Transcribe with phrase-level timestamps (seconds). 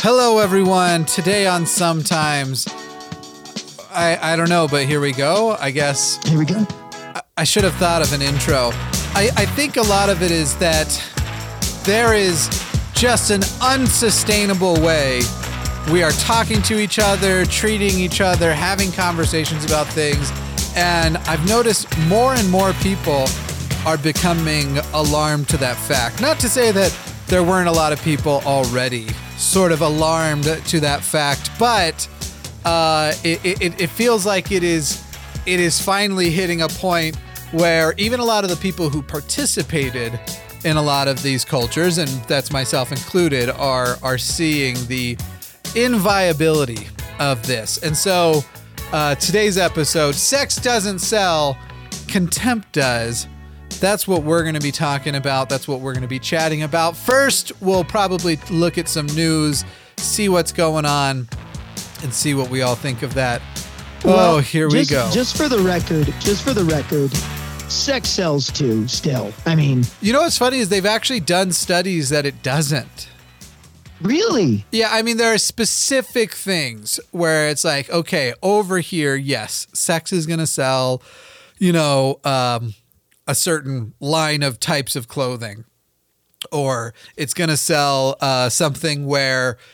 [0.00, 1.06] Hello, everyone.
[1.06, 2.68] Today on Sometimes,
[3.90, 5.56] I I don't know, but here we go.
[5.58, 6.66] I guess Here we go.
[7.36, 8.70] I should have thought of an intro.
[9.14, 10.86] I, I think a lot of it is that
[11.84, 12.48] there is
[12.92, 15.22] just an unsustainable way
[15.90, 20.30] we are talking to each other, treating each other, having conversations about things.
[20.76, 23.26] And I've noticed more and more people
[23.86, 26.20] are becoming alarmed to that fact.
[26.20, 26.96] Not to say that
[27.28, 32.08] there weren't a lot of people already sort of alarmed to that fact, but
[32.64, 35.02] uh, it, it, it feels like it is
[35.46, 37.16] it is finally hitting a point
[37.52, 40.18] where even a lot of the people who participated
[40.64, 45.16] in a lot of these cultures, and that's myself included, are are seeing the
[45.76, 46.88] inviability
[47.20, 47.78] of this.
[47.82, 48.42] And so
[48.92, 51.56] uh, today's episode, sex doesn't sell,
[52.08, 53.28] contempt does.
[53.80, 55.48] That's what we're going to be talking about.
[55.48, 56.96] That's what we're going to be chatting about.
[56.96, 59.64] First, we'll probably look at some news,
[59.96, 61.28] see what's going on,
[62.02, 63.40] and see what we all think of that.
[64.04, 65.08] Well, oh, here we go.
[65.12, 67.12] Just for the record, just for the record,
[67.70, 68.86] sex sells too.
[68.88, 73.08] Still, I mean, You know what's funny is they've actually done studies that it doesn't.
[74.02, 79.66] really, Yeah, I mean there are specific things where it's like, okay, over here, yes,
[79.72, 81.02] sex is gonna sell,
[81.58, 82.74] you know, um,
[83.26, 85.64] a certain line of types of clothing,
[86.52, 89.58] or it's gonna sell uh, something where.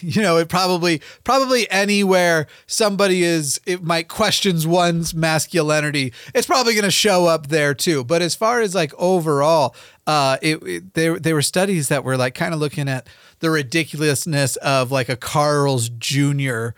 [0.00, 6.72] You know, it probably probably anywhere somebody is it might questions one's masculinity, it's probably
[6.72, 8.02] going to show up there too.
[8.02, 9.76] But as far as like overall,
[10.08, 13.06] uh, it, it there there were studies that were like kind of looking at
[13.40, 16.68] the ridiculousness of like a Carl's Jr.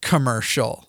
[0.00, 0.88] commercial,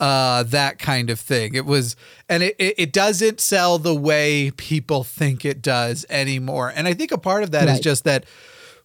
[0.00, 1.54] uh, that kind of thing.
[1.54, 1.96] It was,
[2.28, 6.72] and it, it, it doesn't sell the way people think it does anymore.
[6.74, 7.82] And I think a part of that is Right.
[7.82, 8.24] just that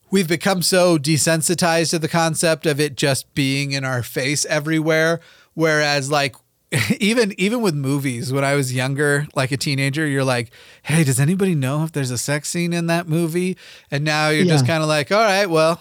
[0.09, 5.19] we've become so desensitized to the concept of it just being in our face everywhere.
[5.53, 6.35] Whereas like
[6.99, 10.49] even even with movies, when I was younger, like a teenager, you're like,
[10.81, 13.55] hey, does anybody know if there's a sex scene in that movie?
[13.91, 15.79] And now you're just kind of like, all right, well,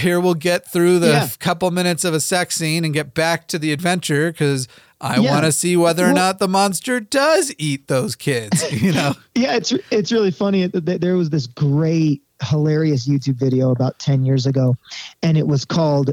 [0.00, 1.28] here we'll get through the Yeah.
[1.38, 4.68] couple minutes of a sex scene and get back to the adventure because
[5.00, 5.30] I Yeah.
[5.32, 8.64] want to see whether or Well- not the monster does eat those kids.
[8.72, 9.14] You know?
[9.34, 10.66] yeah, it's it's really funny.
[10.66, 14.74] There was this great, hilarious YouTube video about ten years ago,
[15.22, 16.12] and it was called,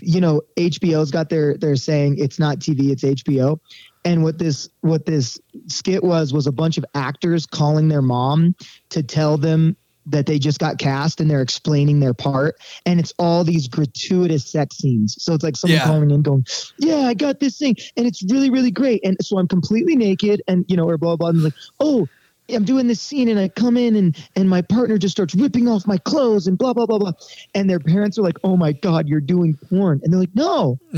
[0.00, 3.58] you know, HBO's got their they're saying it's not TV, it's HBO.
[4.04, 8.54] And what this what this skit was was a bunch of actors calling their mom
[8.90, 9.76] to tell them
[10.06, 12.56] that they just got cast and they're explaining their part.
[12.86, 15.16] And it's all these gratuitous sex scenes.
[15.22, 15.84] So it's like someone Yeah.
[15.84, 16.44] calling in going
[16.78, 17.76] yeah i got this thing.
[17.96, 19.00] And it's really really great.
[19.04, 21.38] And so i'm completely naked and you know or blah blah, blah.
[21.38, 22.08] And like oh
[22.52, 25.68] i'm doing this scene and i come in and and my partner just starts ripping
[25.68, 27.12] off my clothes and blah blah blah blah.
[27.54, 30.00] And their parents are like oh my god you're doing porn.
[30.02, 30.78] And they're like no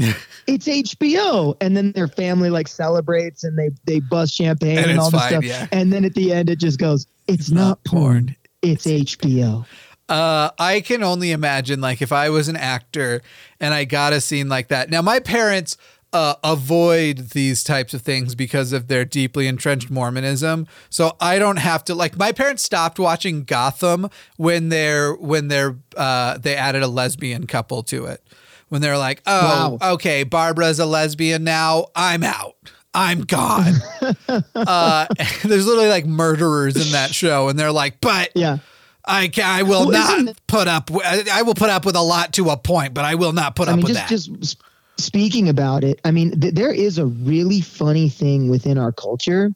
[0.46, 5.00] it's hbo and then their family like celebrates and they they bust champagne And and,
[5.00, 5.44] all this fine, stuff.
[5.44, 5.66] yeah.
[5.72, 8.34] and then at the end it just goes it's, not, porn.
[8.62, 9.66] It's HBO.
[10.08, 13.22] Uh, I can only imagine, like, if I was an actor
[13.60, 14.90] and I got a scene like that.
[14.90, 15.76] Now, my parents
[16.12, 20.66] uh, avoid these types of things because of their deeply entrenched Mormonism.
[20.90, 22.16] So I don't have to like.
[22.18, 27.82] My parents stopped watching Gotham when they're when they're uh, they added a lesbian couple
[27.84, 28.22] to it.
[28.68, 31.86] When they're like, oh, okay, Barbara's a lesbian now.
[31.94, 32.56] I'm out.
[32.94, 33.74] I'm gone.
[34.54, 35.06] uh,
[35.44, 38.58] there's literally like murderers in that show, and they're like, but Yeah.
[39.04, 40.90] I can, I will Well, not put up.
[40.94, 43.56] I I will put up with a lot to a point, but I will not
[43.56, 44.40] put I up mean, with just that.
[44.40, 44.62] just
[44.98, 46.00] speaking about it.
[46.04, 49.50] I mean, th- there is a really funny thing within our culture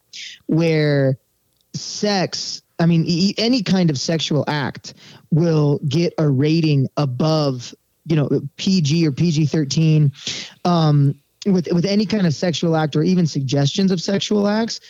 [0.47, 1.17] where
[1.75, 2.63] sex.
[2.79, 4.95] I mean, e- any kind of sexual act
[5.31, 7.73] will get a rating above,
[8.07, 10.13] you know, PG or PG thirteen.
[10.65, 11.15] Um,
[11.47, 14.81] with with any kind of sexual act or even suggestions of sexual acts,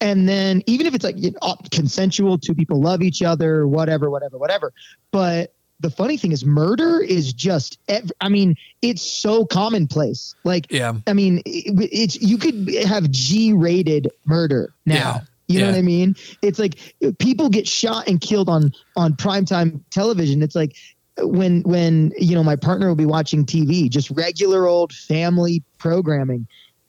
[0.00, 3.66] and then even if it's like you know, uh, consensual, two people love each other,
[3.66, 4.72] whatever, whatever, whatever.
[5.10, 7.78] But the funny thing is, murder is just.
[7.88, 10.34] ev- I mean, it's so commonplace.
[10.44, 10.94] Like, Yeah.
[11.08, 14.94] I mean, it, it's you could have G-rated murder now.
[14.94, 15.20] Yeah.
[15.48, 15.72] You know Yeah.
[15.72, 16.16] what I mean?
[16.40, 16.78] It's like
[17.18, 20.40] people get shot and killed on on primetime television.
[20.42, 20.76] It's like
[21.18, 26.46] when when you know my partner will be watching TV, just regular old family programming.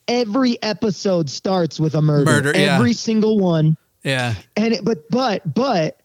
[0.08, 2.26] Every episode starts with a murder.
[2.26, 2.76] Murder, yeah.
[2.76, 3.76] Every single one.
[4.04, 4.36] Yeah.
[4.56, 6.00] And it, but but but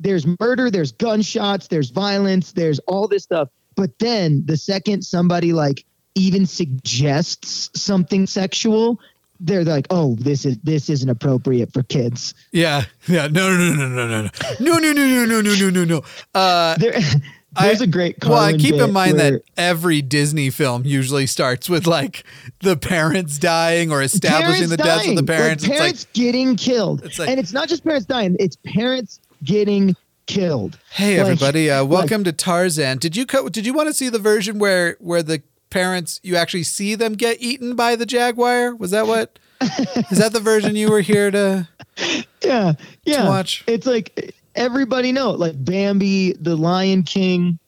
[0.00, 3.48] there's murder, there's gunshots, there's violence, there's all this stuff.
[3.76, 5.84] But then the second somebody like
[6.14, 8.98] even suggests something sexual,
[9.40, 12.84] they're like, "Oh, this is this isn't appropriate for kids." Yeah.
[13.08, 13.26] Yeah.
[13.28, 14.22] No, no, no, no, no, no,
[14.60, 16.02] no, no, no, no, no, no, no, no, no.
[16.34, 16.94] Uh, There
[17.60, 20.84] There's a great well, Carlin and keep bit in mind where- that every Disney film
[20.84, 22.24] usually starts with like
[22.60, 25.26] the parents dying or establishing the deaths of the dying.
[25.26, 25.64] Like, parents.
[25.64, 29.94] It's parents getting killed, It's like- and it's not just parents dying; it's parents getting
[30.26, 30.78] killed.
[30.90, 32.98] Hey Like- everybody, uh, like- welcome to Tarzan.
[32.98, 36.36] Did you co- did you want to see the version where where the parents you
[36.36, 38.74] actually see them get eaten by the jaguar?
[38.74, 39.38] Was that what?
[40.10, 41.68] Is that the version you were here to?
[42.42, 42.72] Yeah,
[43.04, 43.28] yeah.
[43.28, 43.64] watch.
[43.66, 47.58] It's like everybody know, like Bambi, the Lion King.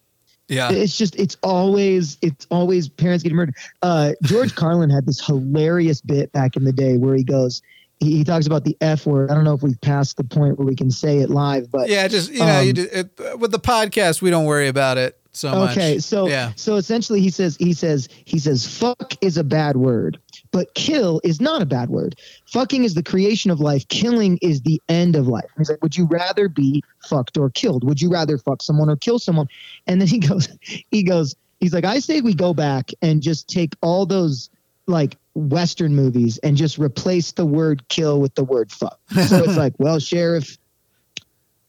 [0.49, 0.71] Yeah.
[0.71, 3.57] It's just it's always it's always parents getting murdered.
[3.83, 7.63] Uh, George Carlin had this hilarious bit back in the day where he goes,
[7.99, 9.31] he, he talks about the F word.
[9.31, 11.89] I don't know if we've passed the point where we can say it live, but
[11.89, 14.99] Yeah, just you know, you Um, do, it, with the podcast, we don't worry about
[14.99, 15.73] it so much.
[15.73, 19.77] Okay, so yeah, so essentially he says he says he says fuck is a bad
[19.77, 20.19] word,
[20.57, 22.19] but kill is not a bad word.
[22.47, 25.45] Fucking is the creation of life, killing is the end of life.
[25.45, 27.85] And he's like, would you rather be fucked or killed?
[27.85, 29.49] Would you rather fuck someone or kill someone?
[29.87, 30.49] And then he goes
[30.91, 34.49] he goes he's like I say we go back and just take all those
[34.87, 38.99] like western movies and just replace the word kill with the word fuck.
[39.27, 40.57] So it's like, well, sheriff,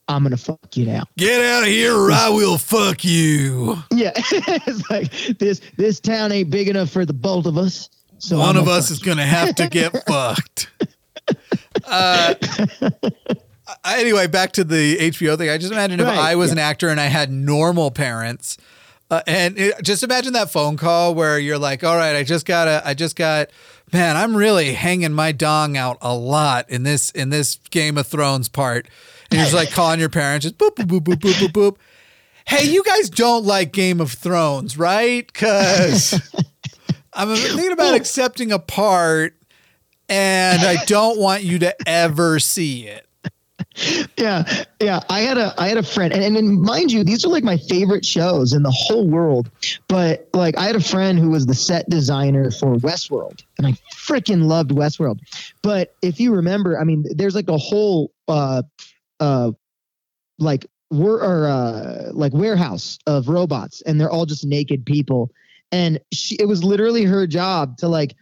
[0.07, 1.03] I'm going to fuck you now.
[1.17, 3.83] get out of here, or I will fuck you.
[3.91, 7.89] Yeah, it's like this this town ain't big enough for the both of us.
[8.19, 10.69] So One I'm of us fuck is gonna have to get fucked.
[11.85, 12.33] Uh,
[13.85, 15.49] anyway, back to the HBO thing.
[15.49, 16.53] I just imagine if Right, I was yeah.
[16.53, 18.57] an actor and I had normal parents,
[19.11, 22.45] uh, and it, just imagine that phone call where you're like, "All right, I just
[22.45, 23.49] gotta, I just got,
[23.93, 28.07] man, I'm really hanging my dong out a lot in this in this Game of
[28.07, 28.87] Thrones part."
[29.29, 31.75] And you're just like calling your parents, just boop boop boop boop boop boop boop.
[32.47, 35.27] Hey, you guys don't like Game of Thrones, right?
[35.27, 36.19] Because
[37.17, 39.35] I'm thinking about accepting a part,
[40.07, 43.07] and I don't want you to ever see it.
[44.17, 44.43] yeah,
[44.79, 44.99] yeah.
[45.09, 47.43] I had a I had a friend, and, and then mind you, these are like
[47.43, 49.49] my favorite shows in the whole world.
[49.87, 53.73] But like, I had a friend who was the set designer for Westworld, and I
[53.95, 55.19] freaking loved Westworld.
[55.63, 58.61] But if you remember, I mean, there's like a whole uh
[59.19, 59.51] uh
[60.37, 65.31] like we're or uh like warehouse of robots, and they're all just naked people.
[65.71, 68.15] And she, it was literally her job to like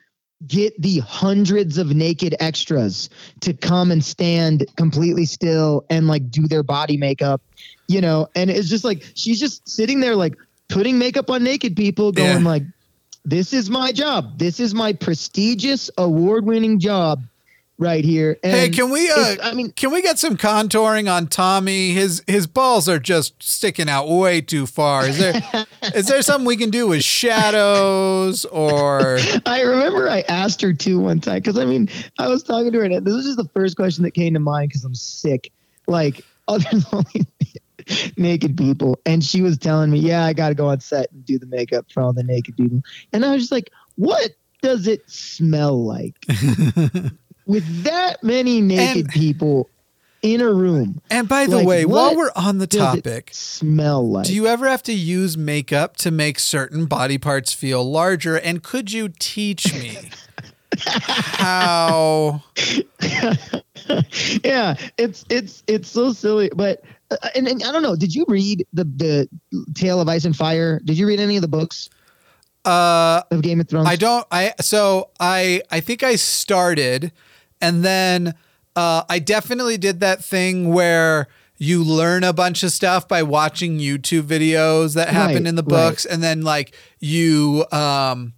[0.47, 3.09] get the hundreds of naked extras
[3.41, 7.41] to come and stand completely still and like do their body makeup,
[7.87, 10.35] you know, and it's just like she's just sitting there like
[10.67, 12.49] putting makeup on naked people going Yeah.
[12.49, 12.63] like
[13.23, 14.37] this is my job.
[14.37, 17.23] This is my prestigious award-winning job
[17.77, 18.37] right here.
[18.43, 19.09] And hey, can we?
[19.09, 21.91] Uh, I mean can we get some contouring on Tommy?
[21.91, 25.07] His his balls are just sticking out way too far.
[25.07, 25.41] Is there
[25.93, 29.19] is there something we can do with shadows or?
[29.45, 32.79] I remember I asked her too one time because I mean I was talking to
[32.79, 35.51] her and this was just the first question that came to mind because I'm sick.
[35.87, 37.27] Like, other there's only
[38.17, 41.25] naked people, and she was telling me, "Yeah, I got to go on set and
[41.25, 42.81] do the makeup for all the naked people,"
[43.13, 44.31] and I was just like, "What
[44.61, 46.15] does it smell like
[47.45, 49.69] with that many naked And- people
[50.21, 54.25] in a room?" And by the Like, way, while we're on the topic, smell like?
[54.27, 58.35] Do you ever have to use makeup to make certain body parts feel larger?
[58.35, 59.97] And could you teach me
[60.77, 62.41] how?
[64.43, 67.95] yeah, it's it's it's so silly, but uh, and, and I don't know.
[67.95, 69.29] Did you read the the
[69.73, 70.79] Tale of Ice and Fire?
[70.83, 71.89] Did you read any of the books
[72.65, 73.87] Uh, of Game of Thrones?
[73.87, 74.25] I don't.
[74.31, 77.11] I so I I think I started,
[77.61, 78.33] and then
[78.75, 83.79] uh, I definitely did that thing where you learn a bunch of stuff by watching
[83.79, 85.69] YouTube videos that happen Right, in the right.
[85.69, 88.33] books, and then like you um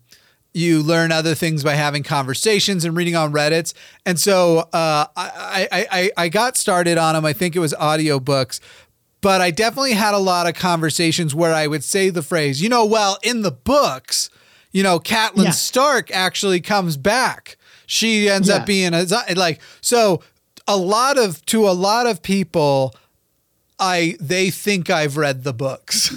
[0.53, 3.74] you learn other things by having conversations and reading on Reddits.
[4.07, 7.25] And so uh, I, I, I, I got started on them.
[7.25, 8.59] I think it was audiobooks,
[9.21, 12.69] but I definitely had a lot of conversations where I would say the phrase, you
[12.69, 14.31] know, well, in the books,
[14.71, 15.51] you know, Catelyn Yeah.
[15.51, 17.57] Stark actually comes back.
[17.88, 18.58] She ends Yeah.
[18.58, 19.03] up being a
[19.36, 20.22] like so.
[20.67, 22.94] A lot of to a lot of people,
[23.79, 26.12] I they think I've read the books.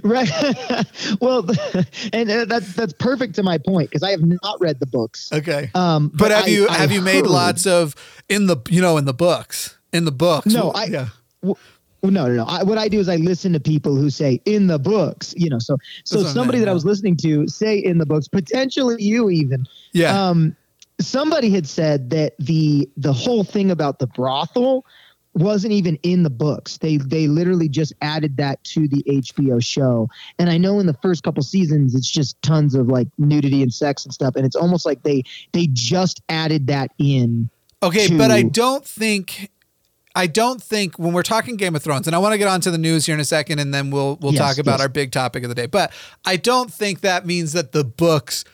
[0.02, 0.28] right.
[1.20, 1.46] well,
[2.12, 5.30] and uh, that's that's perfect to my point because I have not read the books.
[5.32, 7.94] okay, Um, but have I- you I have you made heard- lots of
[8.28, 10.46] in the you know in the books in the books?
[10.52, 11.08] No, I- yeah.
[12.02, 12.44] No, no, no.
[12.44, 15.50] I, what I do is I listen to people who say in the books, you
[15.50, 15.58] know.
[15.58, 19.30] So, so That's somebody that I was listening to say in the books, potentially you
[19.30, 19.66] even.
[19.92, 20.12] Yeah.
[20.28, 20.54] Um,
[21.00, 24.84] somebody had said that the the whole thing about the brothel
[25.34, 26.78] wasn't even in the books.
[26.78, 30.08] They they literally just added that to the HBO show.
[30.38, 33.72] And I know in the first couple seasons it's just tons of like nudity and
[33.72, 37.50] sex and stuff and it's almost like they they just added that in.
[37.82, 39.50] Okay, but I don't think
[40.16, 42.72] I don't think when we're talking Game of Thrones, and I want to get onto
[42.72, 44.80] the news here in a second, and then we'll we'll Yes, talk about yes.
[44.80, 45.66] our big topic of the day.
[45.66, 45.92] But
[46.24, 48.44] I don't think that means that the books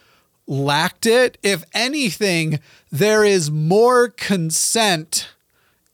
[0.47, 1.39] lacked it.
[1.43, 2.61] If anything,
[2.93, 5.29] there is more consent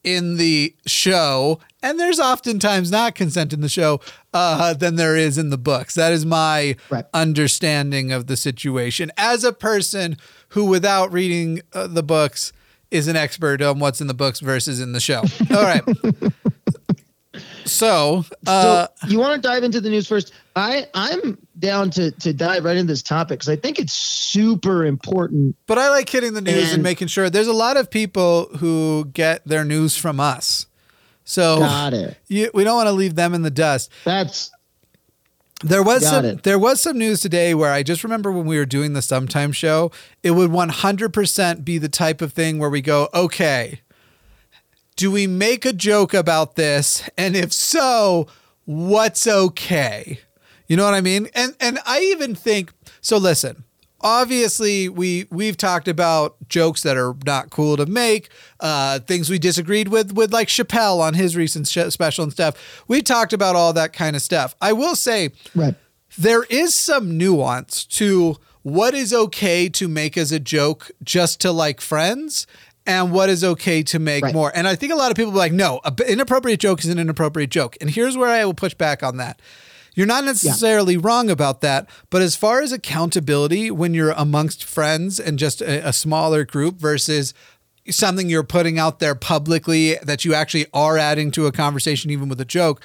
[0.03, 4.01] in the show, and there's oftentimes not consent in the show
[4.33, 5.95] uh, than there is in the books.
[5.95, 7.05] That is my Right.
[7.13, 10.17] understanding of the situation as a person
[10.51, 12.53] who, without reading uh, the books,
[12.91, 15.21] is an expert on what's in the books versus in the show.
[15.51, 15.83] All right.
[17.71, 20.33] So, uh, so you want to dive into the news first?
[20.57, 24.85] I I'm down to to dive right into this topic because I think it's super
[24.85, 25.57] important.
[25.67, 28.47] but I like hitting the news and, And- making sure there's a lot of people
[28.59, 30.67] who get their news from us.
[31.25, 32.17] So Got it.
[32.27, 33.91] you, we don't want to leave them in the dust.
[34.05, 34.51] That's
[35.63, 36.43] There was Got some it.
[36.43, 39.53] there was some news today where I just remember when we were doing the sometime
[39.53, 43.81] show, it would 100% be the type of thing where we go, "Okay,
[45.01, 47.09] do we make a joke about this?
[47.17, 48.27] And if so,
[48.67, 50.21] what's okay?"
[50.69, 51.29] You know what I mean?
[51.35, 53.65] And and I even think so listen,
[54.03, 58.31] obviously we we've talked about jokes that are not cool to make
[58.61, 62.85] uh things we disagreed with with like chappelle on his recent sh- special and stuff
[62.89, 65.75] we talked about all that kind of stuff i will say right.
[66.19, 71.53] there is some nuance to what is okay to make as a joke just to
[71.53, 72.47] like friends
[72.87, 74.35] and what is okay to make Right.
[74.35, 74.51] more.
[74.55, 76.99] And I think a lot of people are like, no, an inappropriate joke is an
[76.99, 77.77] inappropriate joke.
[77.81, 79.41] And here's where I will push back on that.
[79.95, 85.19] You're not necessarily wrong about that, but as far as accountability, when you're amongst friends
[85.19, 87.35] and just a, a smaller group versus
[87.89, 92.29] something you're putting out there publicly that you actually are adding to a conversation, even
[92.29, 92.83] with a joke,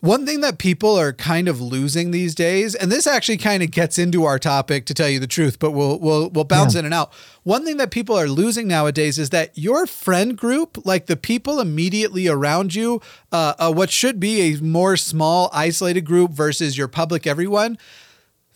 [0.00, 3.70] one thing that people are kind of losing these days, and this actually kind of
[3.70, 6.84] gets into our topic to tell you the truth, but we'll we'll we'll bounce in
[6.84, 7.12] and out.
[7.42, 11.60] One thing that people are losing nowadays is that your friend group, like the people
[11.60, 13.00] immediately around you,
[13.32, 17.78] uh, uh, what should be a more small, isolated group versus your public everyone,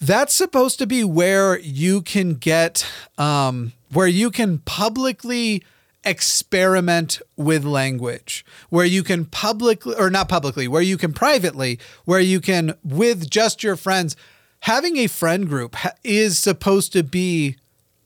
[0.01, 2.87] that's supposed to be where you can get
[3.19, 5.63] um, where you can publicly
[6.05, 12.21] experiment with language where you can publicly or not publicly where you can privately where
[12.21, 14.17] you can with just your friends
[14.61, 17.57] having a friend group is supposed to be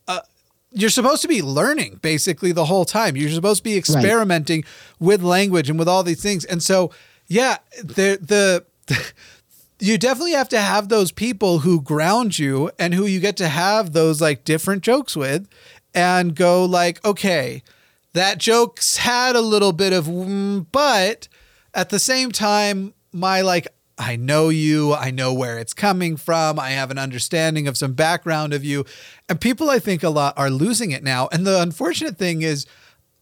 [0.06, 0.20] uh,
[0.72, 3.16] you're supposed to be learning basically the whole time.
[3.16, 4.64] You're supposed to be experimenting
[4.98, 6.44] with language and with all these things.
[6.44, 6.90] And so
[7.28, 8.64] yeah the the
[9.78, 13.48] you definitely have to have those people who ground you and who you get to
[13.48, 15.48] have those like different jokes with
[15.94, 17.62] and go like okay
[18.18, 21.28] that joke's had a little bit of mm, but
[21.72, 23.68] at the same time my like
[24.00, 27.94] I know you, I know where it's coming from, I have an understanding of some
[27.94, 28.84] background of you.
[29.28, 31.28] And people I think a lot are losing it now.
[31.32, 32.64] And the unfortunate thing is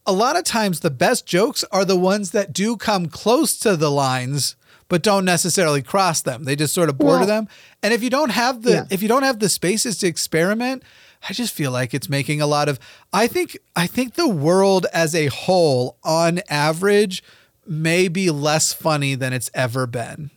[0.05, 3.75] a lot of times the best jokes are the ones that do come close to
[3.75, 4.55] the lines
[4.89, 6.45] but don't necessarily cross them.
[6.45, 7.49] They just sort of border them.
[7.83, 8.85] And if you don't have the Yeah.
[8.91, 10.83] if you don't have the spaces to experiment,
[11.29, 12.79] I just feel like it's making a lot of
[13.13, 17.23] I think I think the world as a whole on average
[17.67, 20.31] may be less funny than it's ever been.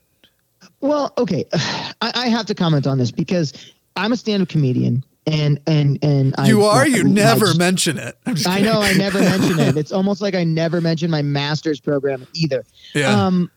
[0.81, 3.53] Well, okay, I, I have to comment on this because
[3.95, 7.59] I'm a stand-up comedian, and and and I, you are, I- you I never just-
[7.59, 8.17] mention it.
[8.47, 9.77] I know I never mention it.
[9.77, 12.63] It's almost like I never mentioned my master's program either.
[12.95, 13.09] Yeah.
[13.25, 13.51] Um,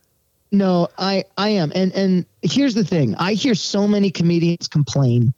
[0.51, 5.33] no, I I am, and and here's the thing: I hear so many comedians complain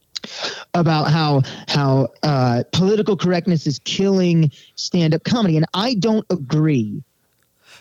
[0.74, 7.02] about how how uh, political correctness is killing stand-up comedy, and I don't agree.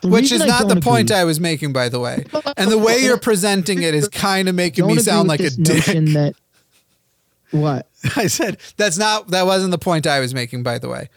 [0.02, 2.26] The Which is not the don't point agree- I was making, by the way.
[2.58, 5.86] And the way you're presenting it is kind of making me sound like a dick.
[5.86, 6.34] that
[7.52, 11.10] what I said that's not that wasn't the point I was making, by the way.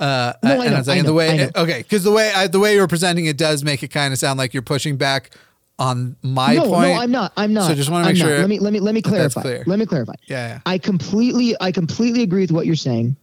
[0.00, 2.10] Uh, No, I and know, I'm saying I know, the way I okay, because the
[2.10, 4.62] way I, the way you're presenting it does make it kind of sound like you're
[4.62, 5.30] pushing back
[5.78, 6.94] on my no, point.
[6.94, 7.32] no, I'm not.
[7.36, 7.68] I'm not.
[7.68, 9.42] So just wanna I'm make sure Let me let me let me clarify.
[9.42, 9.64] clear.
[9.66, 10.14] Let me clarify.
[10.26, 10.60] Yeah, yeah.
[10.66, 13.16] I completely I completely agree with what you're saying.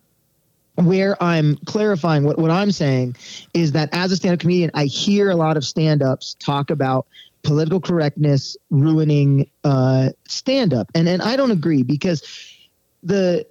[0.76, 3.16] Where I'm clarifying what, what I'm saying
[3.54, 7.06] is that as a stand-up comedian, I hear a lot of stand-ups talk about
[7.44, 12.24] political correctness ruining uh, stand-up, and and I don't agree because
[13.04, 13.46] the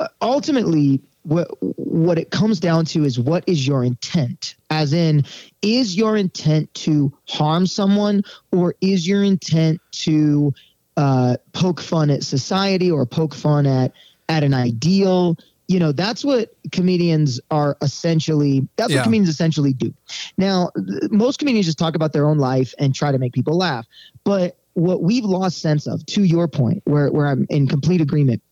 [0.00, 1.48] uh, ultimately what
[1.78, 4.54] what it comes down to is what is your intent?
[4.70, 5.24] As in
[5.62, 10.52] is your intent to harm someone or is your intent to
[10.96, 13.92] uh, poke fun at society or poke fun at
[14.28, 15.36] at an ideal?
[15.68, 18.98] You know that's what comedians are essentially that's Yeah.
[18.98, 19.94] what comedians essentially do.
[20.38, 23.56] Now th- most comedians just talk about their own life and try to make people
[23.56, 23.86] laugh.
[24.24, 28.42] But what we've lost sense of to your point where, where i'm in complete agreement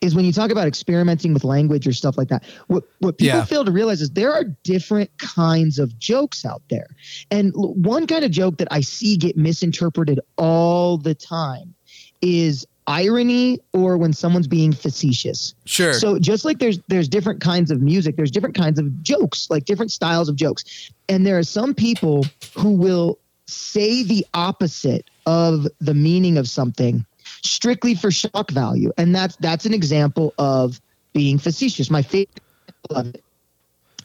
[0.00, 2.44] is when you talk about experimenting with language or stuff like that.
[2.66, 3.44] What what people Yeah.
[3.44, 6.86] fail to realize is there are different kinds of jokes out there,
[7.30, 11.74] and one kind of joke that I see get misinterpreted all the time
[12.22, 15.54] is irony or when someone's being facetious.
[15.64, 15.94] Sure.
[15.94, 19.64] So just like there's there's different kinds of music, there's different kinds of jokes, like
[19.64, 20.90] different styles of jokes.
[21.08, 22.26] And there are some people
[22.56, 27.04] who will say the opposite of the meaning of something
[27.44, 28.90] strictly for shock value.
[28.98, 30.80] And that's that's an example of
[31.12, 31.90] being facetious.
[31.90, 33.22] My favorite example of it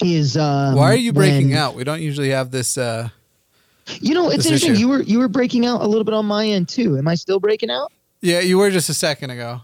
[0.02, 1.76] is um, Why are you breaking when- out?
[1.76, 2.78] We don't usually have this.
[2.78, 3.10] Uh,
[4.02, 4.74] You know, it's interesting.
[4.74, 4.80] issue.
[4.82, 6.98] You were you were breaking out a little bit on my end too.
[6.98, 7.92] Am I still breaking out?
[8.22, 9.62] yeah, you were just a second ago.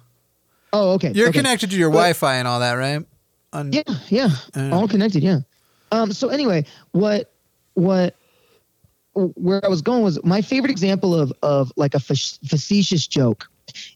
[0.73, 1.11] Oh, okay.
[1.13, 1.39] You're okay.
[1.39, 3.05] connected to your Well- Wi-Fi and all that, right?
[3.53, 4.69] On, Yeah, yeah, Uh.
[4.75, 5.23] all connected.
[5.23, 5.39] Yeah.
[5.91, 6.11] Um.
[6.11, 7.31] So anyway, what
[7.75, 8.15] what
[9.13, 13.47] where I was going was my favorite example of of like a fac- facetious joke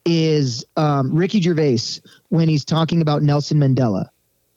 [0.06, 4.10] is um, Ricky Gervais when he's talking about Nelson Mandela.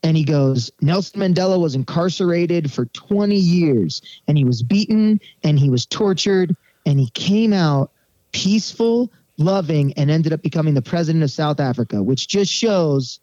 [0.03, 5.59] And he goes, Nelson Mandela was incarcerated for 20 years and he was beaten and
[5.59, 7.93] he was tortured and he came out
[8.33, 13.21] peaceful, loving, and ended up becoming the president of South Africa, which just shows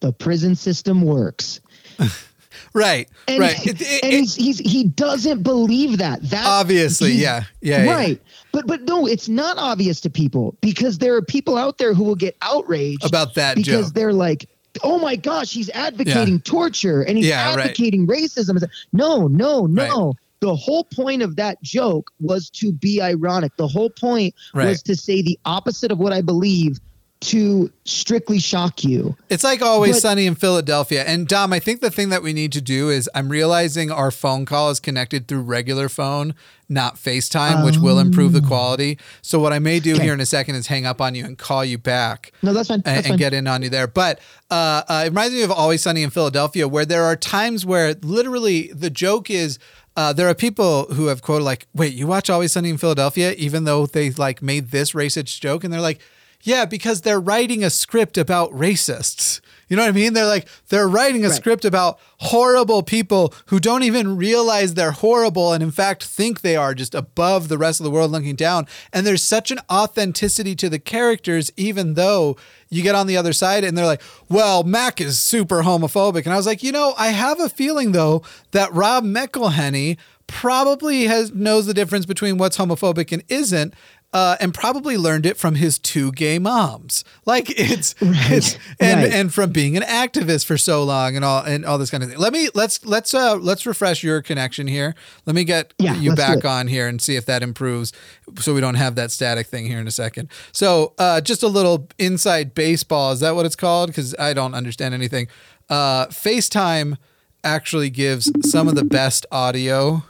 [0.00, 1.60] the prison system works.
[2.76, 3.08] Right.
[3.26, 3.66] And, right.
[3.66, 6.22] It- it- and he's, he's he doesn't believe that.
[6.30, 7.44] That obviously, yeah.
[7.62, 7.84] Yeah.
[7.84, 7.90] yeah.
[7.94, 8.22] right.
[8.52, 12.04] But but no, it's not obvious to people because there are people out there who
[12.04, 13.94] will get outraged About that because joke.
[13.94, 14.48] they're like,
[14.84, 17.60] oh my gosh, he's advocating torture and he's Yeah, right.
[17.66, 18.50] advocating racism.
[18.56, 20.14] It's like, No, no, no.
[20.40, 23.56] The whole point of that joke was to be ironic.
[23.56, 24.66] The whole point Right.
[24.68, 26.78] was to say the opposite of what I believe
[27.18, 29.16] to strictly shock you.
[29.30, 31.02] It's like always But- sunny in Philadelphia.
[31.04, 34.10] And Dom, I think the thing that we need to do is I'm realizing our
[34.10, 36.34] phone call is connected through regular phone,
[36.68, 38.98] not FaceTime, which will improve the quality.
[39.22, 39.94] So what I may do.
[39.94, 40.04] Okay.
[40.04, 42.32] here in a second is hang up on you and call you back.
[42.42, 42.82] No, that's fine.
[42.84, 43.18] and, That's and fine.
[43.18, 43.86] get in on you there.
[43.86, 44.20] But
[44.50, 47.94] uh, uh, it reminds me of Always Sunny in Philadelphia, where there are times where
[48.02, 49.58] literally the joke is.
[49.96, 53.32] Uh, there are people who have quoted like, "Wait, you watch Always Sunny in Philadelphia?"
[53.38, 55.98] Even though they like made this racist joke, and they're like,
[56.42, 60.12] "Yeah, because they're writing a script about racists." You know what I mean?
[60.12, 61.36] They're like they're writing a Right.
[61.36, 66.54] script about horrible people who don't even realize they're horrible and in fact think they
[66.54, 68.68] are just above the rest of the world looking down.
[68.92, 72.36] And there's such an authenticity to the characters, even though
[72.70, 76.24] you get on the other side and they're like, well, Mac is super homophobic.
[76.26, 78.22] And I was like, you know, I have a feeling though
[78.52, 79.96] that Rob McElhenney
[80.28, 83.74] probably has knows the difference between what's homophobic and isn't.
[84.16, 87.04] Uh, and probably learned it from his two gay moms.
[87.26, 89.12] Like it's, it's and right.
[89.12, 92.08] and from being an activist for so long and all and all this kind of
[92.08, 92.18] thing.
[92.18, 94.94] Let me let's let's uh let's refresh your connection here.
[95.26, 97.92] Let me get Yeah, you back on here and see if that improves
[98.38, 100.30] so we don't have that static thing here in a second.
[100.50, 104.54] So, uh just a little inside baseball, is that what it's called cuz I don't
[104.54, 105.28] understand anything.
[105.68, 106.96] Uh FaceTime
[107.44, 110.04] actually gives some of the best audio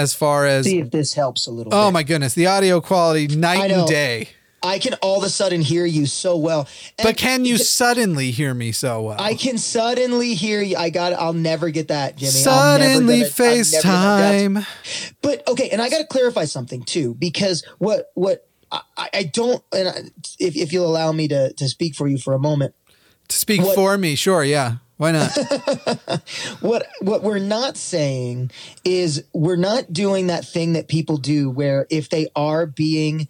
[0.00, 1.92] as far as see if this helps a little bit Oh bit.
[1.92, 4.28] my goodness, the audio quality night and day.
[4.62, 6.68] I can all of a sudden hear you so well.
[6.98, 9.16] And But can you suddenly hear me so well?
[9.18, 10.76] I can suddenly hear you.
[10.76, 11.14] I got.
[11.14, 12.30] I'll never get that, Jimmy.
[12.32, 13.82] Suddenly never gonna- I'm never
[14.58, 14.66] gonna- FaceTime.
[15.22, 18.82] But okay, and I got to clarify something too, because what what I,
[19.14, 19.94] I don't, and I,
[20.38, 22.74] if if you'll allow me to to speak for you for a moment,
[23.28, 24.74] To speak What- for me, sure, yeah.
[25.00, 25.30] Why not?
[26.60, 28.50] what what we're not saying
[28.84, 33.26] is we're not doing that thing that people do where if they are being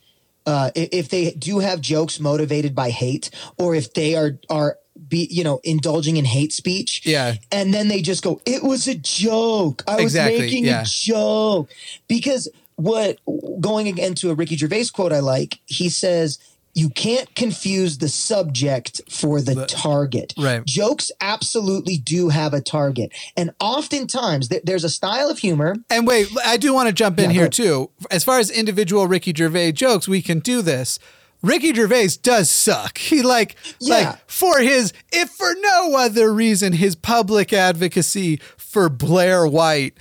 [0.47, 4.79] uh, if they do have jokes motivated by hate or if they are are
[5.09, 7.37] be you know indulging in hate speech Yeah.
[7.53, 10.83] and then they just go it was a joke i was making yeah.
[10.83, 11.71] a joke
[12.09, 13.21] because what
[13.61, 16.41] going again to a ricky gervais quote i like he says
[16.75, 20.65] you can't confuse the subject for the, target right.
[20.65, 26.07] jokes absolutely do have a target and oftentimes th- there's a style of humor And
[26.07, 27.91] wait, I do want to jump in Yeah, here too.
[28.11, 30.99] As far as individual Ricky Gervais jokes, we can do this.
[31.43, 32.99] Ricky Gervais does suck.
[32.99, 33.95] He like Yeah.
[33.95, 39.95] like for his if for no other reason his public advocacy for Blair White.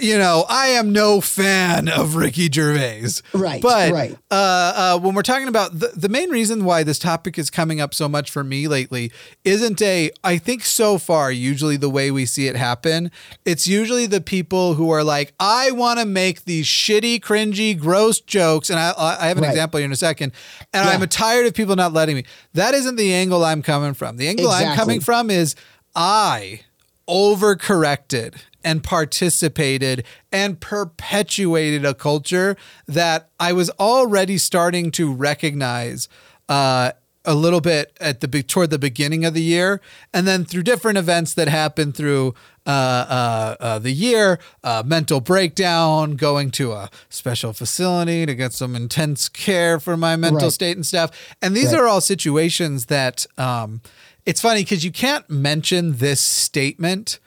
[0.00, 3.20] You know, I am no fan of Ricky Gervais.
[3.34, 4.16] Right, But right.
[4.30, 7.78] uh, uh, when we're talking about the, the main reason why this topic is coming
[7.78, 9.12] up so much for me lately
[9.44, 13.10] isn't a, I think so far, usually the way we see it happen,
[13.44, 18.20] it's usually the people who are like, I want to make these shitty, cringy, gross
[18.20, 18.70] jokes.
[18.70, 19.50] And I, I have an Right.
[19.50, 20.32] example here in a second.
[20.72, 20.92] And Yeah.
[20.92, 22.24] I'm tired of people not letting me.
[22.54, 24.16] That isn't the angle I'm coming from.
[24.16, 25.56] The angle I'm coming from is
[25.94, 26.60] I
[27.06, 36.08] overcorrected and participated and perpetuated a culture that I was already starting to recognize
[36.48, 36.92] uh,
[37.24, 39.80] a little bit at the toward the beginning of the year,
[40.14, 42.34] and then through different events that happened through
[42.66, 48.52] uh, uh, uh, the year, uh, mental breakdown, going to a special facility to get
[48.52, 50.52] some intense care for my mental Right.
[50.52, 51.10] state and stuff.
[51.42, 51.80] And these Right.
[51.80, 53.80] are all situations that um,
[54.26, 57.18] it's funny because you can't mention this statement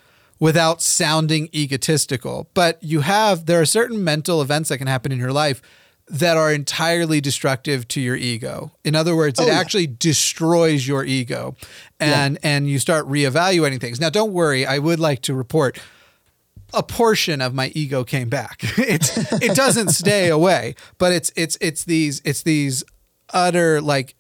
[0.42, 2.50] without sounding egotistical.
[2.54, 5.62] But you have, there are certain mental events that can happen in your life
[6.08, 8.72] that are entirely destructive to your ego.
[8.84, 9.54] In other words, it Oh, yeah.
[9.60, 11.56] actually destroys your ego
[12.02, 14.02] and and you start reevaluating things.
[14.02, 15.80] Now don't worry, I would like to report
[16.74, 18.62] a portion of my ego came back.
[18.78, 22.84] It's it doesn't stay away, but it's it's it's these it's these
[23.34, 24.16] utter like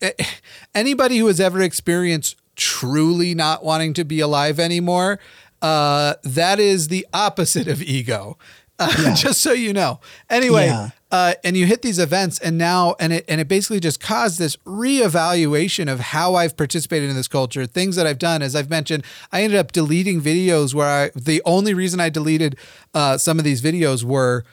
[0.73, 5.19] anybody who has ever experienced truly not wanting to be alive anymore,
[5.61, 8.37] uh, that is the opposite of ego.
[8.83, 9.99] Uh, Just so you know.
[10.27, 10.89] Anyway, Yeah.
[11.11, 14.39] uh, and you hit these events, and now and it and it basically just caused
[14.39, 17.67] this reevaluation of how I've participated in this culture.
[17.67, 21.43] Things that I've done, as I've mentioned, I ended up deleting videos where I the
[21.45, 22.55] only reason I deleted
[22.95, 24.45] uh, some of these videos were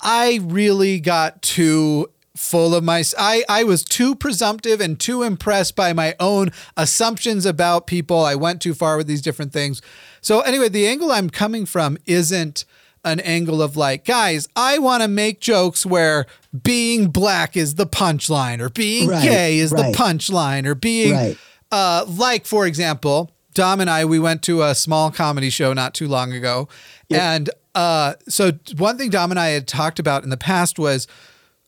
[0.00, 5.76] I really got too full of my I I was too presumptive and too impressed
[5.76, 8.24] by my own assumptions about people.
[8.24, 9.80] I went too far with these different things.
[10.20, 12.64] So anyway, the angle I'm coming from isn't
[13.04, 16.24] an angle of like, guys, I want to make jokes where
[16.62, 19.92] being black is the punchline or being Right, gay is right.
[19.92, 21.38] the punchline or being Right.
[21.70, 25.94] uh, like for example, Dom and I we went to a small comedy show not
[25.94, 26.68] too long ago,
[27.10, 31.06] and uh, so one thing Dom and I had talked about in the past was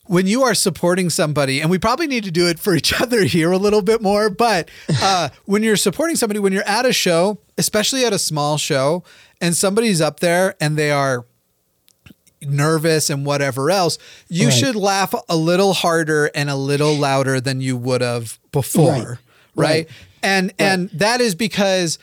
[0.09, 3.25] when you are supporting somebody, and we probably need to do it for each other
[3.25, 4.69] here a little bit more, but
[5.03, 9.03] uh, when you're supporting somebody, when you're at a show, especially at a small show,
[9.41, 11.27] and somebody's up there and they are
[12.43, 14.55] nervous and whatever else, you Right.
[14.57, 18.91] should laugh a little harder and a little louder than you would have before.
[18.93, 19.07] Right.
[19.09, 19.19] Right.
[19.57, 19.89] Right.
[20.23, 21.99] And and that is because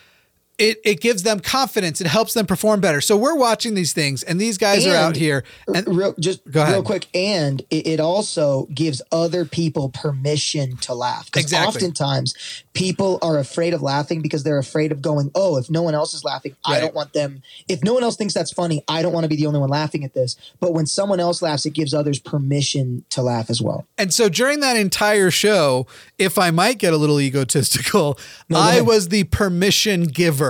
[0.58, 2.00] it, it gives them confidence.
[2.00, 3.00] It helps them perform better.
[3.00, 6.62] So we're watching these things and these guys are out here and real, just Go
[6.62, 6.74] ahead.
[6.74, 11.26] real quick, and it, it also gives other people permission to laugh.
[11.26, 11.68] Because Exactly.
[11.68, 12.34] oftentimes
[12.72, 16.14] people are afraid of laughing because they're afraid of going, "Oh, if no one else
[16.14, 17.42] is laughing, I don't want them.
[17.68, 19.70] If no one else thinks that's funny, I don't want to be the only one
[19.70, 23.60] laughing at this." But when someone else laughs, it gives others permission to laugh as
[23.60, 23.86] well.
[23.98, 25.86] And so during that entire show,
[26.18, 28.14] if I might get a little egotistical,
[28.50, 30.44] go I was the permission giver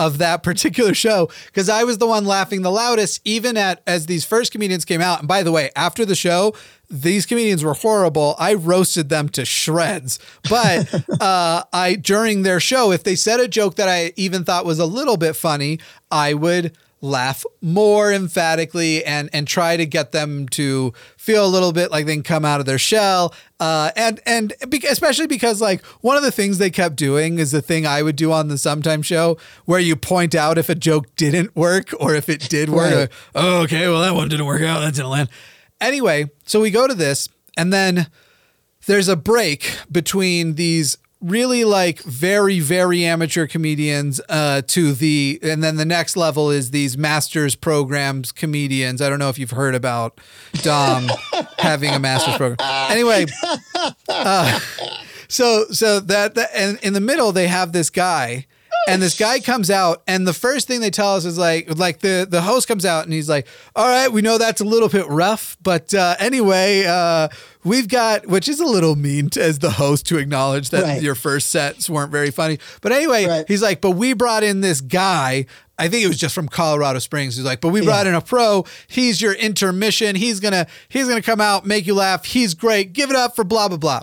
[0.00, 4.06] of that particular show because I was the one laughing the loudest, even at as
[4.06, 5.18] these first comedians came out.
[5.18, 6.54] And by the way, after the show,
[6.88, 8.34] these comedians were horrible.
[8.38, 10.18] I roasted them to shreds.
[10.48, 14.64] But uh, I during their show, if they said a joke that I even thought
[14.64, 15.78] was a little bit funny,
[16.10, 21.72] I would laugh more emphatically and and try to get them to feel a little
[21.72, 23.34] bit like they can come out of their shell.
[23.58, 27.52] Uh and and be, especially because like one of the things they kept doing is
[27.52, 30.74] the thing I would do on the sometime show where you point out if a
[30.74, 32.92] joke didn't work or if it did work.
[32.92, 33.00] Right.
[33.00, 34.80] like, oh, okay well that one didn't work out.
[34.80, 35.30] That didn't land.
[35.80, 38.08] Anyway so we go to this and then
[38.86, 45.62] there's a break between these really like very very amateur comedians uh to the and
[45.62, 49.02] then the next level is these masters programs comedians.
[49.02, 50.18] I don't know if you've heard about
[50.62, 51.08] dom
[51.58, 52.56] having a masters program.
[52.90, 53.26] Anyway
[54.08, 54.60] uh
[55.28, 58.46] so so that, that and in the middle they have this guy
[58.88, 62.00] and this guy comes out and the first thing they tell us is like like
[62.00, 64.88] the the host comes out and he's like all right we know that's a little
[64.88, 67.28] bit rough but uh anyway uh
[67.64, 71.02] we've got which is a little mean to, as the host to acknowledge that Right.
[71.02, 73.44] your first sets weren't very funny but anyway Right.
[73.48, 75.46] he's like but we brought in this guy
[75.78, 77.36] I think it was just from Colorado Springs.
[77.36, 78.10] He's like, but we brought Yeah.
[78.10, 78.66] in a pro.
[78.86, 80.14] He's your intermission.
[80.14, 82.26] He's gonna he's gonna come out, make you laugh.
[82.26, 82.92] He's great.
[82.92, 84.02] Give it up for blah blah blah.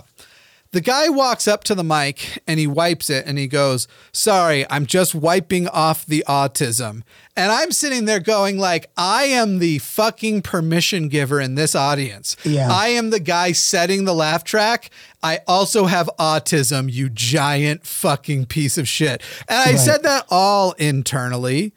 [0.70, 4.66] The guy walks up to the mic and he wipes it and he goes, "Sorry,
[4.70, 7.02] I'm just wiping off the autism."
[7.34, 12.36] And I'm sitting there going like, "I am the fucking permission giver in this audience.
[12.44, 12.68] Yeah.
[12.70, 14.90] I am the guy setting the laugh track.
[15.22, 19.80] I also have autism, you giant fucking piece of shit." And I Right.
[19.80, 21.72] said that all internally,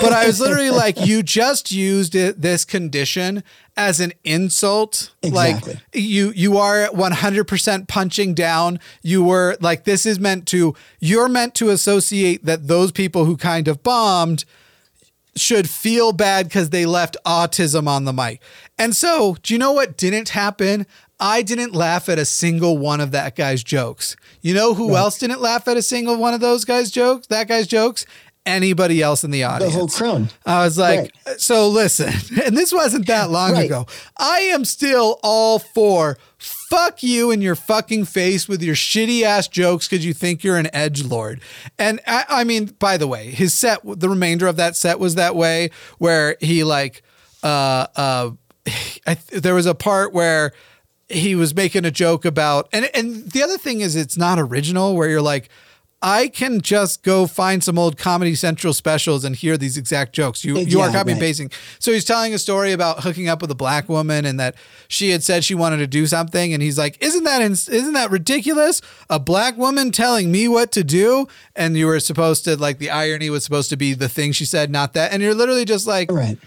[0.00, 3.42] but I was literally like, "You just used it this condition
[3.78, 5.74] as an insult." Exactly.
[5.74, 8.80] Like you you are 100% punching down.
[9.02, 13.38] You were like this is meant to you're meant to associate that those people who
[13.38, 14.44] kind of bombed
[15.36, 18.42] should feel bad because they left autism on the mic.
[18.76, 20.84] And so do you know what didn't happen?
[21.20, 24.14] I didn't laugh at a single one of that guy's jokes.
[24.40, 27.48] You know who else didn't laugh at a single one of those guys jokes that
[27.48, 28.06] guy's jokes
[28.48, 29.72] anybody else in the audience.
[29.72, 30.28] The whole crone.
[30.46, 32.12] I was like, so listen,
[32.44, 33.66] and this wasn't that long Right.
[33.66, 33.86] ago.
[34.16, 39.48] I am still all for fuck you in your fucking face with your shitty ass
[39.48, 41.40] jokes because you think you're an edge lord.
[41.78, 45.14] And I, I mean, by the way, his set, the remainder of that set was
[45.16, 47.02] that way, where he like,
[47.42, 48.30] uh, uh,
[49.06, 50.52] I, there was a part where
[51.08, 54.94] he was making a joke about, and and the other thing is, it's not original.
[54.94, 55.48] Where you're like,
[56.00, 60.44] I can just go find some old Comedy Central specials and hear these exact jokes.
[60.44, 61.26] You you are Yeah, copy and right.
[61.26, 61.50] pasting.
[61.80, 64.54] So he's telling a story about hooking up with a black woman and that
[64.86, 68.10] she had said she wanted to do something, and he's like, "Isn't that isn't that
[68.12, 68.80] ridiculous?
[69.10, 72.90] A black woman telling me what to do?" And you were supposed to like the
[72.90, 75.12] irony was supposed to be the thing she said, not that.
[75.12, 76.38] And you're literally just like, Right.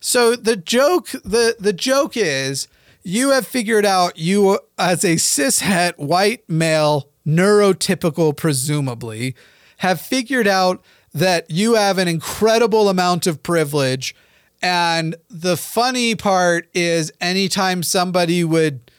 [0.00, 2.68] so the joke, the the joke is
[3.02, 9.34] you have figured out you as a cishet white male, neurotypical presumably,
[9.78, 10.82] have figured out
[11.12, 14.14] that you have an incredible amount of privilege.
[14.62, 18.90] And the funny part is anytime somebody would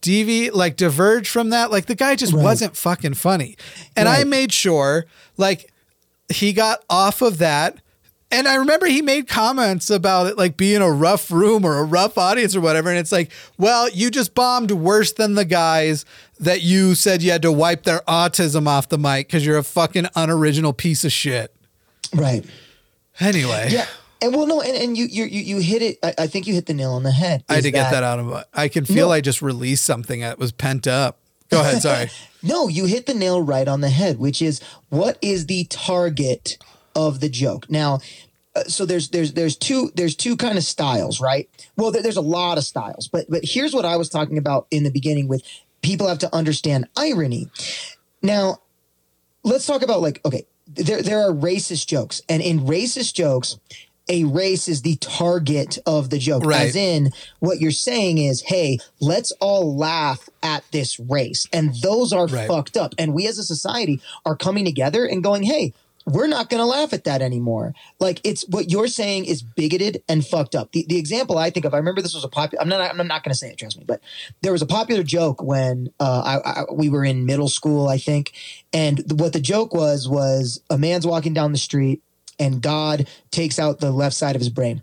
[0.00, 2.42] deviate, like diverge from that, like the guy just Right.
[2.42, 3.56] wasn't fucking funny.
[3.96, 5.72] And I made sure, like,
[6.28, 7.78] he got off of that.
[8.30, 11.84] And I remember he made comments about it like being a rough room or a
[11.84, 12.88] rough audience or whatever.
[12.88, 16.04] And it's like, well, you just bombed worse than the guys
[16.42, 19.62] that you said you had to wipe their autism off the mic because you're a
[19.62, 21.54] fucking unoriginal piece of shit.
[22.14, 22.44] Right.
[23.20, 23.86] Anyway, Yeah.
[24.20, 25.98] And well, no, and, and you, you, you, hit it.
[26.00, 27.42] I, I think you hit the nail on the head.
[27.48, 29.14] I had to get that out of I can feel No.
[29.14, 31.18] I just released something that was pent up.
[31.50, 31.82] Go ahead.
[31.82, 32.08] Sorry.
[32.40, 36.56] No, you hit the nail right on the head, which is what is the target
[36.94, 37.68] of the joke.
[37.68, 37.98] Now,
[38.54, 41.48] uh, so there's there's there's two there's two kind of styles, right?
[41.76, 44.66] Well, there, there's a lot of styles, but but here's what I was talking about
[44.70, 45.42] in the beginning with
[45.82, 47.48] people have to understand irony.
[48.22, 48.58] Now,
[49.42, 53.58] let's talk about like okay, there there are racist jokes, and in racist jokes,
[54.08, 56.44] a race is the target of the joke.
[56.44, 56.68] Right.
[56.68, 62.12] As in, what you're saying is, hey, let's all laugh at this race, and those
[62.12, 62.48] are Right.
[62.48, 62.94] fucked up.
[62.98, 65.72] And we as a society are coming together and going, hey.
[66.06, 67.74] We're not going to laugh at that anymore.
[68.00, 70.72] Like it's what you're saying is bigoted and fucked up.
[70.72, 72.62] The, the example I think of, I remember this was a popular.
[72.62, 72.80] I'm not.
[72.80, 73.58] I'm not going to say it.
[73.58, 73.84] Trust me.
[73.86, 74.00] But
[74.40, 77.98] there was a popular joke when uh, I, I, we were in middle school, I
[77.98, 78.32] think,
[78.72, 82.02] and what the joke was was a man's walking down the street
[82.38, 84.82] and God takes out the left side of his brain,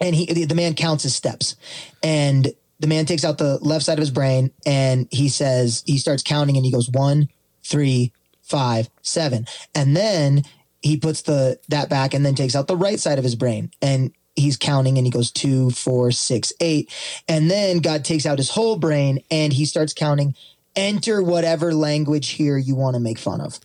[0.00, 1.56] and he the, the man counts his steps,
[2.02, 5.98] and the man takes out the left side of his brain and he says he
[5.98, 7.28] starts counting and he goes one,
[7.62, 8.12] three,
[8.50, 10.42] five, seven, and then
[10.82, 13.70] he puts the that back and then takes out the right side of his brain
[13.80, 16.92] and he's counting and he goes two, four, six, eight,
[17.28, 20.34] and then God takes out his whole brain and he starts counting.
[20.76, 23.58] Enter whatever language here you want to make fun of.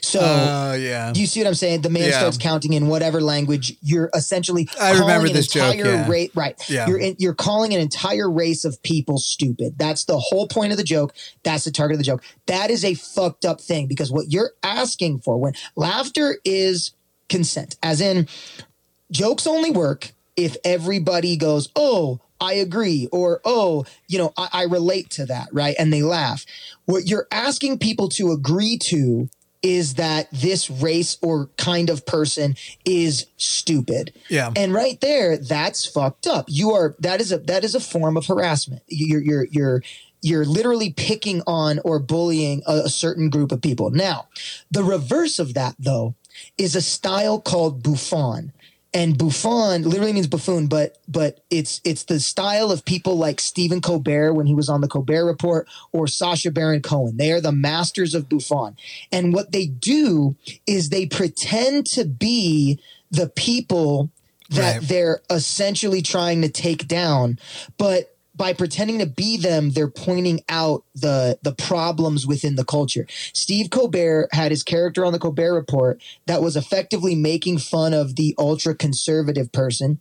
[0.00, 1.12] So Oh, yeah.
[1.14, 1.82] you see what I'm saying?
[1.82, 2.18] The man Yeah.
[2.18, 4.68] starts counting in whatever language you're essentially.
[4.80, 6.08] I remember this joke, entire yeah.
[6.08, 6.62] ra- right.
[6.68, 6.86] Yeah.
[6.88, 9.74] You're in, you're calling an entire race of people stupid.
[9.78, 11.14] That's the whole point of the joke.
[11.42, 12.22] That's the target of the joke.
[12.46, 16.92] That is a fucked up thing because what you're asking for when laughter is
[17.28, 18.28] consent, as in
[19.10, 24.62] jokes only work if everybody goes, oh, I agree, or oh, you know, I, I
[24.64, 25.76] relate to that, right?
[25.78, 26.46] And they laugh.
[26.86, 29.28] What you're asking people to agree to
[29.62, 34.12] is that this race or kind of person is stupid.
[34.28, 34.52] Yeah.
[34.56, 36.46] And right there, that's fucked up.
[36.48, 38.82] You are that is a that is a form of harassment.
[38.88, 39.82] You're you're you're
[40.22, 43.90] you're literally picking on or bullying a, a certain group of people.
[43.90, 44.28] Now,
[44.70, 46.14] the reverse of that though
[46.56, 48.52] is a style called bouffon.
[48.92, 53.80] And Bouffon literally means buffoon, but but it's it's the style of people like Stephen
[53.80, 57.16] Colbert when he was on the Colbert Report or Sacha Baron Cohen.
[57.16, 58.76] They are the masters of bouffon,
[59.12, 60.34] And what they do
[60.66, 62.80] is they pretend to be
[63.12, 64.10] the people
[64.50, 64.88] that Right.
[64.88, 67.38] they're essentially trying to take down,
[67.78, 73.06] but by pretending to be them, they're pointing out the the problems within the culture.
[73.34, 78.16] Steve Colbert had his character on the Colbert Report that was effectively making fun of
[78.16, 80.00] the ultra conservative person.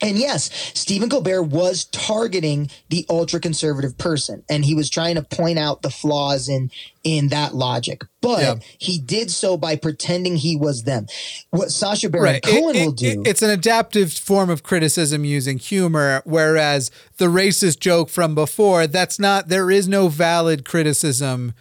[0.00, 5.22] And yes, Stephen Colbert was targeting the ultra conservative person and he was trying to
[5.22, 6.70] point out the flaws in
[7.02, 8.02] in that logic.
[8.22, 8.54] But Yeah.
[8.78, 11.06] he did so by pretending he was them.
[11.50, 12.42] What Sacha Baron Right.
[12.42, 17.26] Cohen it- will do it- it's an adaptive form of criticism using humor, whereas the
[17.26, 21.52] racist joke from before, that's not, there is no valid criticism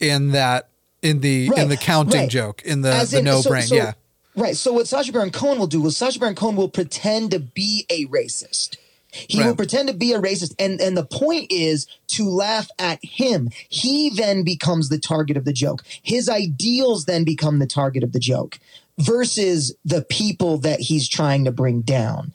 [0.00, 0.68] in that,
[1.02, 2.28] in the, in the counting right.
[2.30, 3.62] joke, in the, As the in- no so- brain.
[3.66, 3.92] so- yeah.
[4.36, 4.56] Right.
[4.56, 7.86] So what Sacha Baron Cohen will do is Sacha Baron Cohen will pretend to be
[7.90, 8.76] a racist.
[9.12, 13.04] He will pretend to be a racist, and and the point is to laugh at
[13.04, 13.50] him.
[13.68, 15.82] He then becomes the target of the joke.
[16.00, 18.60] His ideals then become the target of the joke.
[18.98, 22.32] versus the people that he's trying to bring down.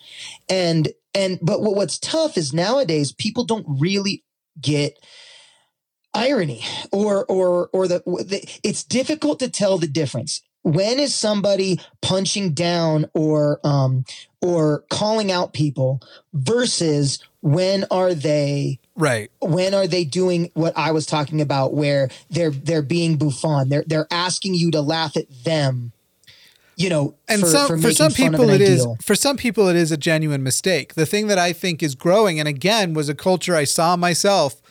[0.49, 4.23] And and but what, what's tough is nowadays people don't really
[4.59, 4.97] get
[6.13, 11.79] irony or or or the, the it's difficult to tell the difference when is somebody
[12.01, 14.03] punching down or um
[14.41, 16.01] or calling out people
[16.33, 19.29] versus when are they right.
[19.41, 23.83] when are they doing what i was talking about where they're they're being bouffon they're
[23.85, 25.91] they're asking you to laugh at them
[26.75, 29.13] you know and for, some for, for some making fun of people it is for
[29.15, 30.95] some people it is a genuine mistake.
[30.95, 34.63] The thing that i think is growing and again was a culture i saw myself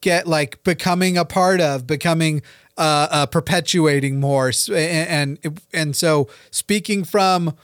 [0.00, 2.42] get like becoming a part of becoming
[2.76, 7.54] uh, uh perpetuating more and, and and so speaking from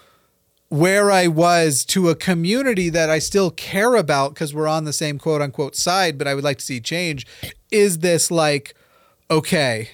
[0.68, 4.92] where I was to a community that I still care about because we're on the
[4.92, 7.26] same quote unquote side, but I would like to see change.
[7.70, 8.74] Is this like,
[9.30, 9.90] okay,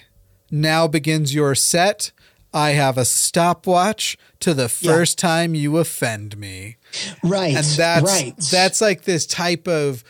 [0.49, 2.11] now begins your set?
[2.53, 4.91] I have a stopwatch to the Yeah.
[4.91, 6.77] first time you offend me.
[7.23, 10.03] right And that's right that's like this type of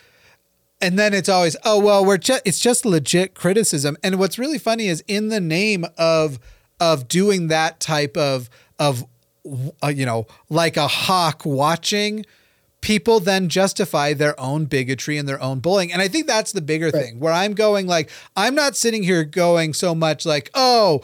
[0.82, 3.98] and then it's always oh well we're just it's just legit criticism.
[4.04, 6.40] And what's really funny is in the name of
[6.80, 9.06] of doing that type of of
[9.84, 12.26] uh, you know like a hawk watching
[12.82, 15.94] people then justify their own bigotry and their own bullying.
[15.94, 19.24] And i think that's the bigger thing where i'm going like i'm not sitting here
[19.24, 21.02] going so much like oh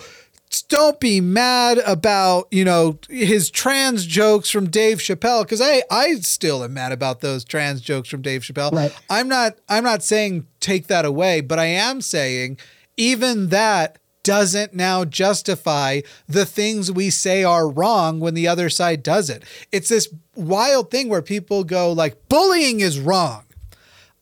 [0.69, 6.15] don't be mad about you know his trans jokes from Dave Chappelle because I I
[6.15, 8.71] still am mad about those trans jokes from Dave Chappelle.
[8.71, 8.95] Right.
[9.09, 12.57] I'm not I'm not saying take that away, but I am saying
[12.97, 19.01] even that doesn't now justify the things we say are wrong when the other side
[19.01, 19.43] does it.
[19.71, 23.46] It's this wild thing where people go like bullying is wrong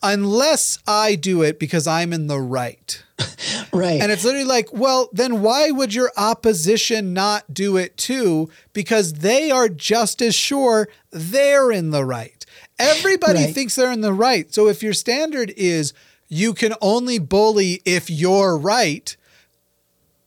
[0.03, 3.01] unless I do it because I'm in the right.
[3.73, 8.49] right And it's literally like, well, then why would your opposition not do it too?
[8.73, 12.45] Because they are just as sure they're in the right.
[12.77, 13.53] Everybody Right.
[13.55, 14.53] thinks they're in the right.
[14.53, 15.93] So if your standard is
[16.27, 19.15] you can only bully if you're right,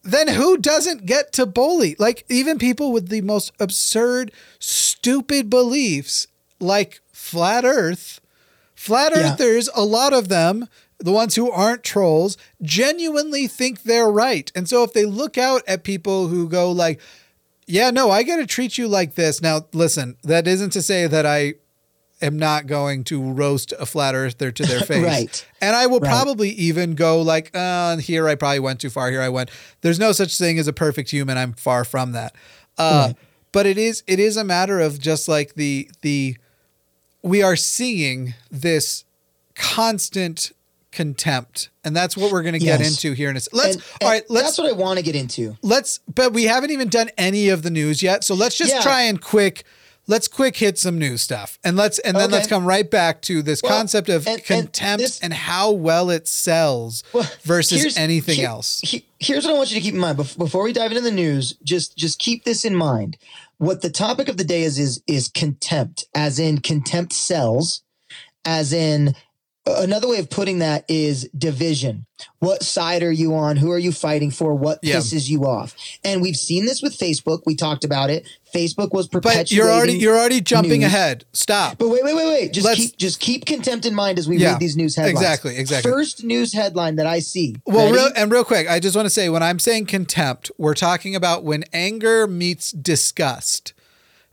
[0.02, 1.94] then who doesn't get to bully?
[1.98, 6.26] Like even people with the most absurd, stupid beliefs,
[6.60, 8.20] like flat Earth,
[8.78, 9.32] flat Yeah.
[9.32, 14.50] earthers, a lot of them, the ones who aren't trolls, genuinely think they're right.
[14.54, 17.00] And so if they look out at people who go like,
[17.66, 21.06] "Yeah, no, I got to treat you like this." Now, listen, that isn't to say
[21.06, 21.54] that I
[22.20, 25.04] am not going to roast a flat earther to their face.
[25.04, 25.46] Right.
[25.60, 26.10] And I will Right.
[26.10, 29.10] probably even go like, uh, here I probably went too far.
[29.10, 29.50] Here I went.
[29.82, 31.36] There's no such thing as a perfect human.
[31.38, 32.34] I'm far from that.
[32.76, 33.12] Uh,
[33.52, 36.36] But it is it is a matter of just like the the
[37.22, 39.04] we are seeing this
[39.54, 40.52] constant
[40.90, 42.90] contempt, and that's what we're going to get Yes.
[42.90, 43.40] into here in a.
[43.52, 44.22] Let's And- all and right.
[44.30, 47.50] Let's that's what i want to get into let's but we haven't even done any
[47.50, 48.80] of the news yet so let's just Yeah.
[48.80, 49.64] try and quick
[50.06, 52.32] let's quick hit some news stuff and let's and then Okay.
[52.32, 55.70] let's come right back to this Well, concept of and- and contempt this- and how
[55.70, 59.82] well it sells Well, versus anything here- else he- here's what I want you to
[59.82, 61.54] keep in mind before we dive into the news.
[61.62, 63.18] Just just keep this in mind.
[63.58, 67.82] What the topic of the day is is is contempt, as in contempt sells,
[68.44, 69.14] as in
[69.76, 72.06] another way of putting that is division.
[72.40, 73.56] What side are you on?
[73.56, 74.54] Who are you fighting for?
[74.54, 74.96] What Yeah.
[74.96, 75.74] pisses you off?
[76.02, 77.42] And we've seen this with Facebook.
[77.46, 78.26] We talked about it.
[78.54, 80.86] Facebook was but you're already you're already jumping news.
[80.86, 82.52] ahead stop But wait, wait, wait, wait.
[82.54, 85.18] Just Let's- keep just keep contempt in mind as we Yeah, read these news headlines.
[85.20, 85.90] exactly, exactly.
[85.92, 87.56] First news headline that I see.
[87.66, 90.74] well real, and real quick i just want to say when i'm saying contempt we're
[90.74, 93.74] talking about when anger meets disgust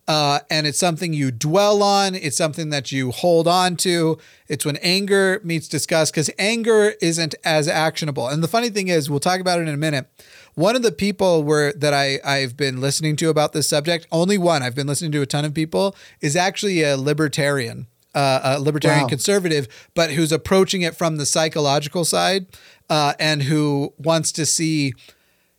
[0.07, 2.13] uh, and it's something you dwell on.
[2.13, 4.17] It's something that you hold on to.
[4.47, 8.27] It's when anger meets disgust because anger isn't as actionable.
[8.27, 10.07] And the funny thing is, we'll talk about it in a minute.
[10.53, 14.37] One of the people where that I I've been listening to about this subject, only
[14.37, 18.59] one I've been listening to a ton of people, is actually a libertarian, uh, a
[18.59, 19.09] libertarian Wow.
[19.09, 22.45] conservative, but who's approaching it from the psychological side,
[22.89, 24.93] uh, and who wants to see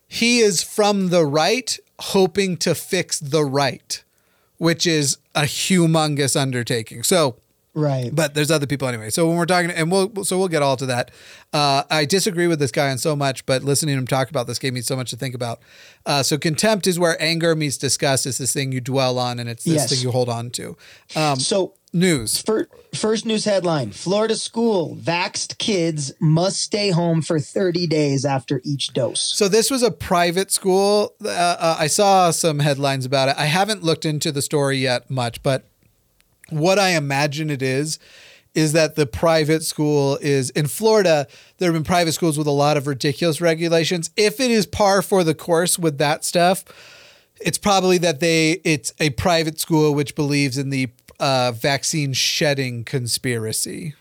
[0.09, 4.03] he is from the right, hoping to fix the right
[4.59, 7.03] which is a humongous undertaking.
[7.03, 7.37] So,
[7.75, 8.15] right.
[8.15, 9.11] but there's other people anyway.
[9.11, 11.11] So when we're talking, and we'll so we'll get all to that.
[11.53, 14.47] Uh, I disagree with this guy on so much, but listening to him talk about
[14.47, 15.61] this gave me so much to think about.
[16.05, 18.27] Uh, so contempt is where anger meets disgust.
[18.27, 19.91] It's this thing you dwell on, and it's this Yes.
[19.91, 20.77] thing you hold on to.
[21.15, 22.41] Um, So news.
[22.41, 28.61] Fir- First news headline Florida school, vaxxed kids must stay home for 30 days after
[28.65, 29.21] each dose.
[29.21, 31.15] So this was a private school.
[31.23, 33.37] Uh, uh, I saw some headlines about it.
[33.37, 35.65] I haven't looked into the story yet much, but
[36.49, 37.99] what I imagine it is
[38.55, 41.27] is that the private school is in Florida.
[41.59, 44.11] There have been private schools with a lot of ridiculous regulations.
[44.17, 46.65] If it is par for the course with that stuff,
[47.41, 50.89] it's probably that they it's a private school which believes in the
[51.21, 53.95] uh, vaccine shedding conspiracy.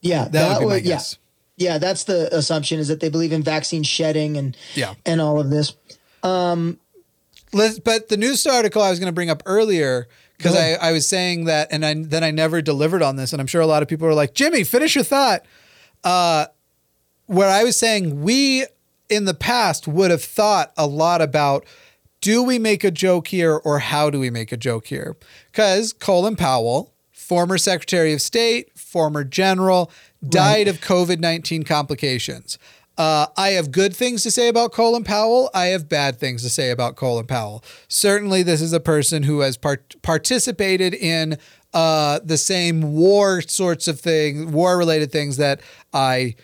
[0.00, 0.80] Yeah, That, would be my yeah.
[0.82, 1.18] guess.
[1.56, 4.94] Yeah, that's the assumption is that they believe in vaccine shedding and Yeah.
[5.06, 5.72] and all of this.
[7.52, 10.72] Let's, but the news article I was going to bring up earlier because I.
[10.74, 13.60] I was saying that and I, then I never delivered on this and I'm sure
[13.62, 15.46] a lot of people are like Jimmy finish your thought
[16.04, 16.46] uh,
[17.26, 18.66] where I was saying we
[19.08, 21.64] in the past would have thought a lot about
[22.20, 25.16] do we make a joke here or how do we make a joke here
[25.50, 29.90] because Colin Powell former Secretary of State former general
[30.26, 32.58] died of COVID 19 complications.
[32.98, 35.50] Uh, I have good things to say about Colin Powell.
[35.52, 37.62] I have bad things to say about Colin Powell.
[37.88, 41.36] Certainly, this is a person who has part- participated in
[41.74, 45.60] uh, the same war sorts of things, war related things that
[45.92, 46.36] I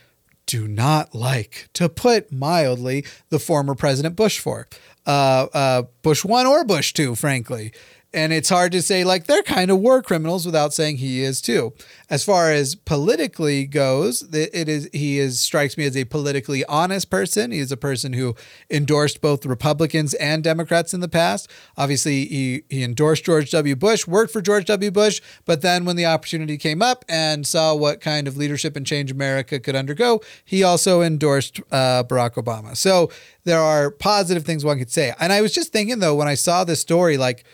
[0.44, 4.68] do not like, to put mildly, the former President Bush for.
[5.06, 7.72] Uh, uh, Bush one or Bush two, frankly.
[8.14, 11.40] And it's hard to say, like, they're kind of war criminals without saying he is
[11.40, 11.72] too.
[12.10, 17.08] As far as politically goes, it is he is strikes me as a politically honest
[17.08, 17.52] person.
[17.52, 18.34] He is a person who
[18.70, 21.50] endorsed both Republicans and Democrats in the past.
[21.76, 23.74] Obviously, he, he endorsed George W.
[23.74, 24.90] Bush, worked for George W.
[24.90, 28.86] Bush, but then when the opportunity came up and saw what kind of leadership and
[28.86, 32.76] change America could undergo, he also endorsed uh, Barack Obama.
[32.76, 33.10] So
[33.44, 35.14] there are positive things one could say.
[35.18, 37.44] And I was just thinking though, when I saw this story, like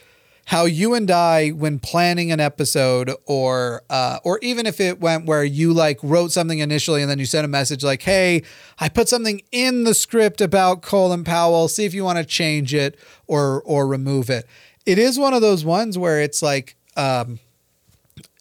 [0.49, 5.27] how you and I, when planning an episode, or uh, or even if it went
[5.27, 8.43] where you like wrote something initially and then you sent a message like, "Hey,
[8.81, 11.69] I put something in the script about Colin Powell.
[11.69, 14.47] See if you want to change it or or remove it."
[14.87, 16.77] It is one of those ones where it's like.
[16.97, 17.39] Um,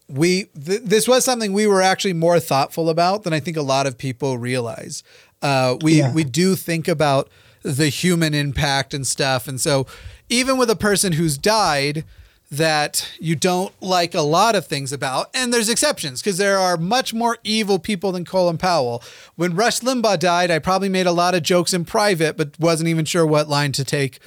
[0.10, 3.62] we th- this was something we were actually more thoughtful about than I think a
[3.62, 5.04] lot of people realize.
[5.42, 6.14] Uh, we Yeah.
[6.14, 7.30] we do think about
[7.64, 9.86] the human impact and stuff, and so
[10.30, 12.04] even with a person who's died
[12.50, 16.78] that you don't like a lot of things about, and there's exceptions because there are
[16.78, 19.04] much more evil people than Colin Powell.
[19.36, 22.88] When Rush Limbaugh died, I probably made a lot of jokes in private, but wasn't
[22.88, 24.20] even sure what line to take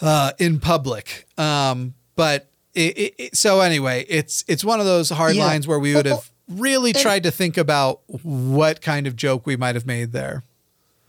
[0.00, 1.26] uh, in public.
[1.36, 5.44] Um, but it, it, it- so anyway, it's it's one of those hard Yeah.
[5.44, 9.56] lines where we would have really tried to think about what kind of joke we
[9.56, 10.42] might have made there.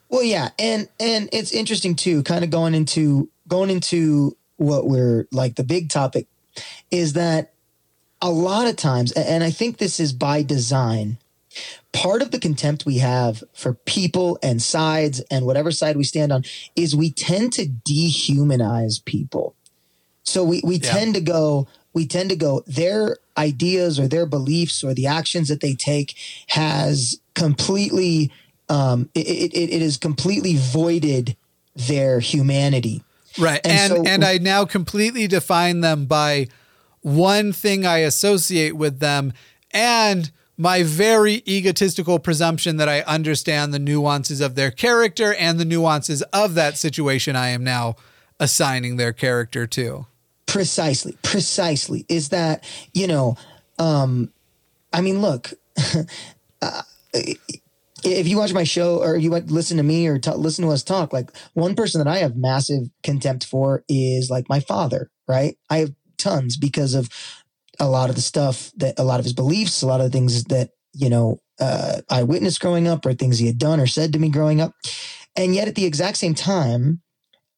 [0.10, 5.28] Well, yeah, and and it's interesting too, kind of going into going into what we're
[5.32, 6.28] like the big topic
[6.92, 7.54] is that
[8.22, 11.20] a lot of times, and I think this is by design,
[11.94, 16.32] part of the contempt we have for people and sides and whatever side we stand
[16.32, 16.44] on
[16.76, 19.54] is we tend to dehumanize people.
[20.24, 20.92] So we, we Yeah.
[20.92, 25.48] tend to go, we tend to go, their ideas or their beliefs or the actions
[25.48, 26.16] that they take
[26.48, 28.32] has completely,
[28.68, 31.36] um, it, it, it it is completely voided
[31.76, 33.04] their humanity.
[33.38, 33.62] Right.
[33.64, 36.48] And And so- and I now completely define them by
[37.02, 39.34] one thing I associate with them
[39.72, 45.66] and my very egotistical presumption that I understand the nuances of their character and the
[45.66, 47.96] nuances of that situation I am now
[48.40, 50.08] assigning their character to.
[50.48, 52.06] Precisely, precisely.
[52.10, 52.64] Is that,
[52.94, 53.38] you know,
[53.78, 54.32] um,
[54.92, 55.54] I mean, look,
[56.62, 56.82] uh,
[58.04, 60.84] if you watch my show or you listen to me or ta listen to us
[60.84, 65.58] talk, like one person that I have massive contempt for is like my father, right?
[65.70, 67.10] I have tons because of
[67.80, 70.18] a lot of the stuff that a lot of his beliefs, a lot of the
[70.18, 73.88] things that, you know, uh, I witnessed growing up or things he had done or
[73.88, 74.74] said to me growing up.
[75.36, 77.02] And yet at the exact same time,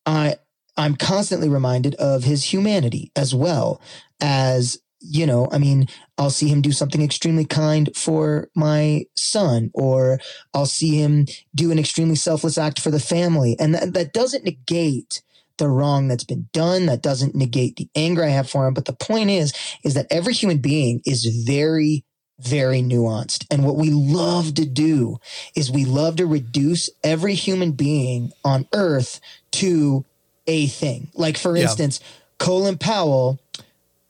[0.06, 0.36] I,
[0.78, 3.82] I'm constantly reminded of his humanity as well
[4.22, 5.88] as, you know, I mean,
[6.18, 10.20] I'll see him do something extremely kind for my son, or
[10.54, 11.26] I'll see him
[11.56, 13.56] do an extremely selfless act for the family.
[13.60, 15.22] And that, that doesn't negate
[15.58, 16.86] the wrong that's been done.
[16.86, 18.74] That doesn't negate the anger I have for him.
[18.74, 22.04] But the point is, is that every human being is very,
[22.40, 23.46] very nuanced.
[23.52, 25.20] And what we love to do
[25.56, 29.20] is we love to reduce every human being on earth
[29.52, 30.06] to
[30.48, 31.10] a thing.
[31.14, 31.64] Like, for Yeah.
[31.64, 32.00] instance,
[32.38, 33.40] Colin Powell,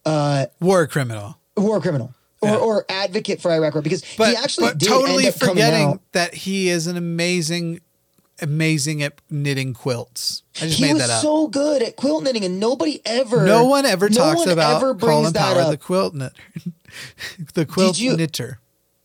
[0.05, 1.37] uh, War criminal.
[1.57, 2.13] war criminal.
[2.41, 2.55] Or, Yeah.
[2.57, 6.69] or advocate for Iraq war because But, he actually but did totally forgetting that he
[6.69, 7.81] is an amazing,
[8.41, 10.43] amazing at knitting quilts.
[10.55, 11.21] I just He made was that up.
[11.21, 13.45] so good at quilt knitting, and nobody ever.
[13.45, 15.71] no one ever no talks one about ever Colin that Powell, up.
[15.71, 16.33] the quilt knitter,
[17.55, 18.59] the quilt you- knitter.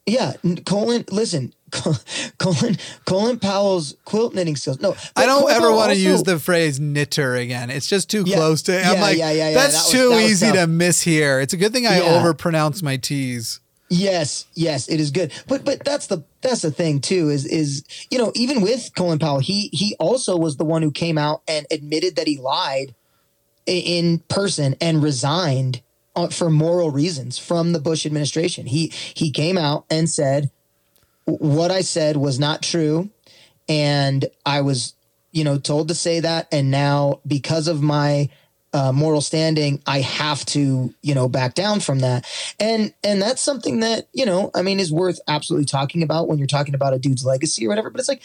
[0.07, 0.34] Yeah,
[0.66, 1.05] Colin.
[1.11, 1.55] Listen,
[2.39, 2.77] Colin.
[3.05, 4.81] Colin Powell's quilt knitting skills.
[4.81, 7.70] No, I don't Colin ever Powell want to also- use the phrase knitter again.
[7.70, 8.79] It's just too Yeah, close to.
[8.85, 10.57] I'm yeah, like, yeah, yeah, yeah, that's that was- too that easy tough.
[10.57, 11.41] to miss here.
[11.41, 12.22] It's a good thing I Yeah.
[12.22, 13.61] overpronounce my T's.
[13.91, 15.31] Yes, yes, it is good.
[15.47, 19.18] But but that's the that's the thing too is is you know even with Colin
[19.18, 22.95] Powell, he he also was the one who came out and admitted that he lied
[23.66, 25.83] in person and resigned
[26.16, 28.66] uh, for moral reasons from the Bush administration.
[28.66, 30.51] He he came out and said
[31.27, 33.11] what I said was not true
[33.68, 34.95] and I was
[35.33, 38.29] you know told to say that and now because of my
[38.75, 42.27] uh, moral standing, I have to, you know, back down from that.
[42.59, 46.39] And and that's something that, you know, I mean, is worth absolutely talking about when
[46.39, 47.89] you're talking about a dude's legacy or whatever.
[47.89, 48.22] But it's like,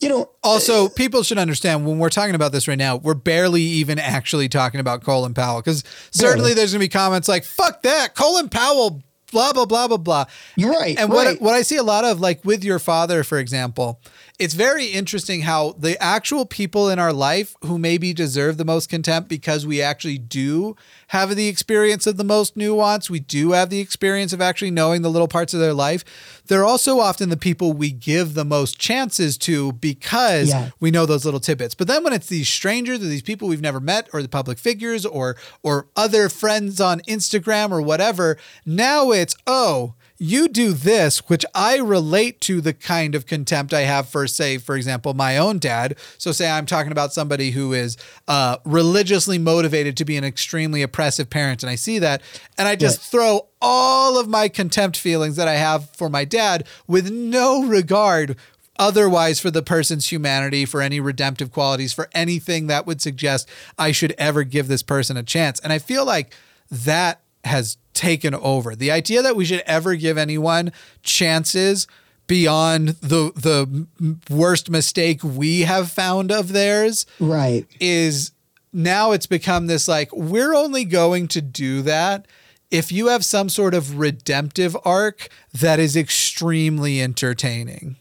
[0.00, 3.62] you know, also people should understand when we're talking about this right now, we're barely
[3.62, 8.16] even actually talking about Colin Powell because certainly there's gonna be comments like "fuck that,"
[8.16, 9.00] Colin Powell,
[9.32, 10.24] blah blah blah blah blah.
[10.56, 10.98] You're right.
[10.98, 11.40] And right.
[11.40, 13.98] what what I see a lot of, like with your father, for example,
[14.38, 18.88] it's very interesting how the actual people in our life who maybe deserve the most
[18.88, 20.74] contempt because we actually do
[21.08, 25.02] have the experience of the most nuance, we do have the experience of actually knowing
[25.02, 26.04] the little parts of their life.
[26.46, 30.70] They're also often the people we give the most chances to because yeah.
[30.80, 31.74] we know those little tidbits.
[31.74, 34.58] But then when it's these strangers or these people we've never met or the public
[34.58, 41.28] figures or or other friends on Instagram or whatever, now it's oh, you do this,
[41.28, 45.36] which I relate to the kind of contempt I have for, say, for example, my
[45.36, 45.96] own dad.
[46.16, 47.96] So, say I'm talking about somebody who is
[48.28, 52.22] uh, religiously motivated to be an extremely oppressive parent, and I see that,
[52.56, 53.08] and I just yes.
[53.10, 58.36] throw all of my contempt feelings that I have for my dad with no regard
[58.78, 63.90] otherwise for the person's humanity, for any redemptive qualities, for anything that would suggest I
[63.90, 65.58] should ever give this person a chance.
[65.60, 66.32] And I feel like
[66.70, 68.74] that has taken over.
[68.74, 70.72] The idea that we should ever give anyone
[71.02, 71.86] chances
[72.26, 73.86] beyond the the
[74.30, 78.30] worst mistake we have found of theirs right is
[78.72, 82.26] now it's become this like we're only going to do that
[82.70, 87.96] if you have some sort of redemptive arc that is extremely entertaining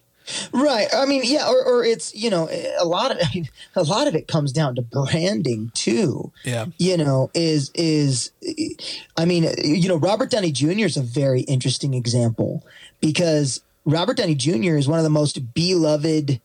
[0.52, 0.88] Right.
[0.94, 4.08] I mean, yeah, or, or it's, you know, a lot of I mean, a lot
[4.08, 6.32] of it comes down to branding too.
[6.44, 6.66] Yeah.
[6.78, 8.32] You know, is is
[9.18, 10.86] I mean, you know, Robert Downey Jr.
[10.86, 12.64] is a very interesting example
[13.00, 14.76] because Robert Downey Jr.
[14.76, 16.40] is one of the most beloved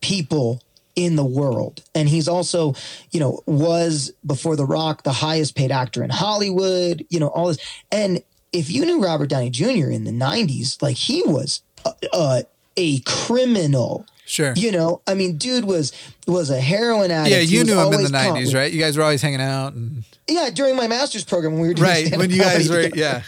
[0.00, 0.60] people
[0.94, 1.82] in the world.
[1.94, 2.74] And he's also,
[3.10, 7.48] you know, was before The Rock the highest paid actor in Hollywood, you know, all
[7.48, 7.58] this.
[7.90, 8.22] And
[8.52, 9.90] if you knew Robert Downey Jr.
[9.90, 12.42] in the 90s, like he was uh, uh
[12.76, 14.06] a criminal.
[14.24, 14.54] Sure.
[14.56, 15.92] You know, I mean, dude was
[16.26, 17.34] was a heroin addict.
[17.34, 18.72] Yeah, you knew him in the nineties, right?
[18.72, 19.74] You guys were always hanging out.
[19.74, 20.04] And...
[20.28, 23.22] Yeah, during my master's program when we were doing right when you guys were yeah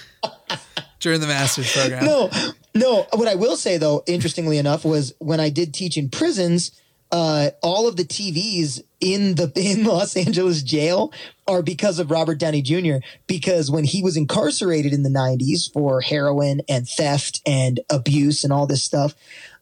[1.00, 2.04] during the master's program.
[2.06, 2.30] No,
[2.74, 3.06] no.
[3.12, 6.70] What I will say though, interestingly enough, was when I did teach in prisons,
[7.14, 11.12] uh, all of the TVs in the in Los Angeles jail
[11.46, 12.96] are because of Robert Downey Jr.
[13.28, 18.52] Because when he was incarcerated in the '90s for heroin and theft and abuse and
[18.52, 19.14] all this stuff,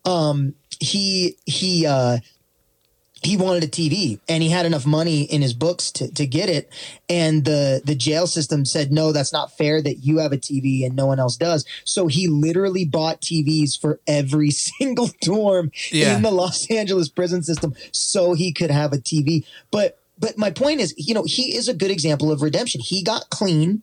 [0.06, 2.18] um, he he uh,
[3.22, 6.48] he wanted a TV and he had enough money in his books to, to get
[6.48, 6.72] it.
[7.08, 10.84] And the, the jail system said, no, that's not fair that you have a TV
[10.84, 11.64] and no one else does.
[11.84, 14.50] So he literally bought TVs for every
[14.80, 16.16] single dorm yeah.
[16.16, 19.46] in the Los Angeles prison system so he could have a TV.
[19.70, 22.80] But, but my point is, you know, he is a good example of redemption.
[22.80, 23.82] He got clean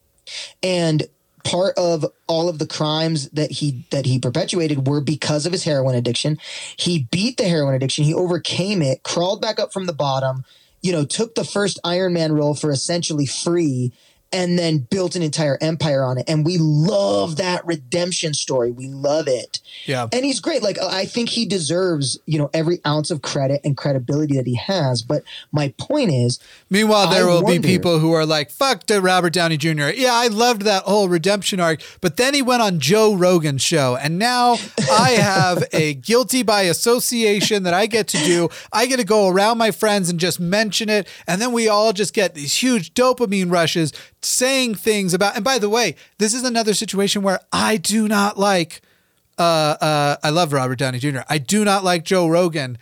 [0.62, 1.04] and
[1.44, 5.64] part of all of the crimes that he that he perpetuated were because of his
[5.64, 6.38] heroin addiction.
[6.78, 8.04] He beat the heroin addiction.
[8.04, 10.44] He overcame it, crawled back up from the bottom,
[10.82, 13.94] you know, took the first Iron Man role for essentially free
[14.32, 16.26] and then built an entire empire on it.
[16.28, 18.72] And we love that redemption story.
[18.72, 19.60] We love it.
[19.86, 20.08] Yeah.
[20.12, 20.62] And he's great.
[20.62, 24.56] Like I think he deserves, you know, every ounce of credit and credibility that he
[24.56, 25.02] has.
[25.02, 28.84] But my point is Meanwhile, there I will wonder, be people who are like, fuck
[28.86, 29.90] to Robert Downey Jr.
[29.90, 33.96] Yeah, I loved that whole redemption arc, but then he went on Joe Rogan's show.
[33.96, 34.58] And now
[34.92, 38.50] I have a guilty by association that I get to do.
[38.72, 41.08] I get to go around my friends and just mention it.
[41.26, 45.36] And then we all just get these huge dopamine rushes saying things about.
[45.36, 48.82] And by the way, this is another situation where I do not like.
[49.38, 51.20] Uh, uh, I love Robert Downey Jr.
[51.30, 52.78] I do not like Joe Rogan,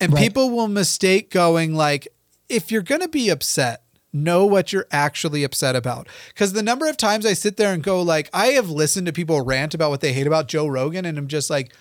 [0.00, 0.22] and right.
[0.22, 2.08] people will mistake going like,
[2.48, 6.08] if you're gonna be upset, know what you're actually upset about.
[6.28, 9.12] Because the number of times I sit there and go like, I have listened to
[9.12, 11.72] people rant about what they hate about Joe Rogan, and I'm just like,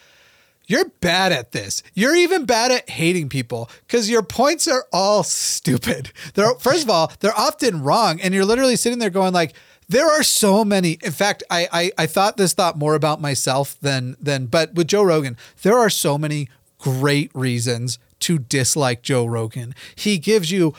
[0.68, 1.82] you're bad at this.
[1.94, 6.12] You're even bad at hating people because your points are all stupid.
[6.34, 9.54] They're first of all, they're often wrong, and you're literally sitting there going like,
[9.90, 10.98] there are so many.
[11.02, 14.48] In fact, I, I I thought this thought more about myself than than.
[14.48, 19.74] But with Joe Rogan, there are so many great reasons to dislike Joe Rogan.
[19.96, 20.74] He gives you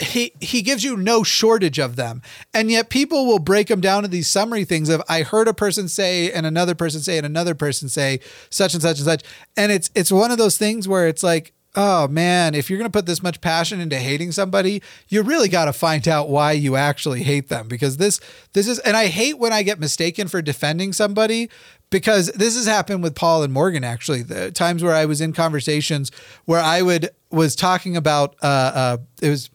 [0.00, 2.22] he he gives you no shortage of them.
[2.54, 5.54] And yet people will break them down to these summary things of i heard a
[5.54, 8.20] person say and another person say and another person say
[8.50, 9.22] such and such and such.
[9.56, 12.90] And it's it's one of those things where it's like oh man if you're going
[12.90, 16.50] to put this much passion into hating somebody you really got to find out why
[16.50, 17.68] you actually hate them.
[17.68, 18.20] Because this
[18.54, 21.48] this is and i hate when i get mistaken for defending somebody
[21.90, 24.22] because this has happened with Paul and Morgan actually.
[24.22, 26.10] The times where I was in conversations
[26.44, 29.50] where I would was talking about uh, uh it was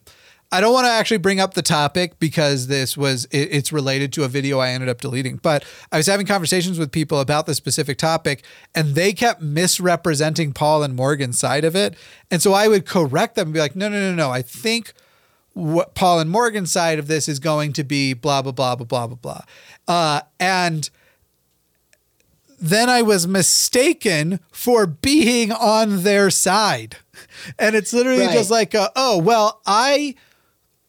[0.52, 4.12] I don't want to actually bring up the topic because this was it, it's related
[4.14, 5.36] to a video I ended up deleting.
[5.42, 8.44] But I was having conversations with people about the specific topic,
[8.74, 11.94] and they kept misrepresenting Paul and Morgan's side of it.
[12.30, 14.30] And so I would correct them and be like, "No, no, no, no.
[14.30, 14.92] I think
[15.52, 18.86] what Paul and Morgan's side of this is going to be blah blah blah blah
[18.86, 19.40] blah blah blah."
[19.88, 20.88] Uh, and
[22.58, 26.96] then I was mistaken for being on their side.
[27.58, 28.32] And it's literally Right.
[28.34, 30.14] just like, uh, oh, well, I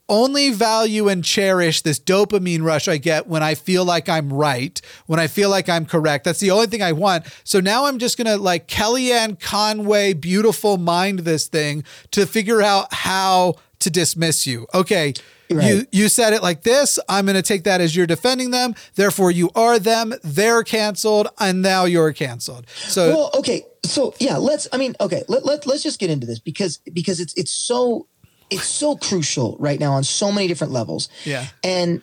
[0.09, 4.79] only value and cherish this dopamine rush I get when I feel like I'm right,
[5.05, 6.25] when I feel like I'm correct.
[6.25, 7.25] That's the only thing I want.
[7.43, 12.61] So now I'm just going to like Kellyanne Conway, beautiful mind this thing to figure
[12.61, 14.67] out how to dismiss you.
[14.73, 15.13] Okay.
[15.49, 16.99] You you said it like this.
[17.07, 18.75] I'm going to take that as you're defending them.
[18.95, 20.13] Therefore, you are them.
[20.21, 22.67] They're canceled, and now you're canceled.
[22.69, 26.27] So well okay so yeah let's i mean okay let, let, let's just get into
[26.27, 28.07] this because because it's it's so
[28.49, 31.47] it's so crucial right now on so many different levels Yeah.
[31.63, 32.01] and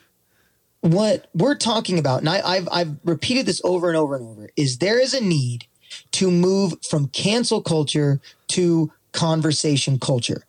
[0.81, 4.51] what we're talking about and I, i've i've repeated this over and over and over
[4.57, 5.67] is there is a need
[6.13, 10.43] to move from cancel culture to conversation culture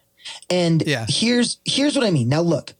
[0.49, 1.05] and Yeah.
[1.07, 2.73] here's here's what i mean now look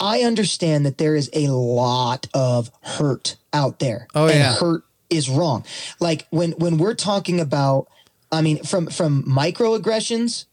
[0.00, 4.54] i understand that there is a lot of hurt out there Oh, and yeah.
[4.56, 5.64] hurt is wrong
[6.00, 7.86] like when when we're talking about
[8.30, 10.44] i mean from from microaggressions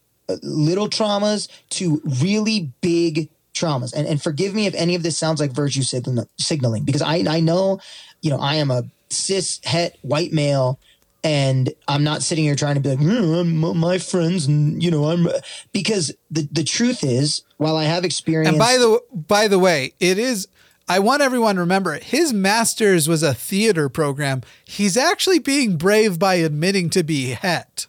[0.42, 5.40] little traumas to really big traumas and and forgive me if any of this sounds
[5.40, 7.78] like virtue signal, signaling because i i know
[8.22, 10.78] you know i am a cis het white male
[11.24, 14.90] and i'm not sitting here trying to be like "Mm, I'm, my friends and you
[14.90, 15.26] know i'm
[15.72, 19.92] because the the truth is while i have experience And by the by the way,
[19.98, 20.46] it is
[20.88, 24.42] I want everyone to remember his master's was a theater program.
[24.64, 27.86] He's actually being brave by admitting to be het.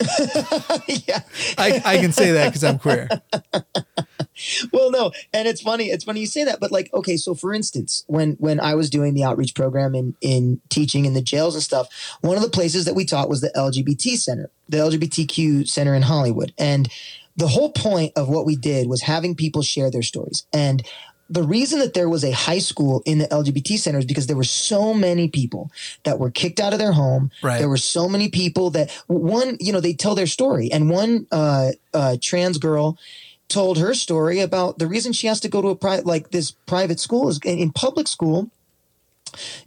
[1.06, 1.20] yeah.
[1.58, 3.08] I, I can say that because I'm queer.
[4.72, 7.52] well no and it's funny it's funny you say that but like okay so for
[7.52, 11.54] instance when when i was doing the outreach program in in teaching in the jails
[11.54, 11.88] and stuff
[12.22, 16.02] one of the places that we taught was the lgbt center the lgbtq center in
[16.02, 16.52] hollywood.
[16.56, 16.88] And
[17.36, 20.46] the whole point of what we did was having people share their stories.
[20.52, 20.82] And
[21.30, 24.36] the reason that there was a high school in the LGBT center is because there
[24.36, 25.70] were so many people
[26.02, 27.30] that were kicked out of their home.
[27.40, 27.58] Right.
[27.58, 31.28] There were so many people that one, you know, they tell their story, and one
[31.30, 32.98] uh, uh, trans girl
[33.48, 36.52] told her story about the reason she has to go to a private like this
[36.52, 38.48] private school is in, in public school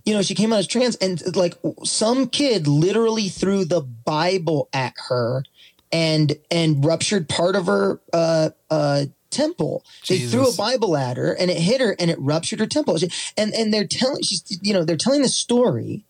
[0.05, 4.69] you know she came out as trans and like some kid literally threw the bible
[4.71, 5.43] at her
[5.91, 9.03] and and ruptured part of her uh uh
[9.33, 12.67] temple they threw a bible at her and it hit her and it ruptured her
[12.67, 12.97] temple
[13.37, 16.05] and and they're telling she's you know they're telling the story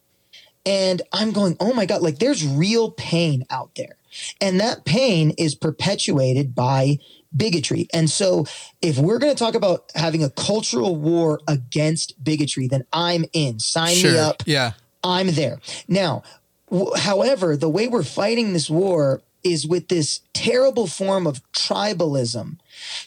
[0.65, 3.97] and I'm going, oh my God, like there's real pain out there.
[4.39, 6.99] And that pain is perpetuated by
[7.35, 7.87] bigotry.
[7.93, 8.45] And so
[8.81, 13.59] if we're going to talk about having a cultural war against bigotry, then I'm in.
[13.59, 14.43] Sign me up.
[14.45, 14.73] Yeah.
[15.03, 15.59] I'm there.
[15.87, 16.23] Now,
[16.69, 22.57] w- however, the way we're fighting this war is with this terrible form of tribalism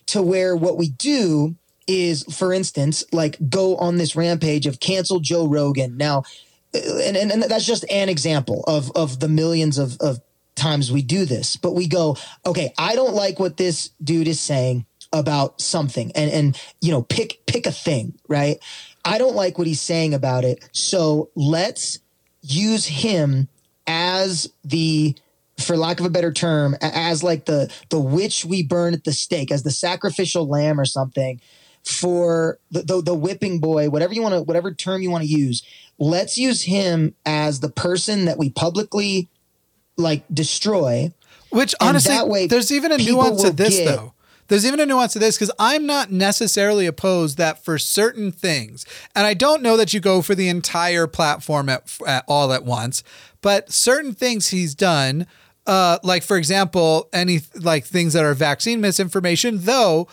[0.06, 1.56] to where what we do
[1.86, 5.96] is, for instance, like go on this rampage of cancel Joe Rogan.
[5.96, 6.24] Now,
[6.74, 10.20] uh, and, and, and that's just an example of, of the millions of, of
[10.56, 14.40] times we do this, but we go, okay, I don't like what this dude is
[14.40, 18.58] saying about something and, and, you know, pick, pick a thing, right?
[19.04, 20.68] I don't like what he's saying about it.
[20.72, 22.00] So let's
[22.42, 23.48] use him
[23.86, 25.14] as the
[25.58, 29.12] for lack of a better term as like the the witch we burn at the
[29.12, 31.40] stake as the sacrificial lamb or something
[31.84, 35.28] for the the, the whipping boy whatever you want to whatever term you want to
[35.28, 35.62] use
[35.98, 39.28] let's use him as the person that we publicly
[39.96, 41.12] like destroy
[41.50, 44.12] Which honestly, way, there's even a nuance to this get- though.
[44.48, 48.86] There's even a nuance to this because I'm not necessarily opposed that for certain things,
[49.16, 52.64] and I don't know that you go for the entire platform at, at all at
[52.64, 53.02] once,
[53.42, 55.26] but certain things he's done,
[55.66, 60.08] uh, like for example, any like things that are vaccine misinformation, though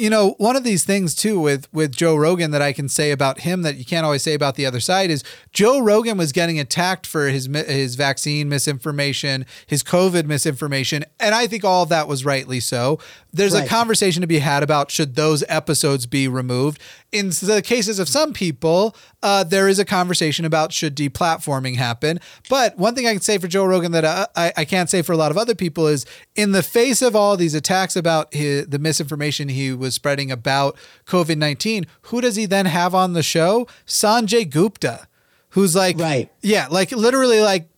[0.00, 3.10] you know, one of these things too with with Joe Rogan that I can say
[3.10, 5.22] about him that you can't always say about the other side is
[5.52, 11.46] Joe Rogan was getting attacked for his his vaccine misinformation, his COVID misinformation, and I
[11.46, 12.98] think all of that was rightly so.
[13.30, 13.66] There's right.
[13.66, 16.80] a conversation to be had about should those episodes be removed.
[17.12, 22.20] In the cases of some people, uh, there is a conversation about should deplatforming happen.
[22.48, 24.04] But one thing I can say for Joe Rogan that
[24.36, 26.06] I, I can't say for a lot of other people is
[26.36, 30.76] in the face of all these attacks about his, the misinformation he was spreading about
[31.06, 33.66] COVID 19, who does he then have on the show?
[33.86, 35.08] Sanjay Gupta,
[35.50, 36.30] who's like, right.
[36.42, 37.68] Yeah, like literally, like,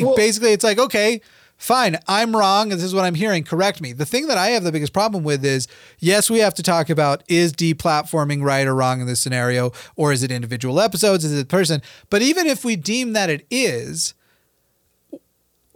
[0.00, 1.20] well, basically, it's like, okay,
[1.56, 3.44] fine, I'm wrong, and this is what I'm hearing.
[3.44, 3.92] Correct me.
[3.92, 6.90] The thing that I have the biggest problem with is yes, we have to talk
[6.90, 11.24] about is deplatforming right or wrong in this scenario, or is it individual episodes?
[11.24, 11.82] Is it person?
[12.10, 14.14] But even if we deem that it is,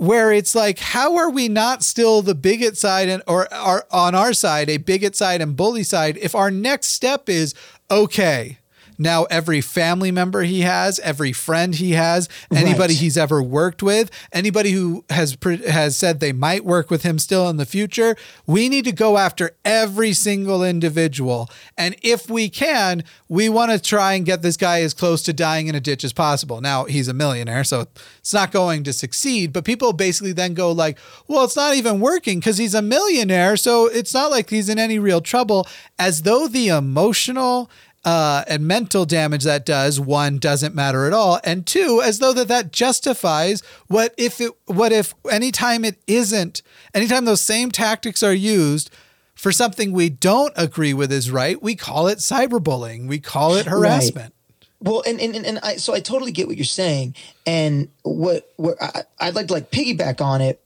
[0.00, 4.14] where it's like, how are we not still the bigot side and or are on
[4.14, 7.54] our side, a bigot side and bully side, if our next step is
[7.90, 8.59] okay,
[9.01, 13.01] now every family member he has, every friend he has, anybody right.
[13.01, 15.36] he's ever worked with, anybody who has
[15.68, 18.14] has said they might work with him still in the future,
[18.46, 21.48] we need to go after every single individual.
[21.78, 25.32] And if we can, we want to try and get this guy as close to
[25.32, 26.61] dying in a ditch as possible.
[26.61, 27.86] Now, he's a millionaire, so
[28.18, 32.01] it's not going to succeed, but people basically then go like, "Well, it's not even
[32.01, 35.66] working cuz he's a millionaire, so it's not like he's in any real trouble."
[35.98, 37.70] As though the emotional
[38.05, 42.32] uh, and mental damage that does one doesn't matter at all and two as though
[42.32, 46.62] that that justifies what if it what if anytime it isn't
[46.94, 48.90] anytime those same tactics are used
[49.34, 53.66] for something we don't agree with is right we call it cyberbullying we call it
[53.66, 54.32] harassment
[54.80, 54.90] right.
[54.90, 57.14] well and, and and I so I totally get what you're saying
[57.46, 60.62] and what what I, I'd like to like piggyback on it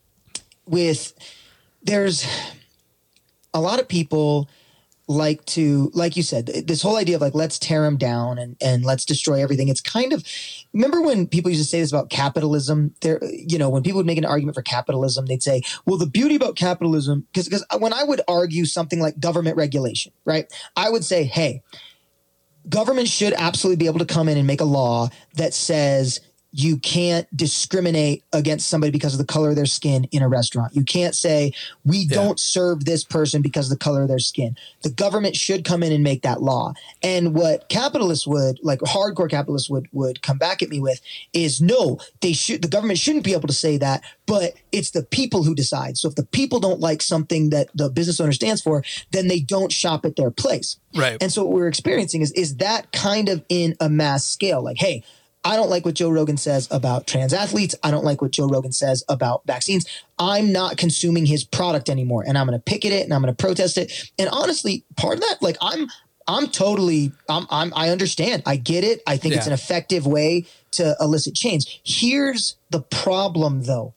[0.66, 1.14] with
[1.82, 2.24] there's
[3.52, 4.48] a lot of people
[5.06, 8.56] like to like you said this whole idea of like let's tear them down and
[8.62, 9.68] and let's destroy everything.
[9.68, 10.24] It's kind of
[10.72, 12.94] remember when people used to say this about capitalism?
[13.02, 16.06] There you know when people would make an argument for capitalism they'd say well the
[16.06, 20.52] beauty about capitalism because because when i would argue something like government regulation right?
[20.76, 21.62] I would say hey
[22.68, 26.20] government should absolutely be able to come in and make a law that says
[26.56, 30.72] you can't discriminate against somebody because of the color of their skin in a restaurant.
[30.76, 31.52] You can't say,
[31.84, 32.14] we yeah.
[32.14, 34.56] don't serve this person because of the color of their skin.
[34.82, 36.74] The government should come in and make that law.
[37.02, 41.00] And what capitalists would, like hardcore capitalists would, would come back at me with
[41.32, 45.02] is no, they should, the government shouldn't be able to say that, but it's the
[45.02, 45.98] people who decide.
[45.98, 49.40] So if the people don't like something that the business owner stands for, then they
[49.40, 50.76] don't shop at their place.
[50.94, 51.20] Right.
[51.20, 54.76] And so what we're experiencing is, is that kind of in a mass scale, like,
[54.78, 55.02] hey,
[55.44, 57.74] I don't like what Joe Rogan says about trans athletes.
[57.82, 59.86] I don't like what Joe Rogan says about vaccines.
[60.18, 63.34] I'm not consuming his product anymore and I'm going to picket it and I'm going
[63.34, 64.10] to protest it.
[64.18, 65.88] And honestly, part of that, like I'm,
[66.26, 68.42] I'm totally, I'm, I'm, I understand.
[68.46, 69.02] I get it.
[69.06, 69.38] I think yeah.
[69.38, 71.80] it's an effective way to elicit change.
[71.84, 73.92] Here's the problem though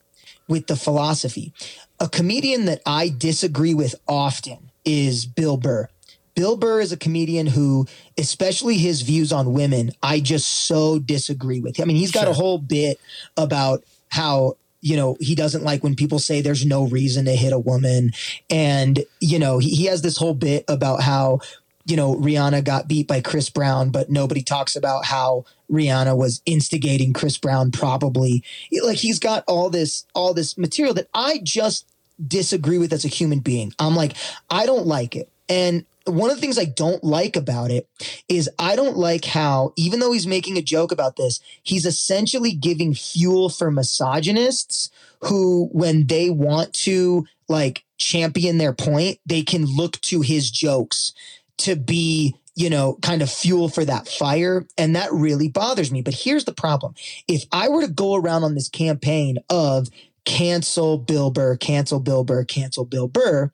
[0.47, 1.53] with the philosophy.
[1.99, 5.89] A comedian that I disagree with often is Bill Burr.
[6.37, 11.59] Bill Burr is a comedian who, especially his views on women, I just so disagree
[11.59, 11.81] with.
[11.81, 12.29] I mean, he's got sure.
[12.29, 12.99] a whole bit
[13.35, 17.51] about how you know he doesn't like when people say there's no reason to hit
[17.51, 18.11] a woman
[18.51, 21.39] and you know he, he has this whole bit about how
[21.85, 26.43] you know rihanna got beat by chris brown but nobody talks about how rihanna was
[26.45, 28.43] instigating chris brown probably
[28.83, 31.87] like he's got all this all this material that i just
[32.27, 34.13] disagree with as a human being i'm like
[34.51, 37.87] i don't like it and one of the things I don't like about it
[38.27, 42.53] is I don't like how, even though he's making a joke about this, he's essentially
[42.53, 44.89] giving fuel for misogynists
[45.21, 51.13] who, when they want to like champion their point, they can look to his jokes
[51.57, 54.65] to be you know, kind of fuel for that fire.
[54.79, 56.01] And that really bothers me.
[56.01, 56.95] But here's the problem.
[57.27, 59.89] If I were to go around on this campaign of
[60.25, 63.51] cancel Bill Burr, cancel Bill Burr, cancel Bill Burr,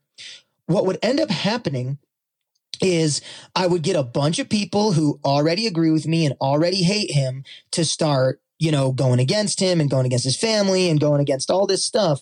[0.67, 1.97] what would end up happening
[2.83, 3.21] is
[3.55, 7.11] I would get a bunch of people who already agree with me and already hate
[7.11, 11.21] him to start, you know, going against him and going against his family and going
[11.21, 12.21] against all this stuff.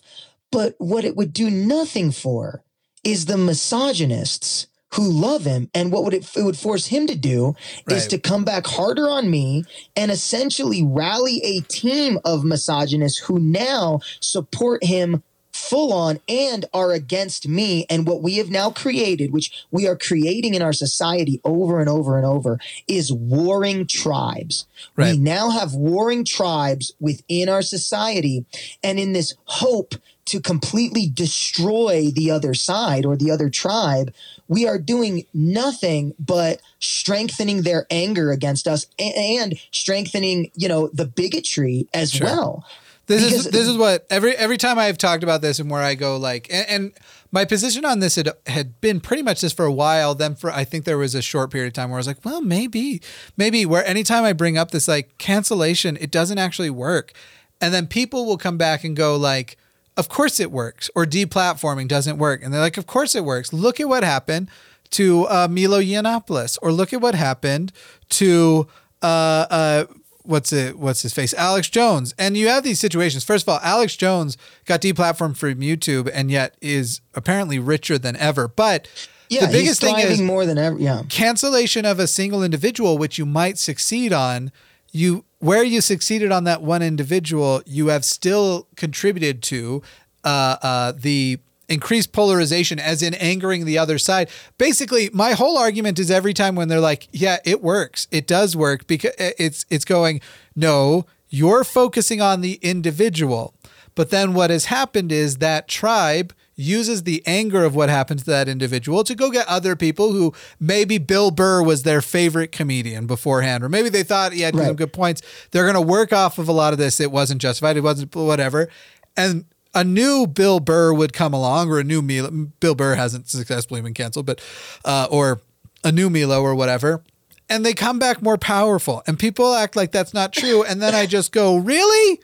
[0.50, 2.62] But what it would do nothing for
[3.04, 5.70] is the misogynists who love him.
[5.74, 7.54] And what would it, it would force him to do
[7.88, 7.96] right.
[7.96, 9.64] is to come back harder on me
[9.96, 15.22] and essentially rally a team of misogynists who now support him
[15.62, 19.96] full on and are against me and what we have now created, which we are
[19.96, 22.58] creating in our society over and over and over,
[22.88, 24.66] is warring tribes.
[24.96, 25.12] Right.
[25.12, 28.44] We now have warring tribes within our society.
[28.82, 29.94] And in this hope
[30.24, 34.12] to completely destroy the other side or the other tribe,
[34.48, 41.06] we are doing nothing but strengthening their anger against us and, strengthening, you know, the
[41.06, 42.26] bigotry as sure.
[42.26, 42.66] well.
[43.06, 45.82] This because, is this is what every every time I've talked about this and where
[45.82, 46.92] I go like and, and
[47.32, 50.14] my position on this had had been pretty much this for a while.
[50.14, 52.24] Then for I think there was a short period of time where I was like,
[52.24, 53.00] well, maybe,
[53.36, 57.12] maybe where anytime I bring up this like cancellation, it doesn't actually work,
[57.60, 59.56] and then people will come back and go like,
[59.96, 63.52] of course it works, or deplatforming doesn't work, and they're like, of course it works.
[63.52, 64.48] Look at what happened
[64.90, 67.72] to uh, Milo Yiannopoulos, or look at what happened
[68.10, 68.68] to
[69.02, 69.84] uh, uh,
[70.24, 71.34] what's it what's his face?
[71.34, 72.14] Alex Jones.
[72.18, 73.24] And you have these situations.
[73.24, 78.16] First of all Alex Jones got deplatformed from YouTube and yet is apparently richer than
[78.16, 78.48] ever.
[78.48, 78.88] But
[79.28, 81.02] yeah, the biggest thing is more than ever yeah.
[81.08, 84.52] cancellation of a single individual which you might succeed on
[84.92, 89.82] you where you succeeded on that one individual you have still contributed to
[90.24, 91.38] uh, uh, the
[91.68, 94.28] increased polarization as in angering the other side.
[94.58, 98.08] Basically, my whole argument is every time when they're like, "Yeah, it works.
[98.10, 100.20] It does work." Because it's it's going,
[100.54, 103.54] "No, you're focusing on the individual."
[103.94, 108.26] But then what has happened is that tribe uses the anger of what happened to
[108.26, 113.06] that individual to go get other people who maybe Bill Burr was their favorite comedian
[113.06, 114.66] beforehand, or maybe they thought he had right.
[114.66, 115.22] some good points.
[115.50, 117.00] They're going to work off of a lot of this.
[117.00, 117.76] It wasn't justified.
[117.76, 118.68] It wasn't whatever.
[119.16, 119.44] And
[119.74, 122.30] a new Bill Burr would come along, or a new Milo.
[122.60, 124.40] Bill Burr hasn't successfully been canceled, but
[124.84, 125.40] uh, or
[125.84, 127.02] a new Milo or whatever,
[127.48, 130.94] and they come back more powerful, and people act like that's not true, and then
[130.94, 132.20] I just go, really?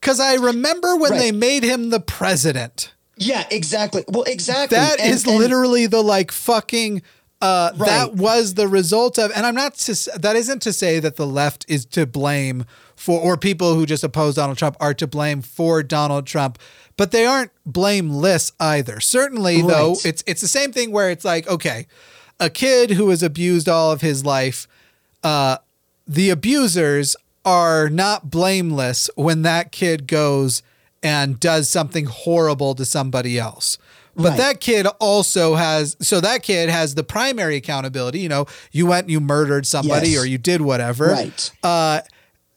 [0.00, 1.18] Because I remember when right.
[1.18, 2.92] they made him the president.
[3.16, 4.04] Yeah, exactly.
[4.08, 4.76] Well, exactly.
[4.76, 7.02] That and, is and, literally the like fucking.
[7.40, 7.86] Uh, right.
[7.86, 9.74] That was the result of, and I'm not.
[9.74, 12.64] To, that isn't to say that the left is to blame
[12.96, 16.58] for, or people who just oppose Donald Trump are to blame for Donald Trump
[16.96, 19.00] but they aren't blameless either.
[19.00, 19.68] Certainly, right.
[19.68, 21.86] though, it's it's the same thing where it's like, okay,
[22.40, 24.66] a kid who was abused all of his life,
[25.22, 25.58] uh,
[26.06, 30.62] the abusers are not blameless when that kid goes
[31.02, 33.78] and does something horrible to somebody else.
[34.16, 34.38] But right.
[34.38, 38.20] that kid also has, so that kid has the primary accountability.
[38.20, 40.22] You know, you went and you murdered somebody yes.
[40.22, 41.08] or you did whatever.
[41.08, 41.52] Right.
[41.62, 42.00] Uh,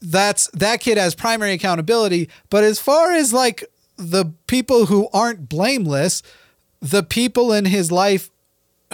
[0.02, 2.30] that's that kid has primary accountability.
[2.50, 3.64] But as far as like
[3.97, 6.24] the people who aren't blameless,
[6.82, 8.30] the people in his life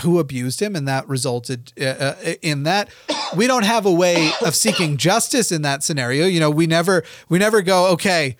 [0.01, 2.89] who abused him, and that resulted uh, uh, in that.
[3.35, 6.25] We don't have a way of seeking justice in that scenario.
[6.25, 8.37] You know, we never we never go okay.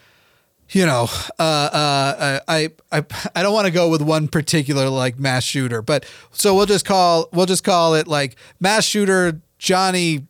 [0.71, 1.07] You know,
[1.39, 3.05] uh, uh, uh I I
[3.35, 6.85] I don't want to go with one particular like mass shooter, but so we'll just
[6.85, 10.27] call we'll just call it like mass shooter Johnny,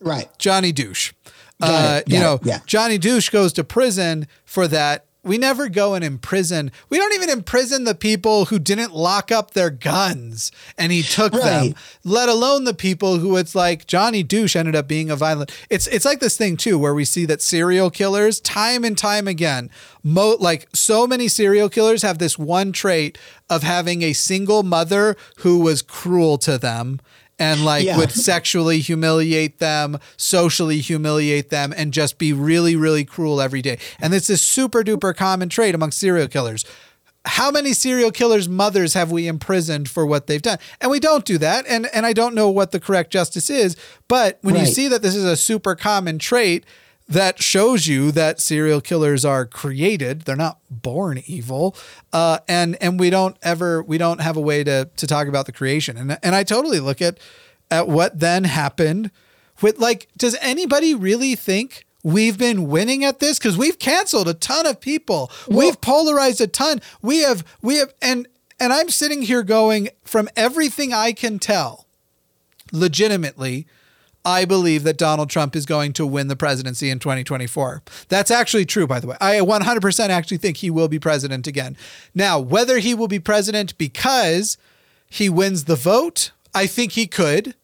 [0.00, 0.28] right?
[0.38, 1.12] Johnny douche.
[1.60, 2.60] Uh, you know, yeah.
[2.66, 6.72] Johnny douche goes to prison for that we never go and imprison.
[6.88, 11.32] We don't even imprison the people who didn't lock up their guns and he took
[11.32, 11.42] right.
[11.42, 15.52] them, let alone the people who it's like Johnny Douche ended up being a violent.
[15.68, 19.28] It's it's like this thing too where we see that serial killers time and time
[19.28, 19.70] again,
[20.02, 23.18] mo- like so many serial killers have this one trait
[23.50, 27.00] of having a single mother who was cruel to them
[27.38, 27.96] and like yeah.
[27.96, 33.78] would sexually humiliate them, socially humiliate them, and just be really, really cruel every day.
[34.00, 36.64] And it's a super duper common trait among serial killers.
[37.24, 40.58] How many serial killers' mothers have we imprisoned for what they've done?
[40.80, 41.66] And we don't do that.
[41.68, 43.76] And and I don't know what the correct justice is,
[44.08, 44.66] but when right.
[44.66, 46.64] you see that this is a super common trait,
[47.08, 50.22] that shows you that serial killers are created.
[50.22, 51.74] They're not born evil.
[52.12, 55.46] Uh, and and we don't ever we don't have a way to to talk about
[55.46, 55.96] the creation.
[55.96, 57.18] And and i totally look at
[57.70, 59.10] at what then happened
[59.62, 63.38] with like does anybody really think we've been winning at this?
[63.38, 65.30] Because we've canceled a ton of people.
[65.48, 66.80] Well, we've polarized a ton.
[67.02, 68.28] We have we have and
[68.60, 71.86] and i'm sitting here going from everything i can tell
[72.72, 73.66] legitimately
[74.28, 77.82] I believe that Donald Trump is going to win the presidency in 2024.
[78.08, 79.16] That's actually true, by the way.
[79.22, 81.78] I 100% actually think he will be president again.
[82.14, 84.58] Now, whether he will be president because
[85.08, 87.54] he wins the vote, I think he could.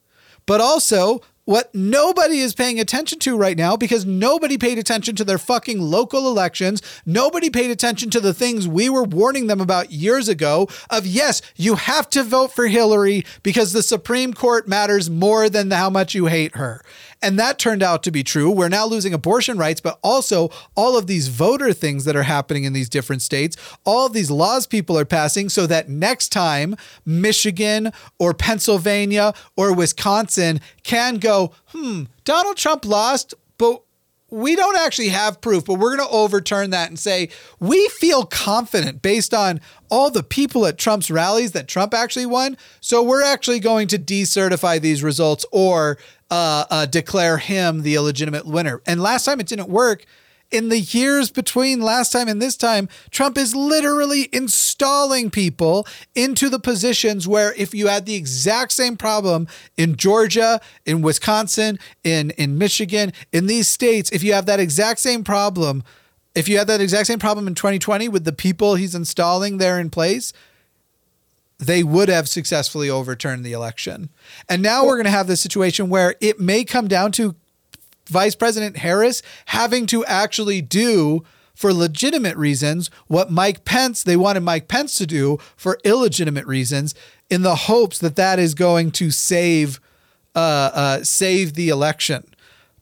[0.46, 5.24] But also, what nobody is paying attention to right now because nobody paid attention to
[5.24, 6.82] their fucking local elections.
[7.04, 11.42] Nobody paid attention to the things we were warning them about years ago of yes,
[11.56, 16.14] you have to vote for Hillary because the Supreme Court matters more than how much
[16.14, 16.82] you hate her.
[17.24, 18.50] And that turned out to be true.
[18.50, 22.64] We're now losing abortion rights, but also all of these voter things that are happening
[22.64, 23.56] in these different states,
[23.86, 29.74] all of these laws people are passing so that next time Michigan or Pennsylvania or
[29.74, 33.83] Wisconsin can go, hmm, Donald Trump lost, but
[34.34, 37.28] we don't actually have proof, but we're going to overturn that and say
[37.60, 39.60] we feel confident based on
[39.90, 42.56] all the people at Trump's rallies that Trump actually won.
[42.80, 45.98] So we're actually going to decertify these results or
[46.32, 48.82] uh, uh, declare him the illegitimate winner.
[48.86, 50.04] And last time it didn't work
[50.54, 56.48] in the years between last time and this time, Trump is literally installing people into
[56.48, 62.30] the positions where if you had the exact same problem in Georgia, in Wisconsin, in,
[62.32, 65.82] in Michigan, in these states, if you have that exact same problem,
[66.36, 69.80] if you had that exact same problem in 2020 with the people he's installing there
[69.80, 70.32] in place,
[71.58, 74.08] they would have successfully overturned the election.
[74.48, 77.34] And now we're going to have this situation where it may come down to
[78.08, 81.24] Vice President Harris having to actually do
[81.54, 86.94] for legitimate reasons what Mike Pence they wanted Mike Pence to do for illegitimate reasons
[87.30, 89.80] in the hopes that that is going to save
[90.34, 92.24] uh, uh, save the election.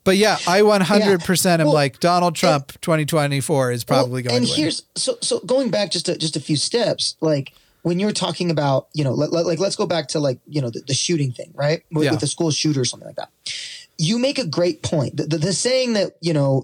[0.03, 4.45] But yeah, I 100% am Well, like Donald Trump 2024 is probably Well, going and
[4.47, 4.59] to win.
[4.59, 7.53] here's so so going back just a, just a few steps like
[7.83, 10.61] when you're talking about you know let, let- like let's go back to like you
[10.61, 12.11] know the, the shooting thing right with, Yeah.
[12.11, 13.29] with the school shooter or something like that
[13.97, 16.63] you make a great point the, the, the saying that you know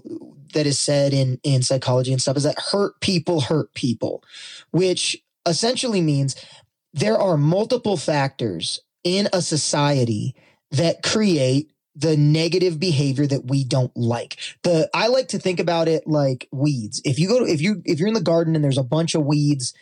[0.52, 4.22] that is said in in psychology and stuff is that hurt people hurt people
[4.70, 6.36] which essentially means
[6.92, 10.34] there are multiple factors in a society
[10.70, 14.36] that create the negative behavior that we don't like.
[14.62, 17.02] The I like to think about it like weeds.
[17.04, 19.14] If you go to if you if you're in the garden and there's a bunch
[19.14, 19.74] of weeds,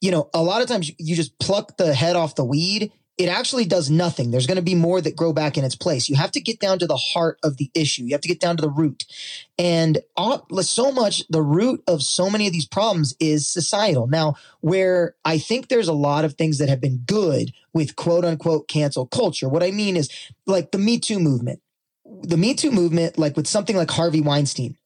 [0.00, 2.92] you know, a lot of times you just pluck the head off the weed.
[3.18, 4.30] It actually does nothing.
[4.30, 6.06] There's going to be more that grow back in its place.
[6.08, 8.02] You have to get down to the heart of the issue.
[8.02, 9.04] You have to get down to the root.
[9.58, 9.98] And
[10.60, 14.06] so much, the root of so many of these problems is societal.
[14.06, 18.24] Now, where I think there's a lot of things that have been good with quote
[18.26, 20.10] unquote cancel culture, what I mean is
[20.46, 21.60] like the Me Too movement.
[22.04, 24.76] The Me Too movement, like with something like Harvey Weinstein.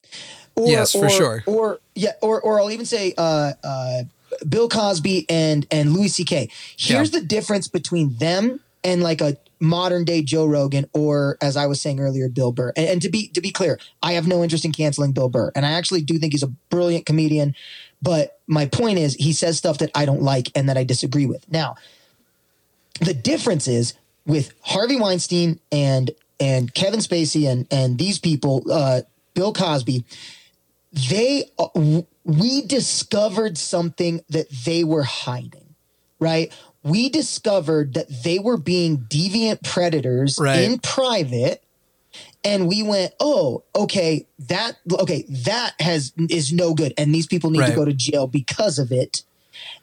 [0.55, 1.43] Or, Yes, for or- sure.
[1.47, 4.03] Or yeah, or or I'll even say uh, uh,
[4.49, 6.51] Bill Cosby and and Louis C.K.
[6.77, 11.67] Here's the difference between them and like a modern day Joe Rogan or as I
[11.67, 12.73] was saying earlier, Bill Burr.
[12.77, 15.53] And, and to be to be clear, I have no interest in canceling Bill Burr,
[15.55, 17.55] and I actually do think he's a brilliant comedian.
[18.03, 21.27] But my point is, he says stuff that I don't like and that I disagree
[21.27, 21.51] with.
[21.51, 21.77] Now,
[23.01, 23.95] the difference is
[24.27, 29.03] with Harvey Weinstein and and Kevin Spacey and and these people, uh,
[29.35, 30.05] Bill Cosby,
[30.93, 31.69] they uh,
[32.25, 35.75] we discovered something that they were hiding,
[36.19, 36.53] right?
[36.83, 40.65] We discovered that they were being deviant predators Right.
[40.65, 41.63] in private
[42.43, 47.51] and we went, "Oh, okay, that okay, that has is no good and these people
[47.51, 47.71] need Right.
[47.71, 49.23] to go to jail because of it."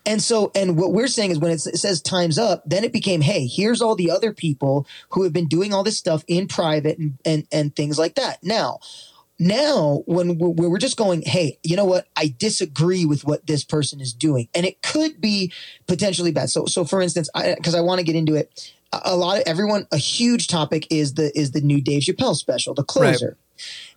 [0.05, 3.21] And so, and what we're saying is when it says time's up, then it became,
[3.21, 6.97] hey, here's all the other people who have been doing all this stuff in private
[6.97, 8.41] and, and, and things like that.
[8.41, 8.79] Now,
[9.39, 12.07] now when we're, we're just going, hey, you know what?
[12.15, 14.49] I disagree with what this person is doing.
[14.55, 15.51] And it could be
[15.87, 16.49] potentially bad.
[16.49, 18.73] So, so for instance, I, cause I want to get into it.
[18.91, 22.73] A, lot of everyone, a huge topic is the, is the new Dave Chappelle special,
[22.73, 23.37] the closer.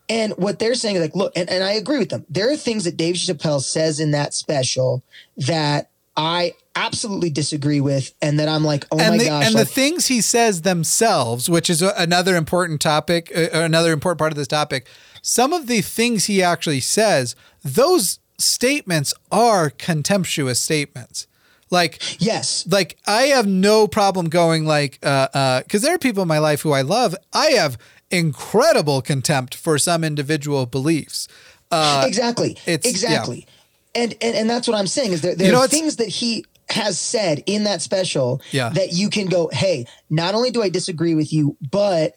[0.08, 2.26] And what they're saying is like, look, and, and I agree with them.
[2.28, 5.04] There are things that Dave Chappelle says in that special
[5.36, 9.54] that I absolutely disagree with, and that I'm like, oh and my the, gosh, and
[9.54, 14.32] like, the things he says themselves, which is another important topic, uh, another important part
[14.32, 14.86] of this topic.
[15.22, 21.26] Some of the things he actually says, those statements are contemptuous statements.
[21.70, 26.22] Like yes, like I have no problem going like uh uh because there are people
[26.22, 27.14] in my life who I love.
[27.32, 27.78] I have
[28.10, 31.28] incredible contempt for some individual beliefs.
[31.70, 32.90] Uh exactly, it's- yeah.
[32.90, 33.46] exactly,
[33.94, 36.08] and, and and that's what I'm saying is there there You know, are things that
[36.08, 38.70] he has said in that special Yeah.
[38.70, 42.14] that you can go, hey, not only do I disagree with you, but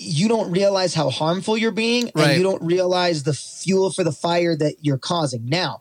[0.00, 2.28] you don't realize how harmful you're being, Right.
[2.30, 5.46] and you don't realize the fuel for the fire that you're causing.
[5.46, 5.80] Now,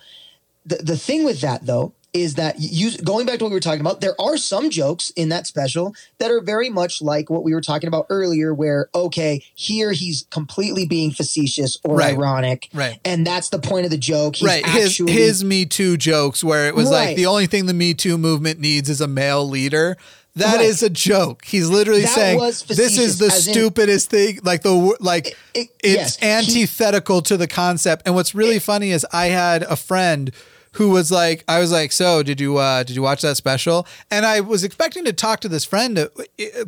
[0.65, 3.59] the the thing with that though is that you going back to what we were
[3.59, 7.43] talking about there are some jokes in that special that are very much like what
[7.43, 12.15] we were talking about earlier where okay here he's completely being facetious or Right.
[12.15, 12.99] ironic Right.
[13.05, 16.43] and that's the point of the joke he's right his actually his me too jokes
[16.43, 19.47] where it was like the only thing the me too movement needs is a male
[19.47, 19.95] leader
[20.35, 21.43] That is a joke.
[21.45, 24.39] He's literally That saying this is the as in- stupidest thing.
[24.43, 28.03] Like the like It- it- it's yes, he- antithetical to the concept.
[28.05, 30.31] And what's really funny is i had a friend
[30.73, 33.85] who was like i was like so did you uh did you watch that special?
[34.11, 36.07] And i was expecting to talk to this friend.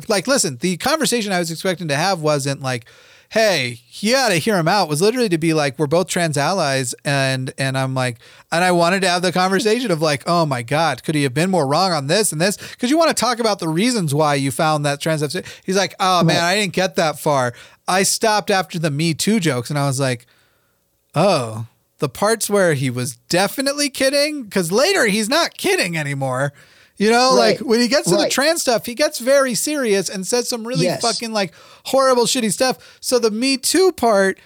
[0.08, 2.84] Like listen the conversation i was expecting to have wasn't like
[3.32, 6.36] hey you yeah to hear him out was literally to be like we're both trans
[6.36, 8.18] allies and and i'm like
[8.50, 11.34] and i wanted to have the conversation of like oh my god could he have
[11.34, 12.56] been more wrong on this and this?
[12.56, 15.22] Because you want to talk about the reasons why you found that trans
[15.64, 17.52] he's like oh man i didn't get that far.
[17.88, 20.26] I stopped after the me too jokes and i was like
[21.14, 21.66] oh,
[21.98, 26.52] the parts where he was definitely kidding, because later he's not kidding anymore.
[27.02, 27.58] You know, Right.
[27.58, 30.66] like when he gets to the trans stuff, he gets very serious and says some
[30.66, 31.00] really Yes.
[31.02, 31.52] fucking like
[31.86, 32.78] horrible, shitty stuff.
[33.00, 34.38] So the Me Too part,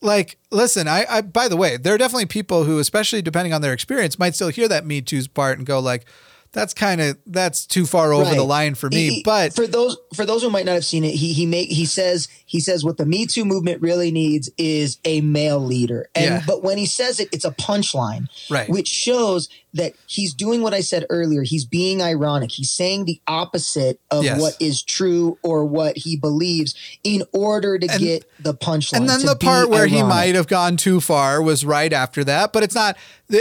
[0.00, 3.62] like, listen, I, I, by the way, there are definitely people who, especially depending on
[3.62, 6.04] their experience, might still hear that Me Too's part and go like,
[6.52, 8.36] that's kind of that's too far over Right.
[8.36, 9.08] the line for me.
[9.08, 11.70] He- but for those for those who might not have seen it, he he make
[11.70, 16.10] he says he says what the Me Too movement really needs is a male leader.
[16.14, 16.42] And Yeah.
[16.46, 18.68] but when he says it, it's a punchline, Right.
[18.68, 21.42] Which shows that he's doing what I said earlier.
[21.42, 22.50] He's being ironic.
[22.52, 24.40] He's saying the opposite of Yes.
[24.40, 28.96] what is true or what he believes in order to And- get the punchline.
[28.98, 32.52] And then the part where he might have gone too far was right after that,
[32.52, 32.96] but it's not.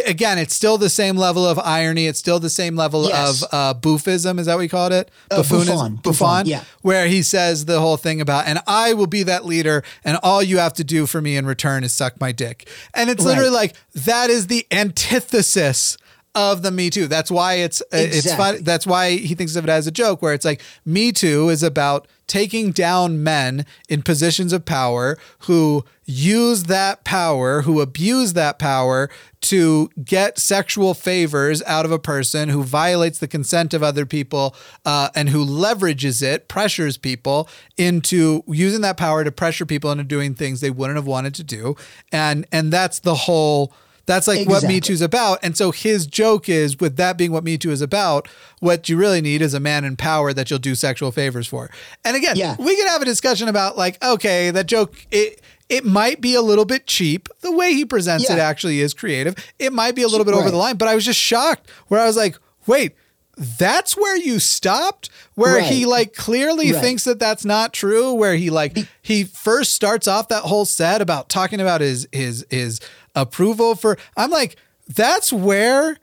[0.05, 2.07] Again, it's still the same level of irony.
[2.07, 3.41] It's still the same level Yes.
[3.43, 4.39] of uh, boofism.
[4.39, 5.11] Is that what you called it?
[5.29, 5.95] Uh, bouffon.
[6.01, 6.45] Buffon.
[6.45, 6.63] Yeah.
[6.81, 10.41] Where he says the whole thing about, and I will be that leader, and all
[10.41, 12.69] you have to do for me in return is suck my dick.
[12.93, 13.73] And it's literally Right.
[13.73, 13.75] like
[14.05, 15.97] that is the antithesis
[16.33, 17.07] of the Me Too.
[17.07, 18.63] That's why it's uh, it's fun.
[18.63, 21.63] That's why he thinks of it as a joke, where it's like Me Too is
[21.63, 28.57] about taking down men in positions of power who use that power, who abuse that
[28.57, 29.09] power
[29.41, 34.55] to get sexual favors out of a person who violates the consent of other people
[34.85, 40.03] uh, and who leverages it, pressures people into using that power to pressure people into
[40.05, 41.75] doing things they wouldn't have wanted to do,
[42.11, 43.73] and and that's the whole.
[44.11, 44.81] That's like what Me Exactly.
[44.81, 45.39] Too's about.
[45.41, 48.27] And so his joke is with that being what Me Too is about,
[48.59, 51.69] what you really need is a man in power that you'll do sexual favors for.
[52.03, 52.55] And again, Yeah.
[52.59, 56.41] we could have a discussion about like, okay, that joke it it might be a
[56.41, 57.29] little bit cheap.
[57.39, 59.35] The way he presents it actually is creative.
[59.57, 62.01] It might be a little bit over the line, but I was just shocked where
[62.01, 62.35] I was like,
[62.67, 62.93] wait,
[63.37, 66.81] that's where you stopped where he like clearly Right.
[66.81, 71.01] thinks that that's not true where he like he first starts off that whole set
[71.01, 72.79] about talking about his his his
[73.15, 74.57] approval for i'm like
[74.87, 75.97] that's where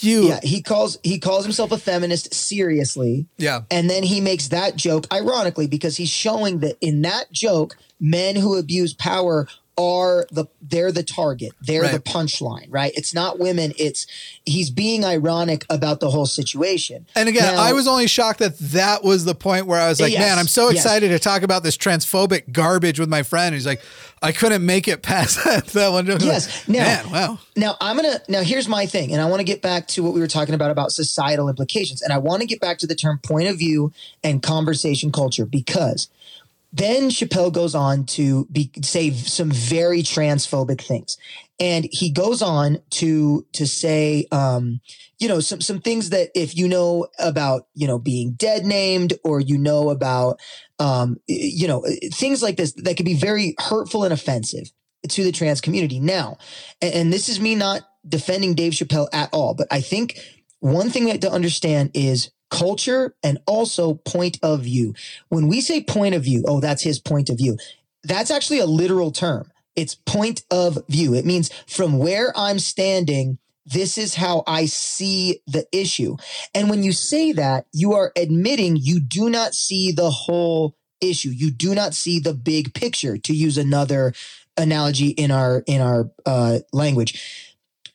[0.00, 3.26] you Yeah, he calls he calls himself a feminist seriously.
[3.36, 3.62] Yeah.
[3.70, 8.36] And then he makes that joke ironically because he's showing that in that joke, men
[8.36, 9.46] who abuse power
[9.78, 11.52] are the they're the target.
[11.60, 12.92] They're the punchline, right?
[12.94, 14.06] It's not women, it's
[14.44, 17.06] he's being ironic about the whole situation.
[17.16, 20.00] And again, Now- I was only shocked that that was the point where I was
[20.00, 20.84] like, Yes, man, I'm so yes.
[20.84, 23.54] excited to talk about this transphobic garbage with my friend.
[23.54, 23.80] He's like,
[24.22, 26.06] I couldn't make it past that, that one.
[26.06, 26.68] Yes.
[26.68, 27.38] Now- man, wow.
[27.56, 30.12] Now I'm gonna now here's my thing, and I want to get back to what
[30.12, 32.94] we were talking about about societal implications, and I want to get back to the
[32.94, 33.92] term point of view
[34.22, 36.08] and conversation culture because
[36.72, 41.18] then Chappelle goes on to be say some very transphobic things,
[41.60, 44.80] and he goes on to to say, um,
[45.18, 49.12] you know, some some things that if you know about you know being dead named
[49.22, 50.40] or you know about
[50.78, 54.72] um, you know things like this that could be very hurtful and offensive
[55.08, 56.00] to the trans community.
[56.00, 56.38] Now,
[56.80, 60.18] and, and this is me not defending Dave Chappelle at all, but I think
[60.60, 64.94] one thing to understand is culture and also point of view.
[65.30, 67.56] When we say point of view, oh, that's his point of view.
[68.04, 69.50] That's actually a literal term.
[69.74, 71.14] It's point of view.
[71.14, 76.16] It means from where I'm standing, this is how I see the issue.
[76.54, 81.30] And when you say that, you are admitting you do not see the whole issue.
[81.30, 84.12] You do not see the big picture, to use another
[84.58, 87.51] analogy in our in our uh, language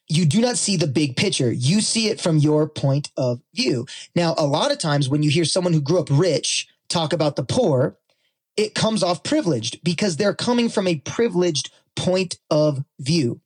[0.07, 1.51] you do not see the big picture.
[1.51, 3.85] You see it from your point of view.
[4.15, 7.35] Now, a lot of times when you hear someone who grew up rich talk about
[7.35, 7.97] the poor,
[8.55, 13.41] it comes off privileged because they're coming from a privileged point of view.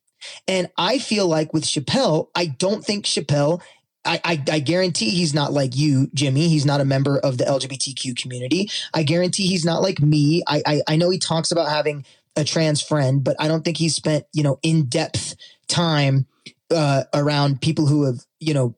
[0.47, 3.62] And I feel like with Chappelle, I don't think Chappelle,
[4.05, 6.47] I, I, I guarantee he's not like you, Jimmy.
[6.47, 8.70] He's not a member of the LGBTQ community.
[8.93, 10.43] I guarantee he's not like me.
[10.47, 12.05] I, I, I know he talks about having
[12.36, 15.36] a trans friend, but I don't think he's spent, you know, in depth
[15.72, 16.28] time
[16.69, 18.76] uh, around people who have, you know,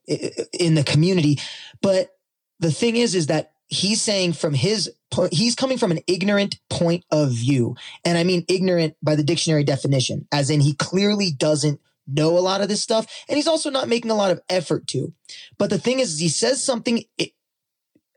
[0.58, 1.40] in the community.
[1.82, 2.16] But
[2.60, 6.60] the thing is, is that he's saying from his point, he's coming from an ignorant
[6.70, 7.76] point of view.
[8.06, 12.42] And I mean ignorant by the dictionary definition, as in he clearly doesn't know a
[12.42, 13.06] lot of this stuff.
[13.28, 15.14] And he's also not making a lot of effort to.
[15.58, 17.04] But the thing is, he says something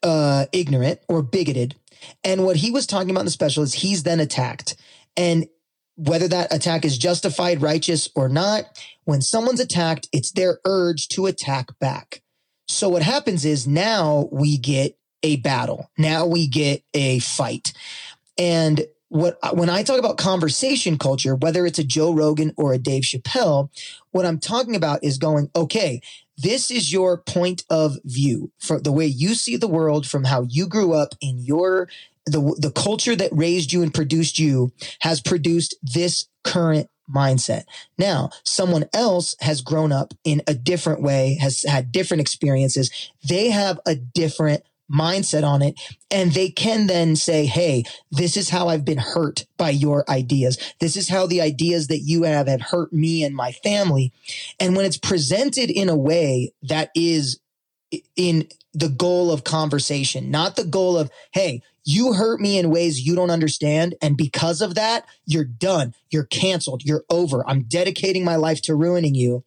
[0.03, 1.77] uh, ignorant or bigoted.
[2.23, 4.77] And what he was talking about in the special is he's then attacked.
[5.17, 5.47] And
[5.97, 8.65] whether that attack is justified, righteous, or not,
[9.05, 12.23] when someone's attacked, it's their urge to attack back.
[12.69, 15.91] So what happens is now we get a battle.
[15.97, 17.73] Now we get a fight.
[18.37, 22.79] And what when I talk about conversation culture, whether it's a Joe Rogan or a
[22.79, 23.71] Dave Chappelle,
[24.11, 26.01] what I'm talking about is going, okay,
[26.37, 30.43] this is your point of view for the way you see the world from how
[30.43, 31.89] you grew up in your
[32.27, 37.65] the the culture that raised you and produced you has produced this current mindset.
[37.99, 42.91] Now, someone else has grown up in a different way, has had different experiences.
[43.29, 45.81] They have a different mindset on it.
[46.11, 50.59] And they can then say, Hey, this is how I've been hurt by your ideas.
[50.81, 54.13] This is how the ideas that you have have hurt me and my family.
[54.61, 57.41] And when it's presented in a way that is
[58.15, 63.01] in the goal of conversation, not the goal of, Hey, you hurt me in ways
[63.07, 63.95] you don't understand.
[64.03, 65.95] And because of that, you're done.
[66.11, 66.83] You're canceled.
[66.85, 67.49] You're over.
[67.49, 69.45] I'm dedicating my life to ruining you.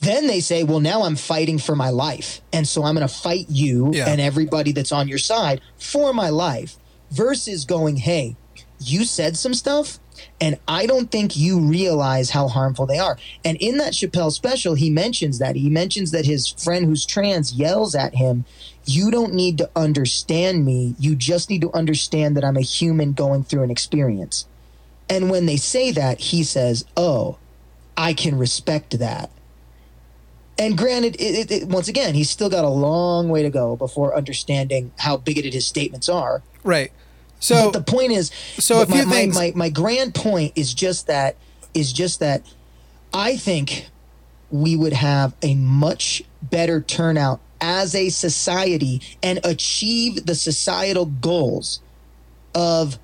[0.00, 2.40] Then they say, well, now I'm fighting for my life.
[2.52, 4.08] And so I'm going to fight you Yeah.
[4.08, 6.76] and everybody that's on your side for my life
[7.10, 8.36] versus going, hey,
[8.80, 10.00] you said some stuff
[10.40, 13.16] and I don't think you realize how harmful they are.
[13.44, 15.56] And in that Chappelle special, he mentions that.
[15.56, 18.44] He mentions that his friend who's trans yells at him,
[18.84, 20.96] You don't need to understand me.
[20.98, 24.46] You just need to understand that I'm a human going through an experience.
[25.08, 27.38] And when they say that, he says, Oh,
[27.96, 29.30] I can respect that.
[30.58, 33.76] And granted, it, it, it- once again, he's still got a long way to go
[33.76, 36.42] before understanding how bigoted his statements are.
[36.62, 36.92] Right.
[37.44, 40.52] So but the point is, so a my, few my, things- my, my grand point
[40.56, 41.36] is just that
[41.74, 42.42] is just that
[43.12, 43.88] I think
[44.50, 51.80] we would have a much better turnout as a society and achieve the societal goals
[52.54, 52.98] of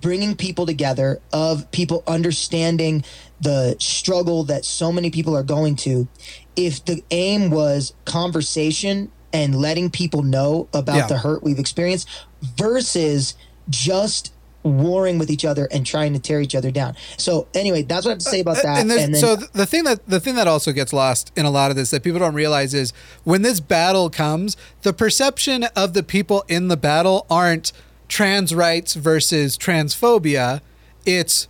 [0.00, 3.04] bringing people together, of people understanding
[3.40, 6.08] the struggle that so many people are going to,
[6.56, 11.06] if the aim was conversation and letting people know about Yeah.
[11.06, 12.08] the hurt we've experienced
[12.56, 13.34] versus
[13.68, 14.32] just
[14.62, 16.96] warring with each other and trying to tear each other down.
[17.16, 18.66] So anyway, that's what I have to say about that.
[18.66, 21.46] Uh, and, and then so the thing that the thing that also gets lost in
[21.46, 22.92] a lot of this that people don't realize is
[23.24, 27.72] when this battle comes, the perception of the people in the battle aren't
[28.08, 30.60] trans rights versus transphobia.
[31.06, 31.48] It's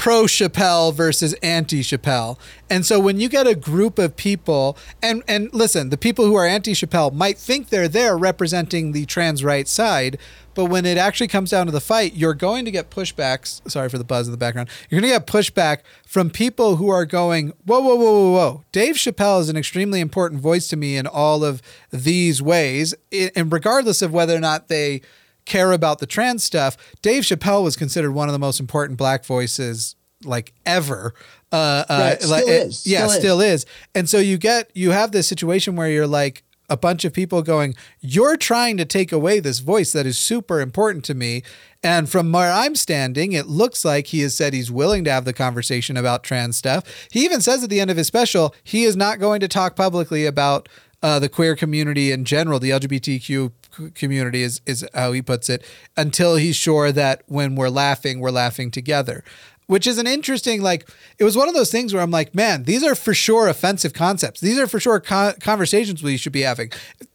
[0.00, 2.38] pro Chappelle versus anti Chappelle.
[2.70, 6.36] And so when you get a group of people and and listen, the people who
[6.36, 10.16] are anti Chappelle might think they're there representing the trans right side,
[10.54, 13.60] but when it actually comes down to the fight, you're going to get pushbacks.
[13.70, 14.70] Sorry for the buzz in the background.
[14.88, 18.64] You're going to get pushback from people who are going, whoa, whoa, whoa, whoa, whoa.
[18.72, 21.60] Dave Chappelle is an extremely important voice to me in all of
[21.90, 22.94] these ways.
[23.36, 25.02] And regardless of whether or not they
[25.44, 29.24] care about the trans stuff, Dave Chappelle was considered one of the most important black
[29.24, 31.14] voices like ever.
[31.52, 33.18] Uh, uh, Right, still like, is, yeah, still is.
[33.18, 33.66] still is.
[33.94, 37.42] And so you get you have this situation where you're like a bunch of people
[37.42, 41.42] going, you're trying to take away this voice that is super important to me.
[41.82, 45.24] And from where I'm standing, it looks like he has said he's willing to have
[45.24, 46.84] the conversation about trans stuff.
[47.10, 49.74] He even says at the end of his special, he is not going to talk
[49.74, 50.68] publicly about
[51.02, 53.50] uh, the queer community in general, the LGBTQ
[53.94, 55.64] community is is how he puts it,
[55.96, 59.24] until he's sure that when we're laughing, we're laughing together.
[59.66, 62.64] Which is an interesting, like, it was one of those things where I'm like, man,
[62.64, 64.40] these are for sure offensive concepts.
[64.40, 66.72] These are for sure co- conversations we should be having.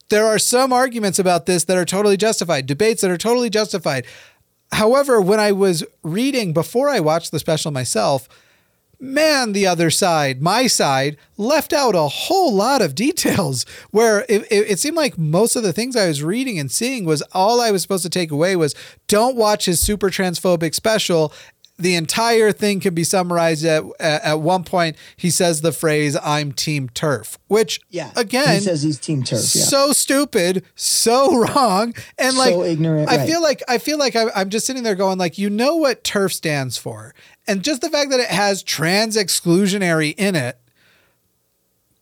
[0.07, 4.06] There are some arguments about this that are totally justified, debates that are totally justified.
[4.72, 8.30] However, when I was reading before I watched the special myself,
[8.99, 14.43] man, the other side, my side, left out a whole lot of details where it,
[14.51, 17.61] it, it seemed like most of the things I was reading and seeing was all
[17.61, 18.76] I was supposed to take away was
[19.07, 21.34] don't watch his super transphobic special.
[21.77, 24.95] The entire thing can be summarized at, at one point.
[25.17, 29.53] He says the phrase "I'm Team TERF," which yeah, again he says he's team TERF.
[29.53, 29.63] Yeah.
[29.63, 33.27] so stupid, so wrong, and like So ignorant, I right.
[33.27, 36.05] feel like I feel like I, I'm just sitting there going like, you know what
[36.05, 37.13] TERF stands for,
[37.47, 40.57] and just the fact that it has trans exclusionary in it.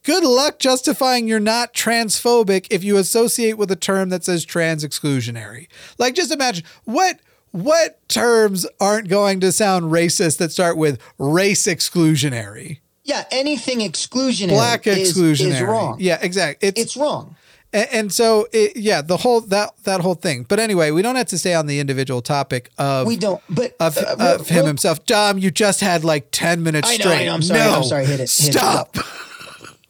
[0.04, 4.84] Good luck justifying you're not transphobic if you associate with a term that says trans
[4.86, 5.68] exclusionary.
[5.98, 7.20] Like, just imagine what
[7.52, 14.50] what terms aren't going to sound racist that start with race exclusionary, yeah, anything exclusionary,
[14.50, 15.52] black exclusionary.
[15.52, 15.98] is wrong.
[16.00, 16.70] Yeah, exactly.
[16.76, 17.36] it's wrong.
[17.74, 20.44] And, and so, it, yeah, the whole that that whole thing.
[20.48, 23.42] But anyway, we don't have to stay on the individual topic of We don't.
[23.50, 25.06] But of, uh, of him himself.
[25.06, 27.22] Dom, you just had like ten minutes I know, straight.
[27.22, 28.28] I know, I'm sorry, No, I'm sorry, hit it, hit it.
[28.30, 28.98] Stop.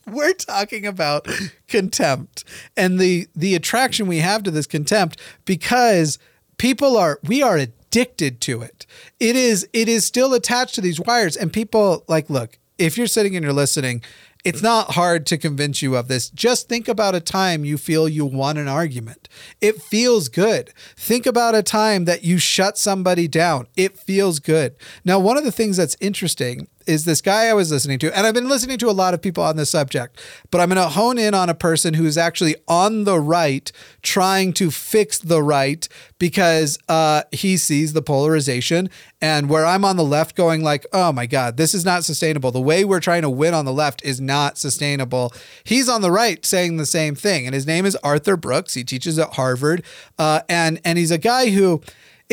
[0.06, 1.28] We're talking about
[1.68, 2.44] contempt
[2.76, 6.20] and the the attraction we have to this contempt because
[6.58, 8.86] people are we are addicted to it.
[9.20, 13.08] It is it is still attached to these wires and people like look, if you're
[13.08, 14.04] sitting and you're listening,
[14.44, 16.30] it's not hard to convince you of this.
[16.30, 19.30] Just think about a time you feel you won an argument.
[19.62, 20.74] It feels good.
[20.98, 23.68] Think about a time that you shut somebody down.
[23.78, 24.76] It feels good.
[25.06, 28.26] Now, one of the things that's interesting is this guy I was listening to, and
[28.26, 30.20] I've been listening to a lot of people on this subject,
[30.52, 34.54] but I'm going to hone in on a person who's actually on the right trying
[34.54, 35.88] to fix the right
[36.20, 38.90] because uh, he sees the polarization,
[39.22, 42.52] and where I'm on the left going like, oh my god, this is not sustainable.
[42.52, 45.34] The way we're trying to win on the left is not sustainable.
[45.64, 48.74] He's on the right saying the same thing, and his name is Arthur Brooks.
[48.74, 49.84] He teaches at Harvard,
[50.18, 51.82] uh, and and he's a guy who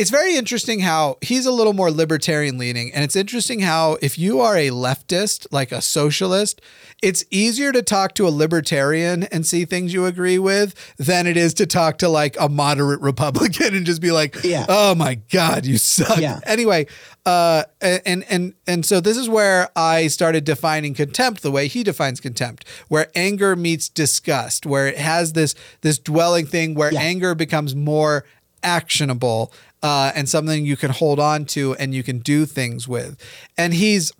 [0.01, 2.91] it's very interesting how he's a little more libertarian leaning.
[2.91, 6.59] And it's interesting how, if you are a leftist, like a socialist,
[7.03, 11.37] it's easier to talk to a libertarian and see things you agree with than it
[11.37, 14.65] is to talk to like a moderate Republican and just be like, Yeah.
[14.67, 16.17] oh my God, you suck.
[16.17, 16.39] Yeah.
[16.47, 16.87] Anyway,
[17.27, 21.83] uh, and, and, and so this is where I started defining contempt the way he
[21.83, 27.01] defines contempt, where anger meets disgust, where it has this, this dwelling thing where Yeah.
[27.01, 28.25] anger becomes more
[28.63, 29.51] actionable
[29.83, 33.17] uh, and something you can hold on to and you can do things with.
[33.57, 34.11] And he's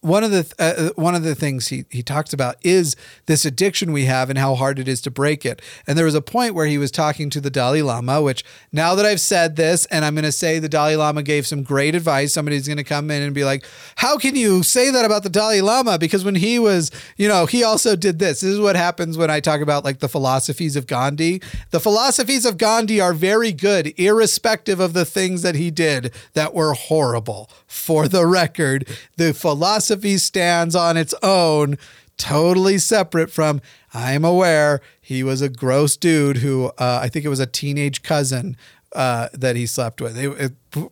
[0.00, 2.96] one of the uh, one of the things he he talks about is
[3.26, 5.60] this addiction we have and how hard it is to break it.
[5.86, 8.94] And there was a point where he was talking to the Dalai Lama, which now
[8.94, 11.94] that I've said this, and I'm going to say the Dalai Lama gave some great
[11.94, 12.32] advice.
[12.32, 13.64] Somebody's going to come in and be like,
[13.96, 17.46] "How can you say that about the Dalai Lama?" Because when he was, you know,
[17.46, 18.40] he also did this.
[18.40, 21.42] This is what happens when I talk about like the philosophies of Gandhi.
[21.70, 26.54] The philosophies of Gandhi are very good, irrespective of the things that he did that
[26.54, 27.50] were horrible.
[27.70, 31.78] For the record, the philosophy stands on its own,
[32.16, 33.60] totally separate from.
[33.94, 37.46] I am aware he was a gross dude who uh, I think it was a
[37.46, 38.56] teenage cousin
[38.92, 40.18] uh, that he slept with.
[40.18, 40.90] It, it,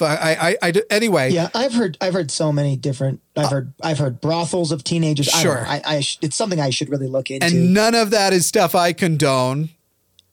[0.00, 1.32] I, I, I, anyway.
[1.32, 3.20] Yeah, I've heard I've heard so many different.
[3.36, 5.26] I've heard I've heard brothels of teenagers.
[5.26, 5.66] Sure.
[5.66, 7.46] I, I sh- it's something I should really look into.
[7.46, 9.68] And none of that is stuff I condone,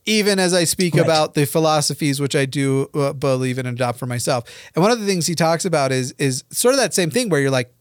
[0.07, 1.03] even as I speak Right.
[1.03, 4.45] about the philosophies which I do uh, believe in and adopt for myself.
[4.73, 7.29] And one of the things he talks about is is sort of that same thing
[7.29, 7.71] where you're like,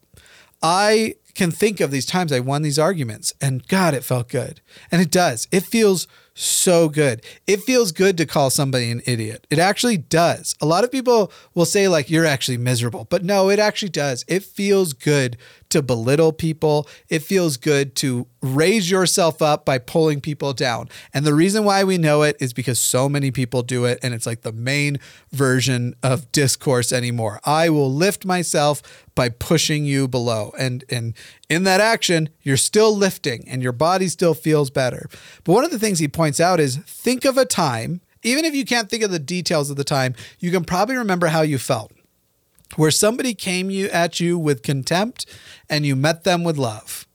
[0.62, 4.60] I can think of these times I won these arguments, and God, it felt good,
[4.90, 5.46] and it does.
[5.52, 7.22] It feels so good.
[7.46, 9.46] It feels good to call somebody an idiot.
[9.50, 10.54] It actually does.
[10.60, 14.24] A lot of people will say like you're actually miserable, but no, it actually does.
[14.28, 15.36] It feels good
[15.76, 16.88] to belittle people.
[17.08, 20.88] It feels good to raise yourself up by pulling people down.
[21.12, 24.14] And the reason why we know it is because so many people do it and
[24.14, 24.98] it's like the main
[25.32, 27.40] version of discourse anymore.
[27.44, 30.52] I will lift myself by pushing you below.
[30.58, 31.14] And and
[31.50, 35.08] in that action, you're still lifting and your body still feels better.
[35.44, 38.54] But one of the things he points out is think of a time, even if
[38.54, 41.58] you can't think of the details of the time, you can probably remember how you
[41.58, 41.92] felt
[42.74, 45.26] where somebody came you at you with contempt
[45.70, 47.06] and you met them with love.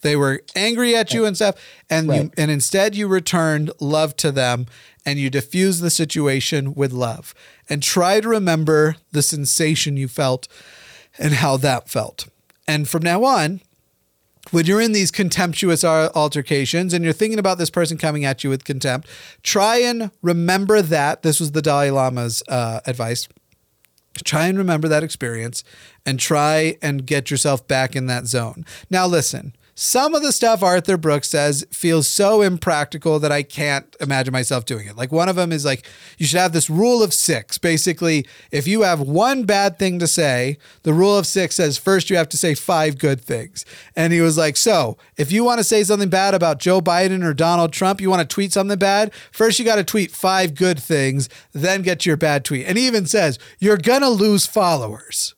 [0.00, 1.56] They were angry at you and stuff,
[1.88, 4.66] and you, and instead you returned love to them
[5.06, 7.34] and you diffused the situation with love.
[7.70, 10.46] And try to remember the sensation you felt
[11.18, 12.28] and how that felt.
[12.68, 13.62] And from now on,
[14.50, 18.50] when you're in these contemptuous altercations and you're thinking about this person coming at you
[18.50, 19.08] with contempt,
[19.42, 21.22] try and remember that.
[21.22, 23.26] This was the Dalai Lama's uh, advice
[24.22, 25.64] try and remember that experience
[26.06, 28.64] and try and get yourself back in that zone.
[28.90, 29.54] Now, listen.
[29.76, 34.64] Some of the stuff Arthur Brooks says feels so impractical that I can't imagine myself
[34.64, 34.96] doing it.
[34.96, 35.84] Like one of them is like,
[36.16, 37.58] you should have this rule of six.
[37.58, 42.08] Basically, if you have one bad thing to say, the rule of six says first
[42.08, 43.64] you have to say five good things.
[43.96, 47.24] And he was like, so if you want to say something bad about Joe Biden
[47.24, 50.54] or Donald Trump, you want to tweet something bad, first you got to tweet five
[50.54, 52.66] good things, then get your bad tweet.
[52.66, 55.34] And he even says, you're going to lose followers.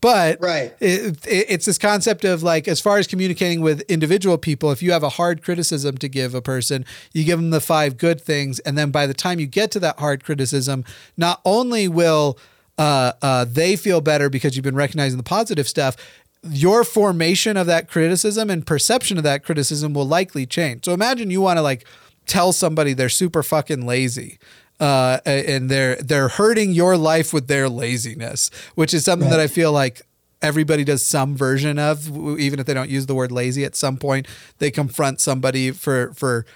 [0.00, 0.74] But Right.
[0.80, 4.82] it, it, it's this concept of like, as far as communicating with individual people, if
[4.82, 8.20] you have a hard criticism to give a person, you give them the five good
[8.20, 8.60] things.
[8.60, 10.84] And then by the time you get to that hard criticism,
[11.16, 12.38] not only will
[12.78, 15.96] uh, uh, they feel better because you've been recognizing the positive stuff,
[16.44, 20.84] your formation of that criticism and perception of that criticism will likely change.
[20.84, 21.84] So imagine you want to like
[22.26, 24.38] tell somebody they're super fucking lazy.
[24.80, 29.48] Uh, and they're they're hurting your life with their laziness, which is something that I
[29.48, 30.02] feel like
[30.40, 33.64] everybody does some version of, even if they don't use the word lazy.
[33.64, 34.26] At some point,
[34.58, 36.46] they confront somebody for for.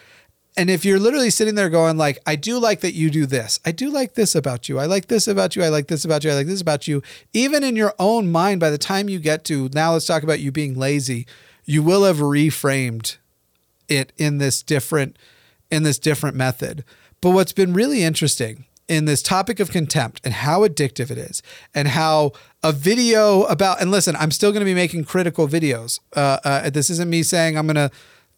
[0.54, 3.58] And if you're literally sitting there going like, I do like that you do this.
[3.64, 4.78] I do like this about you.
[4.78, 5.64] I like this about you.
[5.64, 6.30] I like this about you.
[6.30, 7.02] I like this about you.
[7.32, 10.40] Even in your own mind, by the time you get to now, let's talk about
[10.40, 11.26] you being lazy,
[11.64, 13.16] you will have reframed
[13.88, 15.16] it in this different
[15.70, 16.84] in this different method.
[17.22, 21.40] But what's been really interesting in this topic of contempt and how addictive it is
[21.74, 22.32] and how
[22.62, 26.00] a video about and listen, I'm still going to be making critical videos.
[26.14, 27.90] Uh, uh, this isn't me saying I'm going to,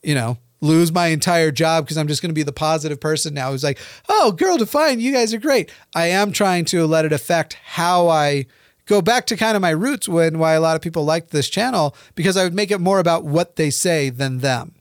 [0.03, 3.35] you know, lose my entire job because I'm just going to be the positive person
[3.35, 3.79] now who's like,
[4.09, 5.73] oh, Girl Defined you guys are great.
[5.95, 8.47] I am trying to let it affect how I
[8.87, 11.49] go back to kind of my roots when why a lot of people liked this
[11.49, 14.75] channel because I would make it more about what they say than them,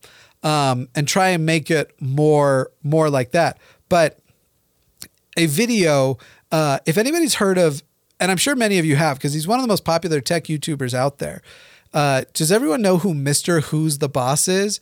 [0.43, 3.57] um, and try and make it more more like that.
[3.89, 4.19] But
[5.37, 6.17] a video,
[6.51, 7.83] uh, if anybody's heard of,
[8.19, 10.45] and I'm sure many of you have, because he's one of the most popular tech
[10.45, 11.41] YouTubers out there.
[11.93, 14.79] Uh, does everyone know who Mister Who's the Boss is?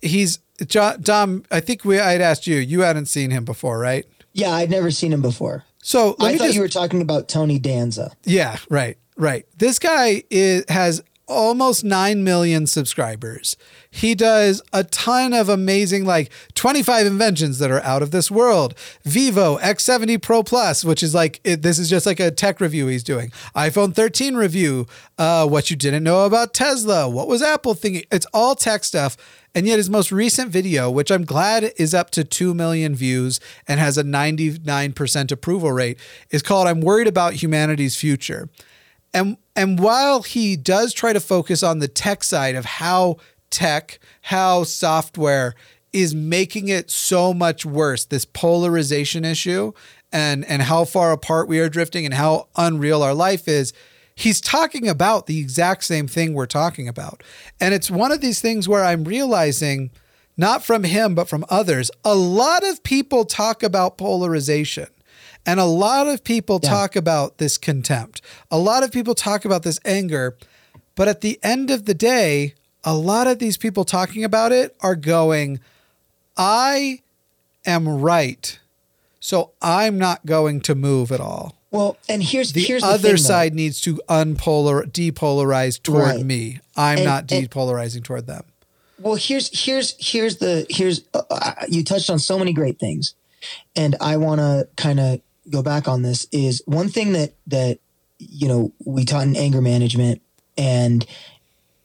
[0.00, 0.38] He's
[0.68, 1.44] Dom.
[1.50, 2.56] I think we I'd asked you.
[2.56, 4.06] You hadn't seen him before, right?
[4.32, 5.64] Yeah, I'd never seen him before.
[5.82, 8.12] So I thought just, you were talking about Tony Danza.
[8.24, 9.44] Yeah, right, right.
[9.58, 11.02] This guy is has
[11.32, 13.56] almost 9 million subscribers.
[13.90, 18.74] He does a ton of amazing, like 25 inventions that are out of this world.
[19.04, 22.86] Vivo X70 Pro Plus, which is like, it, this is just like a tech review
[22.86, 23.30] he's doing.
[23.54, 24.86] iPhone 13 review,
[25.18, 28.04] uh, what you didn't know about Tesla, what was Apple thinking.
[28.10, 29.16] It's all tech stuff.
[29.54, 33.38] And yet his most recent video, which I'm glad is up to 2 million views
[33.68, 35.98] and has a 99% approval rate,
[36.30, 38.48] is called I'm Worried About Humanity's Future.
[39.14, 43.16] And and while he does try to focus on the tech side of how
[43.50, 45.54] tech, how software
[45.92, 49.72] is making it so much worse, this polarization issue
[50.10, 53.72] and and how far apart we are drifting and how unreal our life is,
[54.14, 57.22] he's talking about the exact same thing we're talking about.
[57.60, 59.90] And it's one of these things where I'm realizing
[60.36, 64.88] not from him but from others, a lot of people talk about polarization
[65.44, 66.70] and a lot of people yeah.
[66.70, 68.22] talk about this contempt.
[68.50, 70.36] A lot of people talk about this anger.
[70.94, 72.54] But at the end of the day,
[72.84, 75.60] a lot of these people talking about it are going,
[76.36, 77.00] I
[77.64, 78.58] am right.
[79.20, 81.56] So I'm not going to move at all.
[81.70, 86.24] Well, and here's the here's other the thing, side needs to unpolar depolarize toward right.
[86.24, 86.60] me.
[86.76, 88.44] I'm and, not depolarizing and, toward them.
[88.98, 93.14] Well, here's here's here's the here's uh, uh you touched on so many great things,
[93.74, 97.78] and I want to kind of go back on this is one thing that that
[98.18, 100.22] you know we taught in anger management
[100.56, 101.06] and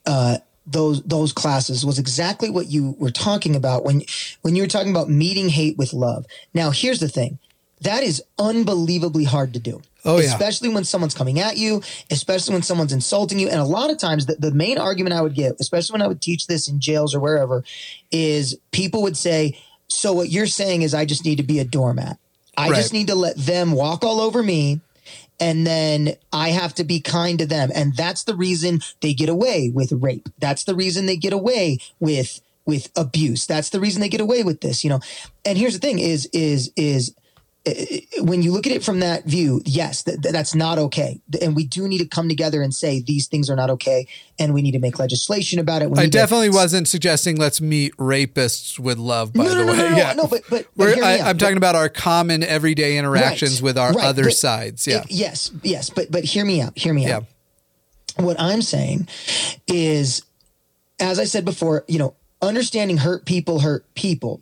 [0.06, 4.02] uh, those those classes was exactly what you were talking about when
[4.42, 6.26] when you were talking about meeting hate with love.
[6.54, 7.40] Now here's the thing.
[7.82, 9.82] That is unbelievably hard to do.
[10.04, 10.26] Oh, yeah.
[10.26, 13.50] Especially when someone's coming at you, especially when someone's insulting you.
[13.50, 16.08] And a lot of times, the, the main argument I would give, especially when I
[16.08, 17.64] would teach this in jails or wherever,
[18.10, 19.60] is people would say,
[19.90, 22.18] So what you're saying is I just need to be a doormat.
[22.58, 22.76] I right.
[22.76, 24.82] just need to let them walk all over me
[25.40, 27.70] and then I have to be kind to them.
[27.74, 30.30] And that's the reason they get away with rape.
[30.40, 33.46] That's the reason they get away with with abuse.
[33.46, 35.00] That's the reason they get away with this, you know.
[35.46, 37.16] And here's the thing is is is
[38.20, 41.20] when you look at it from that view, yes, th- that's not okay.
[41.42, 44.08] And we do need to come together and say these things are not okay.
[44.40, 45.90] And we need to make legislation about it.
[45.90, 49.72] We I definitely to, wasn't suggesting let's meet rapists with love, by no, the no,
[49.72, 49.78] way.
[49.78, 50.14] No, no, yeah.
[50.14, 53.94] no, but, but, but I, am talking about our common everyday interactions right, with our
[53.94, 54.88] right, other sides.
[54.88, 55.02] Yeah.
[55.02, 55.90] It, yes, yes.
[55.90, 56.78] But, but hear me out.
[56.78, 57.18] Hear me yeah.
[57.18, 57.26] out.
[58.18, 59.08] What I'm saying
[59.68, 60.24] is,
[61.00, 64.42] as I said before, you know, understanding hurt people hurt people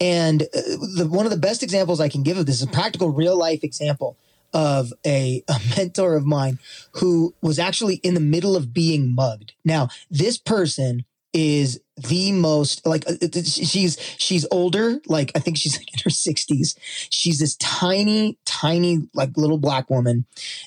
[0.00, 0.60] and uh,
[0.96, 3.36] the, one of the best examples I can give of this is a practical real
[3.36, 4.16] life example
[4.52, 6.58] of a, a mentor of mine
[6.92, 9.52] who was actually in the middle of being mugged.
[9.64, 13.12] Now, this person is the most like uh,
[13.44, 15.00] she's she's older.
[15.06, 16.78] Like i think she's like in her 60s
[17.10, 20.24] she's this tiny tiny like little black woman.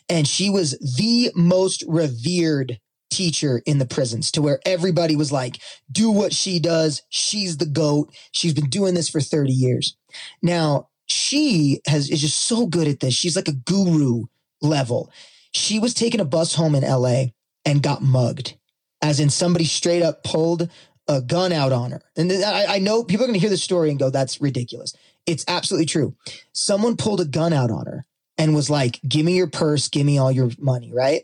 [0.07, 2.80] And she was the most revered
[3.10, 5.60] teacher in the prisons to where everybody was like,
[5.91, 7.02] do what she does.
[7.10, 8.14] She's the goat.
[8.31, 9.95] She's been doing this for 30 years.
[10.41, 13.14] Now, she has is just so good at this.
[13.14, 14.26] She's like a guru
[14.61, 15.11] level.
[15.52, 17.26] She was taking a bus home in LA
[17.65, 18.56] and got mugged,
[19.02, 20.69] as in somebody straight up pulled
[21.07, 22.02] a gun out on her.
[22.15, 24.94] And I, I know people are going to hear the story and go, that's ridiculous.
[25.26, 26.15] It's absolutely true.
[26.53, 28.06] Someone pulled a gun out on her
[28.38, 31.23] and was like, give me your purse, give me all your money, right?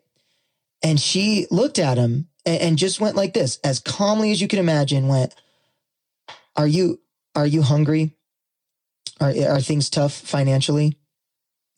[0.85, 4.47] And she looked at him and, and just went like this, as calmly as you
[4.47, 5.33] can imagine, went,
[6.55, 7.01] Are you
[7.35, 8.13] are you hungry?
[9.19, 10.99] Are are things tough financially?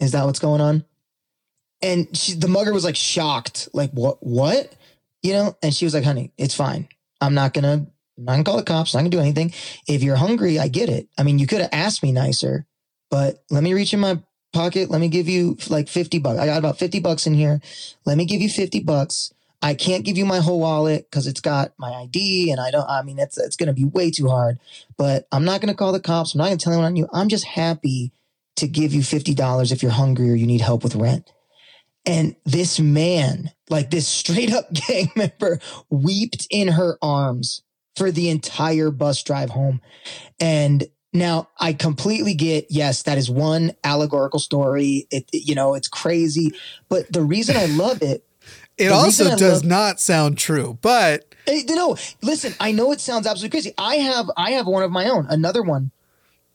[0.01, 0.83] Is that what's going on?
[1.81, 4.75] And she, the mugger was like shocked, like what what?
[5.23, 6.89] You know, and she was like, honey, it's fine.
[7.21, 9.53] I'm not gonna I'm not gonna call the cops, not gonna do anything.
[9.87, 11.07] If you're hungry, I get it.
[11.17, 12.67] I mean, you could have asked me nicer,
[13.09, 14.19] but let me reach in my
[14.57, 14.89] pocket.
[14.89, 16.39] Let me give you like 50 bucks.
[16.39, 17.61] I got about 50 bucks in here.
[18.05, 19.31] Let me give you 50 bucks.
[19.61, 22.89] I can't give you my whole wallet because it's got my ID and I don't,
[22.89, 24.59] I mean, it's, it's going to be way too hard,
[24.97, 26.33] but I'm not going to call the cops.
[26.33, 27.07] I'm not going to tell anyone on you.
[27.13, 28.11] I'm just happy
[28.55, 31.31] to give you $50 if you're hungry or you need help with rent.
[32.05, 35.59] And this man, like this straight up gang member,
[35.89, 37.61] wept in her arms
[37.95, 39.81] for the entire bus drive home.
[40.39, 40.87] And
[41.17, 45.07] Now, I completely get, yes, that is one allegorical story.
[45.11, 46.51] It, it- you know, it's crazy.
[46.89, 48.23] But the reason I love it,
[48.77, 53.25] It also does love- not sound true, but eh, no, listen, I know it sounds
[53.25, 53.73] absolutely crazy.
[53.77, 55.89] I have, I have one of my own, another one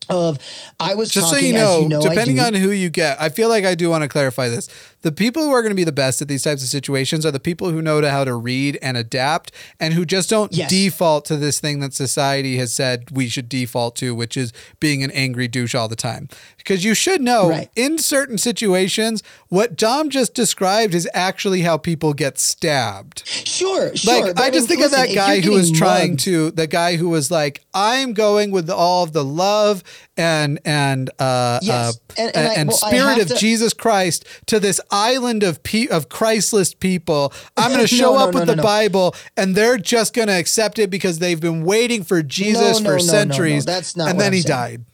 [0.08, 0.38] of,
[0.78, 3.48] I was just so you know, you know, depending on who you get, I feel
[3.48, 4.68] like I do want to clarify this.
[5.02, 7.30] The people who are going to be the best at these types of situations are
[7.30, 10.70] the people who know how to read and adapt and who just don't Yes.
[10.70, 15.02] default to this thing that society has said we should default to, which is being
[15.02, 16.28] an angry douche all the time.
[16.56, 17.68] Because you should know Right.
[17.76, 23.22] in certain situations, what Dom just described is actually how people get stabbed.
[23.26, 24.26] Sure, sure.
[24.26, 26.96] Like I just think listen, of that guy who was getting trying to the guy
[26.96, 29.82] who was like, I'm going with all of the love
[30.16, 34.24] and and uh, Yes, uh, and- and I- and well, spirit of to- Jesus Christ
[34.46, 37.32] to this island of pe- of Christless people.
[37.56, 38.62] I'm going to show no, up no, with no, the.
[38.62, 42.98] Bible, and they're just going to accept it because they've been waiting for Jesus for
[42.98, 43.64] centuries.
[43.64, 44.48] That's not And then I'm he saying.
[44.48, 44.84] died.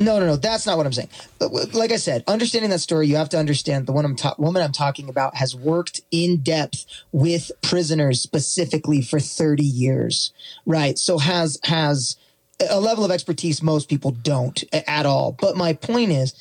[0.00, 0.36] No, no, no.
[0.36, 1.08] That's not what I'm saying.
[1.40, 4.36] Uh, like I said, understanding that story, you have to understand the one I'm ta-
[4.38, 10.32] woman I'm talking about has worked in depth with prisoners specifically for 30 years,
[10.66, 10.96] right?
[10.96, 12.16] So has has
[12.70, 15.32] a level of expertise most people don't at all.
[15.32, 16.34] But my point is,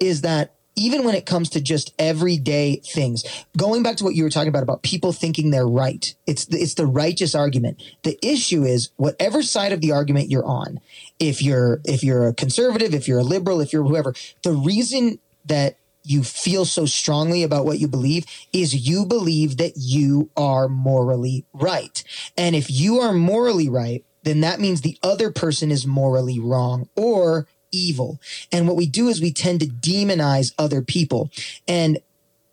[0.00, 3.24] is that even when it comes to just everyday things,
[3.56, 6.58] going back to what you were talking about about people thinking they're right, it's the,
[6.58, 7.82] it's the righteous argument.
[8.02, 10.80] The issue is whatever side of the argument you're on.
[11.18, 15.18] If you're if you're a conservative, if you're a liberal, if you're whoever, the reason
[15.46, 20.68] that you feel so strongly about what you believe is you believe that you are
[20.68, 22.04] morally right.
[22.36, 26.88] And if you are morally right, then that means the other person is morally wrong
[26.94, 28.20] or evil.
[28.52, 31.30] And what we do is we tend to demonize other people.
[31.66, 31.98] And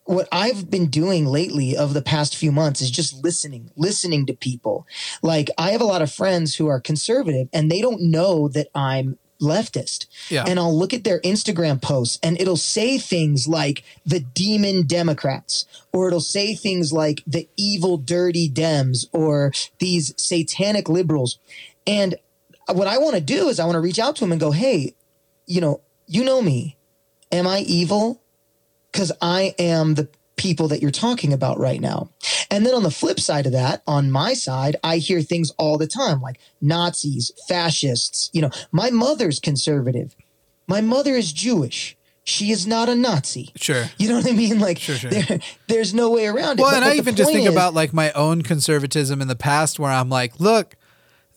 [0.05, 4.33] what I've been doing lately of the past few months is just listening, listening to
[4.33, 4.87] people.
[5.21, 8.67] Like I have a lot of friends who are conservative and they don't know that
[8.73, 10.05] I'm leftist.
[10.29, 10.45] Yeah.
[10.47, 15.65] And I'll look at their Instagram posts and it'll say things like the demon Democrats,
[15.91, 21.39] or it'll say things like the evil, dirty Dems, or these satanic liberals.
[21.87, 22.15] And
[22.67, 24.51] what I want to do is I want to reach out to them and go,
[24.51, 24.93] hey,
[25.51, 26.77] you know, you know me.
[27.31, 28.21] Am I evil?
[28.91, 32.09] Because I am the people that you're talking about right now.
[32.49, 35.77] And then on the flip side of that, on my side, I hear things all
[35.77, 38.29] the time like Nazis, fascists.
[38.33, 40.15] You know, my mother's conservative.
[40.67, 41.95] My mother is Jewish.
[42.23, 43.51] She is not a Nazi.
[43.55, 43.85] Sure.
[43.97, 44.59] You know what I mean?
[44.59, 45.09] Like, Sure, sure.
[45.11, 46.63] There, there's no way around it.
[46.63, 49.27] Well, But- and but I even just think is- about like my own conservatism in
[49.27, 50.75] the past where I'm like, look,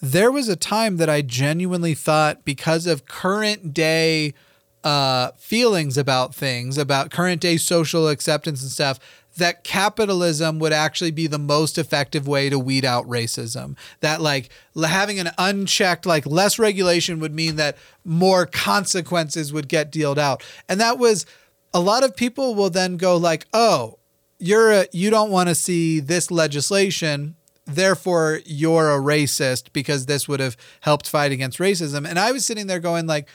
[0.05, 4.35] there was a time that I genuinely thought because of current day
[4.83, 9.01] uh, feelings about things, about current day social acceptance and stuff,
[9.39, 13.77] that capitalism would actually be the most effective way to weed out racism.
[14.01, 19.91] That like having an unchecked, like less regulation would mean that more consequences would get
[19.91, 20.43] dealt out.
[20.69, 21.25] And that was
[21.73, 23.99] a lot of people will then go like, oh,
[24.39, 27.37] you're a, you don't want to see this legislation
[27.67, 32.45] therefore you're a racist because this would have helped fight against racism and i was
[32.45, 33.27] sitting there going like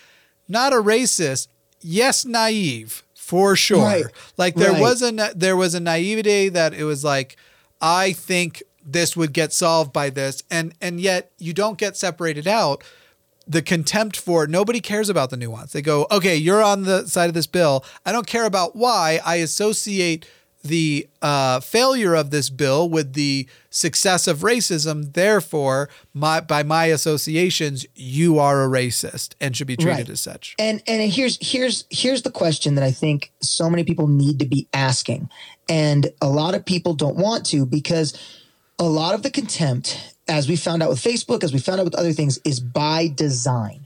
[0.48, 1.48] not a racist
[1.82, 4.06] yes naive for sure Right.
[4.38, 4.82] like there Right.
[4.82, 7.38] was a there was a naivety that it was like
[7.82, 12.48] i think this would get solved by this and and yet you don't get separated
[12.48, 12.84] out
[13.48, 15.72] the contempt for nobody cares about the nuance.
[15.72, 17.84] They go, okay, you're on the side of this bill.
[18.06, 19.20] I don't care about why.
[19.26, 20.28] I associate
[20.64, 25.14] the uh, failure of this bill with the success of racism.
[25.14, 30.10] Therefore, my by my associations, you are a racist and should be treated Right.
[30.10, 30.56] as such.
[30.60, 34.46] And and here's here's here's the question that I think so many people need to
[34.46, 35.30] be asking,
[35.68, 38.18] and a lot of people don't want to because
[38.80, 41.86] a lot of the contempt, as we found out with Facebook, as we found out
[41.86, 43.86] with other things, is by design.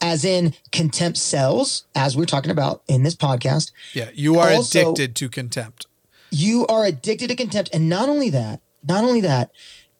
[0.00, 3.70] As in, contempt sells, as we're talking about in this podcast.
[3.94, 5.86] Yeah, you are Also- addicted to contempt.
[6.30, 7.70] You are addicted to contempt.
[7.72, 9.50] And not only that, not only that,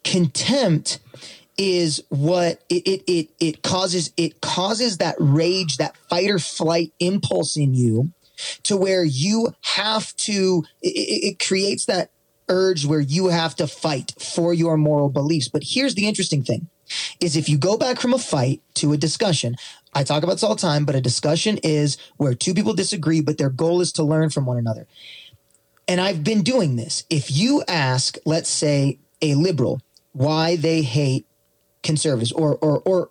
[0.04, 1.00] contempt
[1.56, 6.92] is what it it it, it causes it causes that rage, that fight or flight
[7.00, 8.12] impulse in you
[8.62, 12.10] to where you have to it, it creates that
[12.48, 15.48] urge where you have to fight for your moral beliefs.
[15.48, 16.68] But here's the interesting thing
[17.20, 19.56] is if you go back from a fight to a discussion,
[19.92, 23.20] I talk about this all the time, but a discussion is where two people disagree,
[23.20, 24.86] but their goal is to learn from one another.
[25.88, 27.04] And I've been doing this.
[27.10, 29.80] If you ask, let's say, a liberal
[30.12, 31.26] why they hate
[31.82, 33.10] conservatives, or or or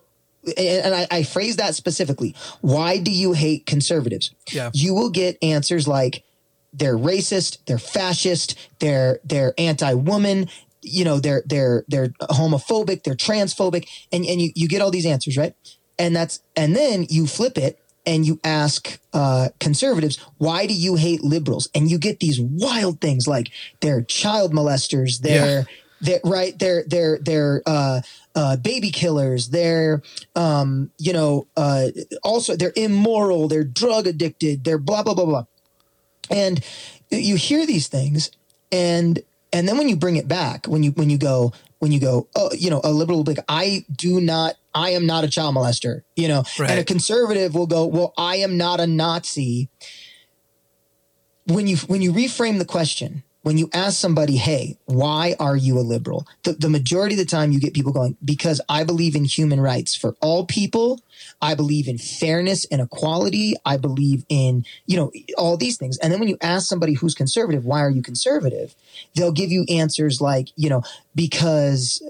[0.57, 4.31] and I, I phrase that specifically, why do you hate conservatives?
[4.51, 4.69] Yeah.
[4.73, 6.23] You will get answers like
[6.71, 10.47] they're racist, they're fascist, they're they're anti-woman,
[10.81, 15.05] you know, they're they're they're homophobic, they're transphobic, and, and you, you get all these
[15.05, 15.55] answers, right?
[15.99, 20.95] and that's and then you flip it and you ask uh, conservatives, why do you
[20.95, 21.69] hate liberals?
[21.75, 23.51] And you get these wild things like
[23.81, 25.63] they're child molesters, they're, yeah.
[25.99, 28.01] they're right, they're they're they're uh,
[28.33, 30.01] uh, baby killers, they're
[30.35, 31.87] um, you know uh,
[32.23, 35.45] also they're immoral, they're drug addicted, they're blah blah blah blah,
[36.31, 36.63] and
[37.11, 38.31] you hear these things,
[38.71, 39.21] and
[39.51, 42.27] and then when you bring it back, when you when you go when you go,
[42.35, 45.27] oh, you know, a liberal will be like, I do not I am not a
[45.27, 46.69] child molester, you know, right.
[46.69, 49.69] and a conservative will go, well, I am not a Nazi.
[51.47, 55.79] When you when you reframe the question, when you ask somebody, hey, why are you
[55.79, 56.27] a liberal?
[56.43, 59.59] The, the majority of the time you get people going, because I believe in human
[59.61, 60.99] rights for all people.
[61.41, 63.55] I believe in fairness and equality.
[63.65, 65.97] I believe in, you know, all these things.
[65.97, 68.75] And then when you ask somebody who's conservative, why are you conservative?
[69.15, 70.83] They'll give you answers like, you know,
[71.15, 72.01] because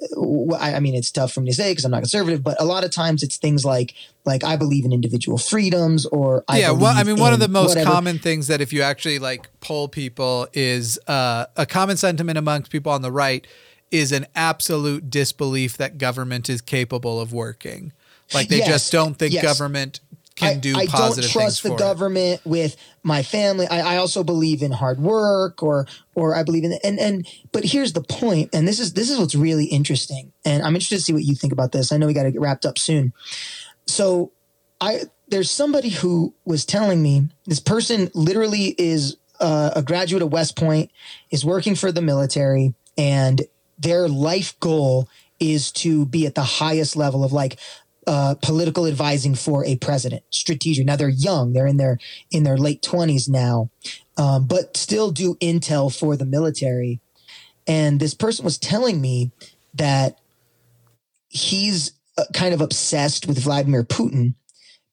[0.60, 2.84] I mean, it's tough for me to say because I'm not conservative, but a lot
[2.84, 3.94] of times it's things like,
[4.26, 6.72] like I believe in individual freedoms or I yeah.
[6.72, 7.90] Well, I mean, one of the most whatever.
[7.90, 12.72] common things that if you actually like poll people is uh, a common sentiment amongst
[12.72, 13.48] people on the right
[13.90, 17.94] is an absolute disbelief that government is capable of working.
[18.34, 19.44] Like they yes, just don't think yes.
[19.44, 20.02] government
[20.38, 22.50] can do I, I don't trust the government it.
[22.50, 23.68] with my family.
[23.68, 27.28] I, I, also believe in hard work, or or I believe in and and.
[27.52, 30.98] But here's the point, and this is this is what's really interesting, and I'm interested
[30.98, 31.92] to see what you think about this.
[31.92, 33.14] I know we got to get wrapped up soon.
[33.88, 34.32] So,
[34.80, 40.32] I there's somebody who was telling me this person literally is uh, a graduate of
[40.32, 40.92] West Point,
[41.32, 43.42] is working for the military, and
[43.80, 45.10] their life goal
[45.40, 47.58] is to be at the highest level of like
[48.08, 50.86] uh, political advising for a president, strategic.
[50.86, 52.00] Now they're young; they're in their
[52.32, 53.70] in their late twenties now,
[54.18, 57.02] um, but still do intel for the military.
[57.68, 59.32] And this person was telling me
[59.74, 60.20] that
[61.28, 64.36] he's uh, kind of obsessed with Vladimir Putin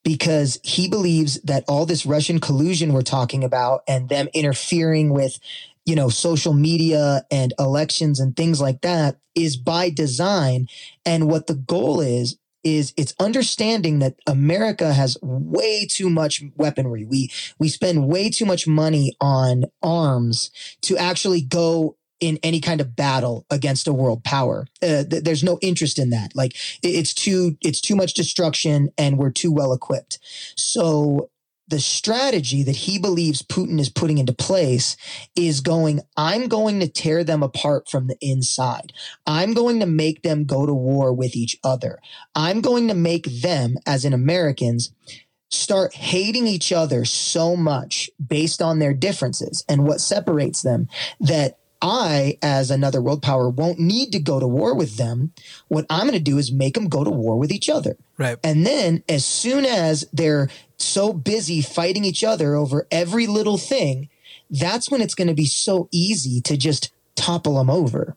[0.03, 5.39] because he believes that all this Russian collusion we're talking about and them interfering with
[5.85, 10.67] you know social media and elections and things like that is by design
[11.07, 17.05] and what the goal is is it's understanding that America has way too much weaponry.
[17.05, 20.51] We we spend way too much money on arms
[20.83, 24.67] to actually go in any kind of battle against a world power.
[24.83, 26.35] Uh, th- there's no interest in that.
[26.35, 30.19] Like it's too it's too much destruction and we're too well equipped.
[30.57, 31.29] So
[31.69, 34.97] the strategy that he believes Putin is putting into place
[35.35, 38.93] is going, I'm going to tear them apart from the inside.
[39.27, 41.99] I'm going to make them go to war with each other.
[42.35, 44.93] I'm going to make them, as in Americans,
[45.51, 50.89] start hating each other so much based on their differences and what separates them
[51.21, 55.33] that I, as another world power, won't need to go to war with them.
[55.69, 57.99] What I'm going to do is make them go to war with each other.
[58.17, 58.39] Right.
[58.43, 60.49] And then, as soon as they're
[60.79, 64.09] so busy fighting each other over every little thing,
[64.49, 68.17] that's when it's going to be so easy to just topple them over.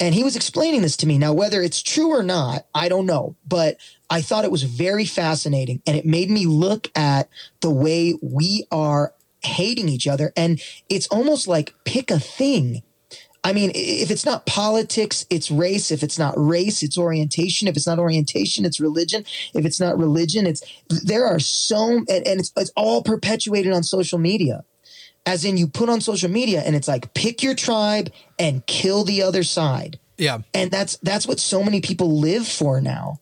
[0.00, 1.16] And he was explaining this to me.
[1.16, 3.76] Now, whether it's true or not, I don't know, but
[4.10, 5.80] I thought it was very fascinating.
[5.86, 7.28] And it made me look at
[7.60, 10.32] the way we are hating each other.
[10.36, 12.82] And it's almost like pick a thing.
[13.42, 15.90] I mean, if it's not politics, it's race.
[15.90, 17.68] If it's not race, it's orientation.
[17.68, 19.24] If it's not orientation, it's religion.
[19.54, 23.82] If it's not religion, it's there are so and, and it's it's all perpetuated on
[23.82, 24.64] social media.
[25.24, 29.04] As in you put on social media and it's like pick your tribe and kill
[29.04, 29.98] the other side.
[30.18, 30.40] Yeah.
[30.52, 33.20] And that's that's what so many people live for now.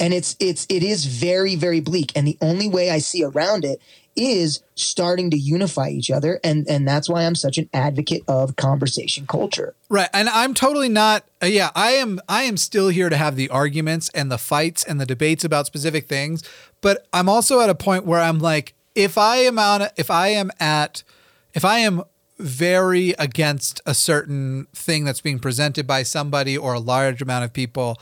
[0.00, 3.64] And it's it's it is very very bleak and the only way I see around
[3.64, 3.80] it
[4.16, 8.56] is starting to unify each other and and that's why I'm such an advocate of
[8.56, 9.74] conversation culture.
[9.88, 10.08] Right.
[10.12, 13.48] And I'm totally not uh, yeah, I am I am still here to have the
[13.50, 16.42] arguments and the fights and the debates about specific things,
[16.80, 20.28] but I'm also at a point where I'm like if I am on if I
[20.28, 21.02] am at
[21.54, 22.02] if I am
[22.38, 27.52] very against a certain thing that's being presented by somebody or a large amount of
[27.52, 27.98] people,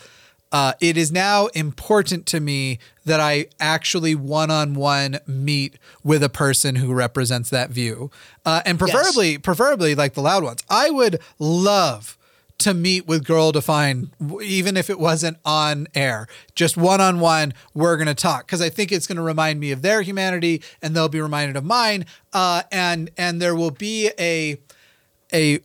[0.54, 6.22] uh, it is now important to me that I actually one on one meet with
[6.22, 8.12] a person who represents that view,
[8.46, 9.40] uh, and preferably, yes.
[9.42, 10.62] preferably like the loud ones.
[10.70, 12.16] I would love
[12.58, 17.52] to meet with Girl Defined, even if it wasn't on air, just one on one.
[17.74, 21.08] We're gonna talk because I think it's gonna remind me of their humanity, and they'll
[21.08, 22.06] be reminded of mine.
[22.32, 24.58] Uh, and and there will be a
[25.32, 25.58] a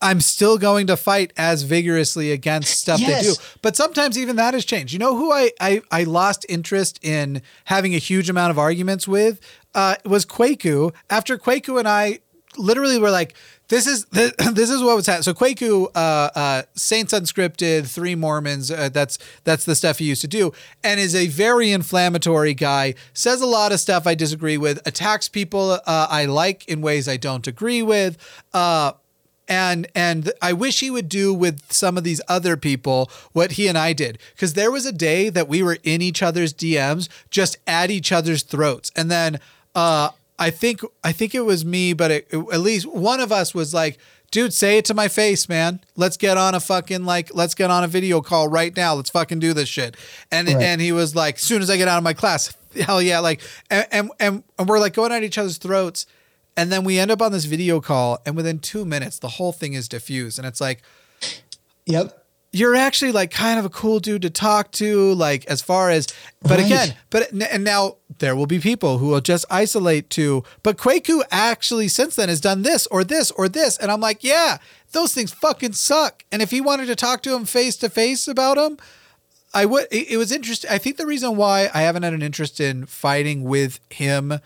[0.00, 3.24] I'm still going to fight as vigorously against stuff yes.
[3.24, 3.36] they do.
[3.62, 4.92] But sometimes even that has changed.
[4.92, 9.08] You know who I, I, I lost interest in having a huge amount of arguments
[9.08, 9.40] with
[9.74, 10.94] uh, was Kwaku.
[11.08, 12.20] After Kwaku and I
[12.58, 13.34] literally were like,
[13.68, 15.22] this is this, this is what was happening.
[15.22, 18.70] So Kwaku, uh, uh, Saints Unscripted, Three Mormons.
[18.70, 20.52] Uh, that's that's the stuff he used to do,
[20.84, 22.94] and is a very inflammatory guy.
[23.12, 24.86] Says a lot of stuff I disagree with.
[24.86, 28.18] Attacks people uh, I like in ways I don't agree with.
[28.52, 28.92] Uh,
[29.48, 33.68] and and I wish he would do with some of these other people what he
[33.68, 34.18] and I did.
[34.34, 38.10] Because there was a day that we were in each other's DMs just at each
[38.12, 38.90] other's throats.
[38.96, 39.38] And then
[39.74, 43.30] uh I think I think it was me but it, it- at least one of
[43.32, 43.98] us was like
[44.32, 45.80] dude say it to my face man.
[45.94, 48.94] Let's get on a fucking like let's get on a video call right now.
[48.94, 49.96] Let's fucking do this shit.
[50.32, 50.56] And Right.
[50.62, 52.54] and he was like as soon as I get out of my class.
[52.74, 53.40] Hell yeah like
[53.70, 56.04] and and, and we're like going at each other's throats
[56.56, 59.52] and then we end up on this video call, and within two minutes, the whole
[59.52, 60.38] thing is diffused.
[60.38, 60.82] And it's like,
[61.86, 62.24] Yep.
[62.52, 66.06] you're actually like kind of a cool dude to talk to, like as far as,
[66.42, 66.66] but Right.
[66.66, 71.22] again, but and now there will be people who will just isolate to, but Kwaku
[71.30, 73.76] actually since then has done this or this or this.
[73.76, 74.58] And I'm like, yeah,
[74.92, 76.24] those things fucking suck.
[76.32, 78.78] And if he wanted to talk to him face to face about them,
[79.54, 79.86] I would.
[79.90, 80.70] It, it was interesting.
[80.70, 84.40] I think the reason why I haven't had an interest in fighting with him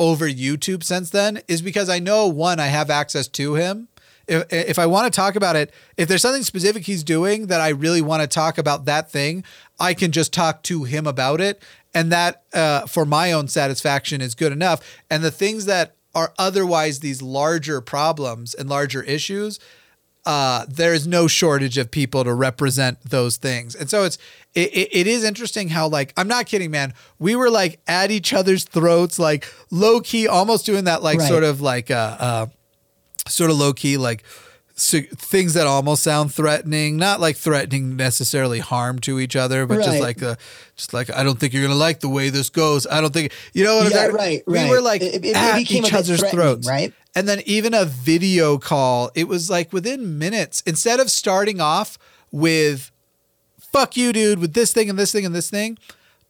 [0.00, 3.88] over YouTube since then is because I know one, I have access to him.
[4.26, 7.60] If, if I want to talk about it, if there's something specific he's doing that
[7.60, 9.44] I really want to talk about that thing,
[9.78, 11.62] I can just talk to him about it.
[11.92, 14.80] And that, uh, for my own satisfaction, is good enough.
[15.10, 19.60] And the things that are otherwise these larger problems and larger issues,
[20.26, 23.74] uh, there is no shortage of people to represent those things.
[23.74, 24.18] And so it's
[24.54, 26.92] it, it, it is interesting how like I'm not kidding, man.
[27.18, 31.28] We were like at each other's throats, like low key, almost doing that like Right.
[31.28, 32.46] sort of like uh, uh
[33.28, 34.24] sort of low key like
[34.76, 39.84] so, things that almost sound threatening, not like threatening necessarily harm to each other, but
[39.84, 40.38] just like a,
[40.74, 42.86] just like I don't think you're gonna like the way this goes.
[42.86, 44.12] I don't think you know what Yeah, saying.
[44.14, 46.94] right, We were like It- it- it at each other's throats, right?
[47.14, 51.98] And then even a video call, it was like within minutes, instead of starting off
[52.30, 52.90] with
[53.72, 55.78] fuck you, dude, with this thing and this thing and this thing,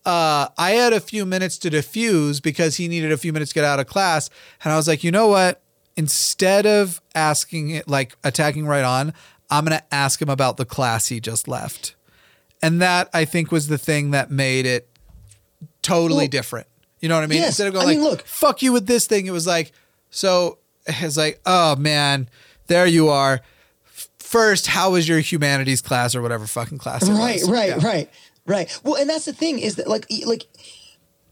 [0.07, 3.55] uh, I had a few minutes to diffuse because he needed a few minutes to
[3.55, 4.31] get out of class.
[4.65, 5.61] And I was like, you know what?
[5.97, 9.13] Instead of asking it, like attacking right on,
[9.51, 11.97] I'm going to ask him about the class he just left.
[12.63, 14.89] And that I think was the thing that made it
[15.83, 16.67] totally Well, different.
[17.01, 17.39] You know what I mean?
[17.39, 17.49] yes.
[17.49, 18.23] Instead of going I like, mean, look.
[18.27, 19.73] fuck you with this thing, it was like,
[20.11, 22.29] so it's like, oh man,
[22.67, 23.41] there you are.
[24.19, 27.85] First, how was your humanities class or whatever fucking class right right Yeah.
[27.87, 28.11] right
[28.47, 30.47] right well and that's the thing is that like like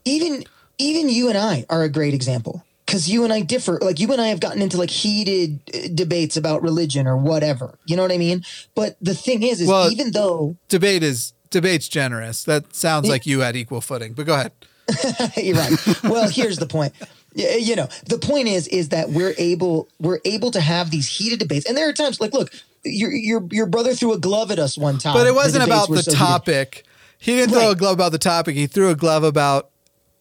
[0.04, 0.44] even
[0.78, 4.10] even you and i are a great example because you and i differ like you
[4.12, 8.02] and i have gotten into like heated uh, debates about religion or whatever you know
[8.02, 8.44] what i mean
[8.74, 12.44] but the thing is is Well- even though Debate is debate's generous.
[12.44, 14.12] That sounds like you had equal footing.
[14.12, 14.52] But go ahead.
[15.36, 16.02] You're right.
[16.04, 16.92] Well, here's the point.
[17.38, 20.90] Y- eh, You know, the point is is that we're able we're able to have
[20.90, 22.50] these heated debates, and there are times like, look,
[22.84, 25.86] your your your brother threw a glove at us one time, But it wasn't debates
[25.86, 26.18] about the so heated.
[26.18, 26.84] topic.
[27.18, 28.54] He didn't throw a glove about the topic.
[28.54, 29.70] He threw a glove about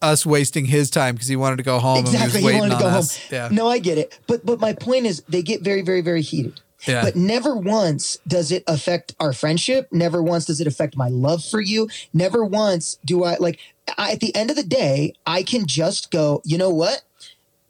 [0.02, 2.74] us wasting his time because he wanted to go home Exactly, and he he wanted
[2.76, 3.04] to go home.
[3.30, 3.48] Yeah.
[3.50, 6.60] No, I get it, but but my point is, they get very very very heated.
[6.86, 7.02] Yeah.
[7.02, 9.88] But never once does it affect our friendship.
[9.90, 11.88] Never once does it affect my love for you.
[12.12, 13.58] Never once do I like.
[13.96, 16.40] I, at the end of the day, I can just go.
[16.44, 17.02] You know what?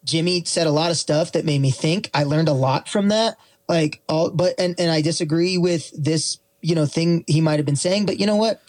[0.08, 2.10] Jimmy said a lot of stuff that made me think.
[2.14, 3.36] I learned a lot from that.
[3.68, 7.66] Like all, but and and I disagree with this, you know, thing he might have
[7.66, 8.06] been saying.
[8.06, 8.62] But you know what?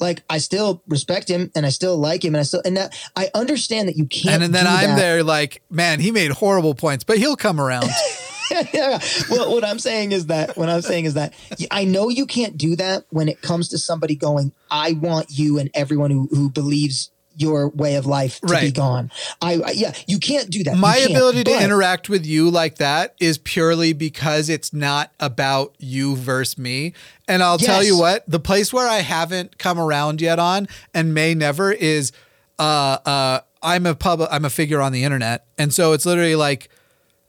[0.00, 2.98] Like I still respect him and I still like him and I still and that
[3.14, 4.42] I understand that you can't.
[4.42, 4.96] and, then do I'm that.
[4.96, 7.90] there like, man, he made horrible points, but he'll come around.
[8.72, 8.98] yeah.
[9.30, 11.34] Well, what I'm saying is that what I'm saying is that
[11.70, 15.58] I know you can't do that when it comes to somebody going, I want you
[15.58, 19.10] and everyone who, who believes your way of life to be gone.
[19.40, 20.76] I, I yeah, you can't do that.
[20.76, 25.74] My ability to But- interact with you like that is purely because it's not about
[25.78, 26.94] you versus me.
[27.28, 31.12] And I'll tell you what, the place where I haven't come around yet on and
[31.12, 32.12] may never is
[32.58, 35.44] uh uh I'm a public I'm a figure on the internet.
[35.58, 36.68] And so it's literally like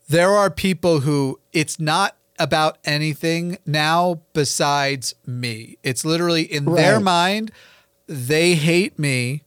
[0.08, 5.76] there are people who it's not about anything now besides me.
[5.82, 7.50] It's literally in their mind,
[8.06, 9.42] they hate me.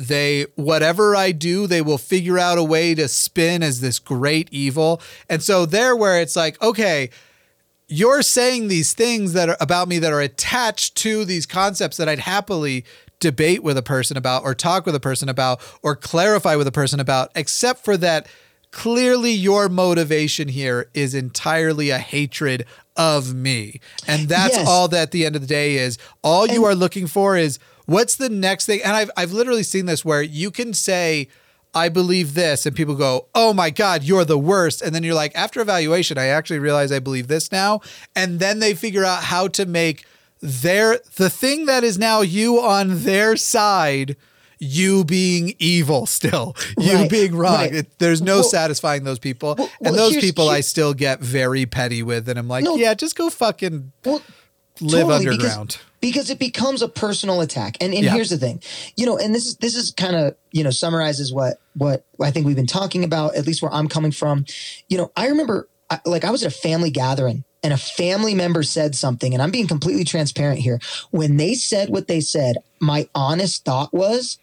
[0.00, 4.48] They whatever I do, they will figure out a way to spin as this great
[4.50, 5.00] evil.
[5.28, 7.10] And so there where it's like, okay,
[7.86, 12.08] you're saying these things that are about me that are attached to these concepts that
[12.08, 12.84] I'd happily
[13.18, 16.72] debate with a person about or talk with a person about or clarify with a
[16.72, 18.26] person about, except for that
[18.70, 22.64] clearly your motivation here is entirely a hatred
[22.96, 23.80] of me.
[24.06, 24.66] And that's Yes.
[24.68, 25.98] all that at the end of the day is.
[26.22, 27.58] All you And- are looking for is
[27.90, 28.80] what's the next thing?
[28.84, 31.28] And I've I've literally seen this where you can say
[31.72, 35.14] I believe this, and people go, "Oh my God, you're the worst," and then you're
[35.14, 37.80] like, after evaluation, I actually realize I believe this now,
[38.16, 40.04] and then they figure out how to make
[40.40, 44.16] their the thing that is now you on their side
[44.62, 47.74] you being evil still you Right, being wrong right.
[47.74, 50.92] It- there's no Well- satisfying those people well, and well, those here's- people i still
[50.94, 52.76] get very petty with and i'm like No.
[52.76, 54.20] yeah just go fucking Well,
[54.80, 57.76] live totally, because- underground because it becomes a personal attack.
[57.80, 58.12] And and Yeah.
[58.14, 58.62] here's the thing,
[58.96, 62.30] you know, and this is this is kind of you know summarizes what what I
[62.30, 64.46] think we've been talking about, at least where I'm coming from.
[64.88, 68.34] You know, I remember I, like I was at a family gathering and a family
[68.34, 70.80] member said something, and I'm being completely transparent here.
[71.10, 74.38] When they said what they said, my honest thought was,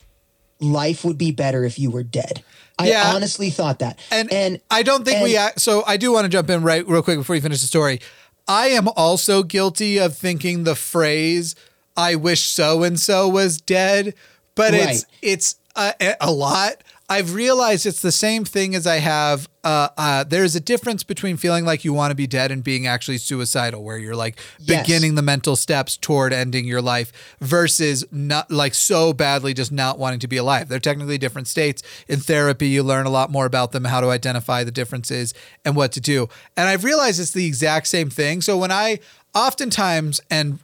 [0.59, 2.43] life would be better if you were dead.
[2.80, 3.14] I Yeah.
[3.15, 5.35] honestly thought that, And, and I don't think we.
[5.35, 7.61] and- Act, so I do want to jump in right real quick before you finish
[7.61, 7.99] the story.
[8.48, 11.56] I am also guilty of thinking the phrase
[11.95, 14.14] "I wish so and so was dead,"
[14.56, 16.84] but it's it's uh, a, a lot.
[17.10, 19.48] I've realized it's the same thing as I have.
[19.64, 22.86] Uh, uh, there's a difference between feeling like you want to be dead and being
[22.86, 24.82] actually suicidal, where you're like Yes.
[24.86, 29.98] beginning the mental steps toward ending your life versus not like so badly just not
[29.98, 30.68] wanting to be alive.
[30.68, 31.82] They're technically different states.
[32.10, 35.78] In therapy, you learn a lot more about them, how to identify the differences and
[35.78, 36.28] what to do.
[36.58, 38.42] And I've realized it's the exact same thing.
[38.42, 39.00] So when I
[39.34, 40.60] oftentimes, and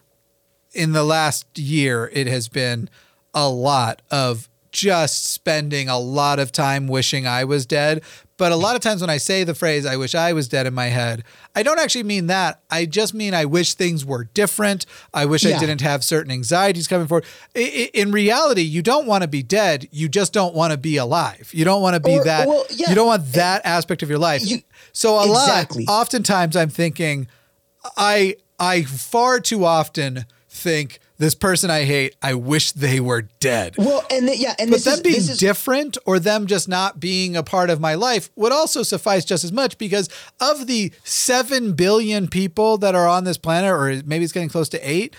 [0.73, 2.89] in the last year, it has been
[3.33, 8.03] a lot of just spending a lot of time wishing I was dead.
[8.35, 10.65] But a lot of times when I say the phrase, I wish I was dead
[10.65, 11.23] in my head,
[11.55, 12.61] I don't actually mean that.
[12.69, 14.87] I just mean I wish things were different.
[15.13, 17.25] I wish I didn't have certain anxieties coming forward.
[17.55, 19.87] In reality, you don't want to be dead.
[19.91, 21.51] You just don't want to be alive.
[21.53, 22.47] You don't want to be Or- that.
[22.47, 22.89] well, yeah.
[22.89, 24.41] You don't want that aspect of your life.
[24.45, 25.85] You- so a Exactly.
[25.85, 27.27] lot, oftentimes I'm thinking,
[27.95, 33.75] I I far too often think this person I hate, I wish they were dead.
[33.77, 36.45] well, and th- yeah, and But this them is being this is different or them
[36.47, 40.09] just not being a part of my life would also suffice just as much because
[40.39, 44.69] of the 7 billion people that are on this planet, or maybe it's getting close
[44.69, 45.15] to 8,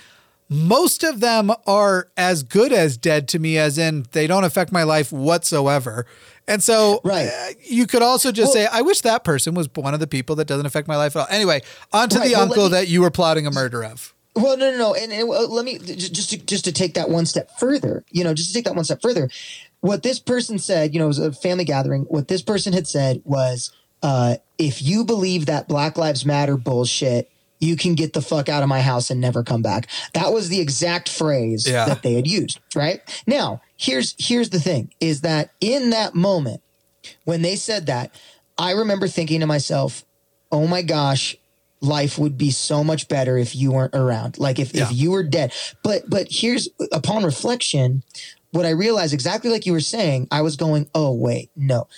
[0.50, 4.70] most of them are as good as dead to me, as in they don't affect
[4.72, 6.06] my life whatsoever.
[6.46, 7.26] And so Right.
[7.28, 10.06] uh, you could also just Well- say, I wish that person was one of the
[10.06, 11.26] people that doesn't affect my life at all.
[11.30, 11.62] Anyway,
[11.92, 14.12] on to Right, the well, uncle me- that you were plotting a murder of.
[14.36, 16.94] Well, no, no, no, and, and uh, let me just just to, just to take
[16.94, 18.04] that one step further.
[18.10, 19.30] You know, just to take that one step further.
[19.80, 22.02] What this person said, you know, it was a family gathering.
[22.08, 23.70] What this person had said was,
[24.02, 27.30] uh, "If you believe that Black Lives Matter bullshit,
[27.60, 30.48] you can get the fuck out of my house and never come back." That was
[30.48, 31.84] the exact phrase Yeah.
[31.84, 32.58] that they had used.
[32.74, 36.60] Right now, here's here's the thing: is that in that moment
[37.24, 38.12] when they said that,
[38.58, 40.04] I remember thinking to myself,
[40.50, 41.36] "Oh my gosh."
[41.84, 44.84] Life would be so much better if you weren't around like if, Yeah.
[44.84, 45.52] if you were dead.
[45.82, 48.02] But but here's upon reflection
[48.52, 51.88] what i realized exactly like you were saying i was going oh wait no.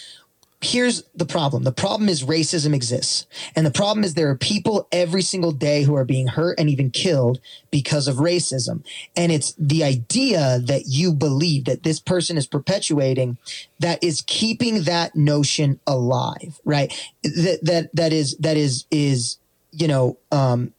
[0.62, 1.64] Here's the problem.
[1.64, 3.26] The problem is racism exists.
[3.54, 6.70] And the problem is there are people every single day who are being hurt and
[6.70, 7.40] even killed
[7.70, 8.82] because of racism.
[9.14, 13.36] And it's the idea that you believe that this person is perpetuating
[13.80, 16.90] that is keeping that notion alive right?
[17.22, 19.36] That that that is that is is
[19.76, 20.72] you know um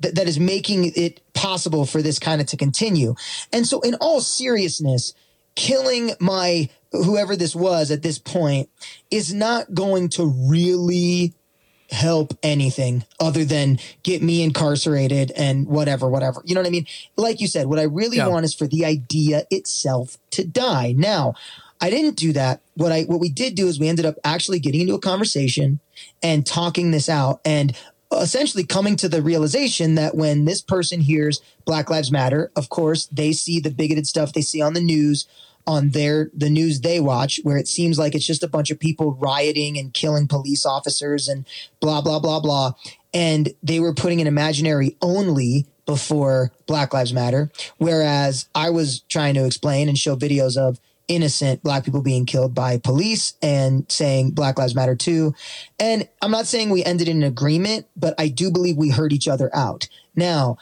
[0.00, 3.14] that, that is making it possible for this kind of to continue.
[3.52, 5.14] And so, in all seriousness,
[5.54, 8.68] killing my whoever this was at this point
[9.10, 11.32] is not going to really
[11.90, 16.42] help anything other than get me incarcerated and whatever, whatever.
[16.44, 16.86] You know what I mean?
[17.16, 18.26] Like you said, what I really Yeah.
[18.28, 20.94] want is for the idea itself to die.
[20.96, 21.34] Now,
[21.80, 22.60] I didn't do that.
[22.74, 25.78] What I what we did do is we ended up actually getting into a conversation
[26.22, 27.74] and talking this out and
[28.20, 33.06] essentially coming to the realization that when this person hears Black Lives Matter, of course,
[33.06, 35.26] they see the bigoted stuff they see on the news
[35.66, 38.78] on their the news they watch where it seems like it's just a bunch of
[38.78, 41.44] people rioting and killing police officers and
[41.80, 42.72] blah blah blah blah.
[43.12, 47.50] And they were putting an imaginary only before Black Lives Matter.
[47.78, 52.54] Whereas I was trying to explain and show videos of innocent black people being killed
[52.54, 55.34] by police and saying Black Lives Matter too.
[55.78, 59.12] And I'm not saying we ended in an agreement, but I do believe we heard
[59.12, 59.88] each other out.
[60.16, 60.58] Now,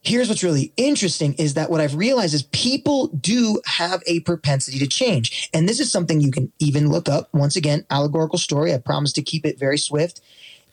[0.00, 4.78] here's what's really interesting is that what I've realized is people do have a propensity
[4.78, 5.50] to change.
[5.52, 7.28] And this is something you can even look up.
[7.32, 8.72] Once again, allegorical story.
[8.74, 10.20] I promise to keep it very swift.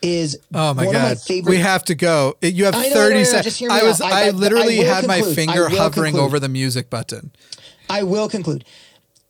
[0.02, 2.36] Is Oh my one god, of my favorite we have to go.
[2.41, 3.44] You have know, thirty no, no, no, seconds.
[3.45, 4.02] just hear me I was.
[4.02, 6.26] I, I- I- literally I had my finger hovering conclude.
[6.26, 7.32] over the music button.
[7.90, 8.65] I will conclude.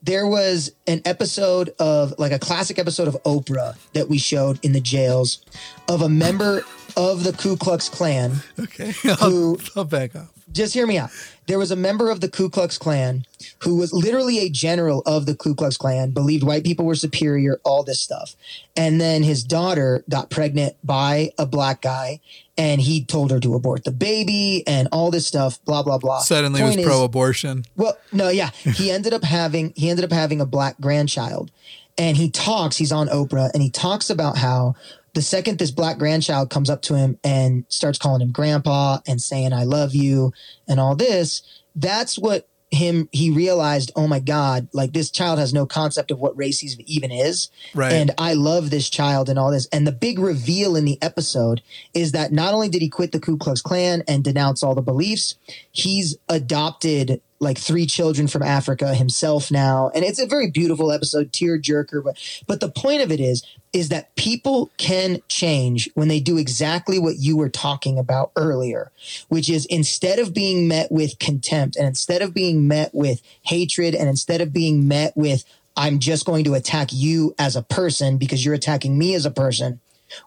[0.06, 4.72] There was an episode of like a classic episode of Oprah that we showed in
[4.72, 5.44] the jails
[5.90, 6.62] of a member
[6.96, 8.34] of the Ku Klux Klan.
[8.60, 10.35] Okay, I'll, I'll back off.
[10.56, 11.10] Just hear me out.
[11.48, 13.26] There was a member of the Ku Klux Klan
[13.60, 17.60] who was literally a general of the Ku Klux Klan, believed white people were superior,
[17.66, 18.36] all this stuff.
[18.76, 22.22] And then his daughter got pregnant by a black guy
[22.58, 26.20] and he told her to abort the baby and all this stuff, blah, blah, blah.
[26.20, 27.66] Suddenly Point was pro abortion.
[27.76, 28.52] well, no, yeah.
[28.64, 31.52] He ended up having he ended up having a black grandchild.
[31.98, 34.76] And he talks, he's on Oprah, and he talks about how
[35.16, 39.22] the second this black grandchild comes up to him and starts calling him grandpa and
[39.22, 40.34] saying, I love you
[40.68, 41.42] and all this,
[41.74, 46.20] that's what him he realized, oh my God, like this child has no concept of
[46.20, 47.50] what racism even is.
[47.74, 47.94] Right.
[47.94, 49.68] And I love this child and all this.
[49.72, 51.62] And the big reveal in the episode
[51.94, 54.82] is that not only did he quit the Ku Klux Klan and denounce all the
[54.82, 55.36] beliefs,
[55.72, 59.92] he's adopted like three children from Africa himself now.
[59.94, 62.04] And it's a very beautiful episode, tear jerker.
[62.04, 62.18] But
[62.48, 66.98] but the point of it is, is that people can change when they do exactly
[66.98, 68.92] what you were talking about earlier,
[69.28, 73.94] which is instead of being met with contempt and instead of being met with hatred
[73.94, 75.44] and instead of being met with
[75.78, 79.32] I'm just going to attack you as a person because you're attacking me as a
[79.32, 79.82] person.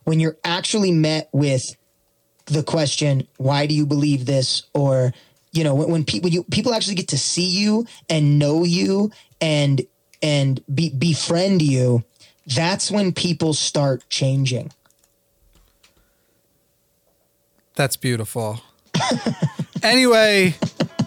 [0.04, 1.74] When you're actually met with
[2.46, 4.64] the question, why do you believe this?
[4.74, 5.12] Or,
[5.52, 9.10] you know, when, when people, you, people actually get to see you and know you
[9.40, 9.82] and,
[10.22, 12.04] and be, befriend you,
[12.46, 14.72] that's when people start changing.
[17.74, 18.60] That's beautiful.
[19.82, 20.56] anyway,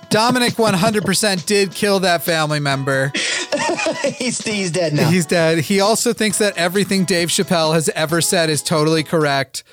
[0.10, 3.12] Dominic 100% did kill that family member.
[4.18, 5.10] he's, he's dead now.
[5.10, 5.60] He's dead.
[5.60, 9.64] He also thinks that everything Dave Chappelle has ever said is totally correct.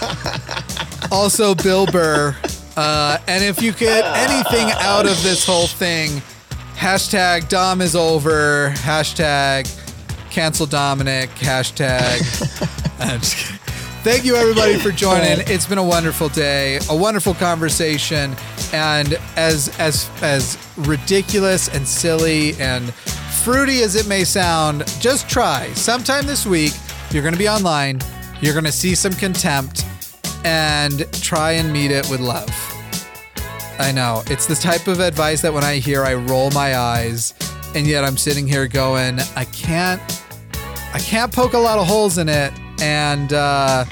[1.12, 2.36] also, Bill Burr.
[2.78, 6.22] Uh, and if you get anything out of this whole thing,
[6.76, 9.66] hashtag Dom is over, hashtag
[10.30, 12.20] cancel Dominic, hashtag.
[13.00, 13.58] I'm just kidding.
[14.04, 15.40] Thank you, everybody, for joining.
[15.48, 18.36] It's been a wonderful day, a wonderful conversation,
[18.72, 25.68] and as as as ridiculous and silly and fruity as it may sound, just try.
[25.72, 26.74] Sometime this week,
[27.10, 28.00] you're going to be online.
[28.40, 29.84] You're going to see some contempt,
[30.44, 32.67] and try and meet it with love.
[33.78, 37.34] I know it's the type of advice that when I hear, I roll my eyes,
[37.74, 40.02] and yet I'm sitting here going, I can't
[40.94, 43.84] I can't poke a lot of holes in it, and uh,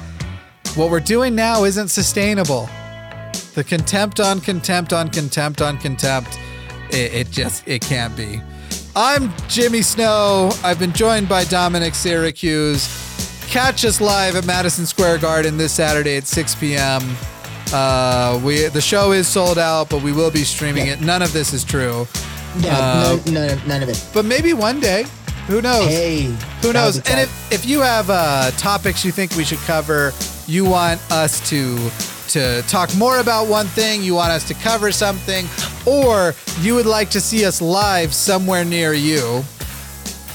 [0.74, 2.68] what we're doing now isn't sustainable.
[3.54, 6.38] The contempt on contempt on contempt on contempt,
[6.90, 8.40] it, it just it can't be.
[8.94, 10.50] I'm Jimmy Snow.
[10.64, 12.88] I've been joined by Dominic Syracuse.
[13.46, 17.02] Catch us live at Madison Square Garden this Saturday at 6 p.m.
[17.72, 21.00] Uh, we the show is sold out, but we will be streaming it.
[21.00, 22.06] None of this is true,
[22.62, 24.04] no, uh, none, none, of- none of it.
[24.14, 25.04] but maybe one day.
[25.48, 25.86] Who knows?
[25.86, 26.22] Hey,
[26.62, 26.96] Who knows?
[27.08, 30.12] And if, if you have uh, topics you think we should cover,
[30.48, 31.78] you want us to
[32.30, 35.46] to talk more about one thing, you want us to cover something,
[35.86, 39.44] or you would like to see us live somewhere near you,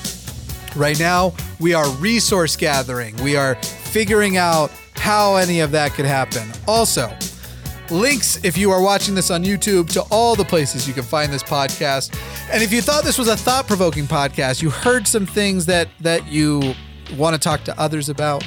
[0.75, 3.17] right now we are resource gathering.
[3.17, 6.49] We are figuring out how any of that could happen.
[6.65, 7.13] Also,
[7.91, 11.31] links if you are watching this on YouTube to all the places you can find
[11.31, 12.17] this podcast.
[12.51, 16.27] And if you thought this was a thought-provoking podcast, you heard some things that that
[16.27, 16.73] you
[17.17, 18.43] want to talk to others about.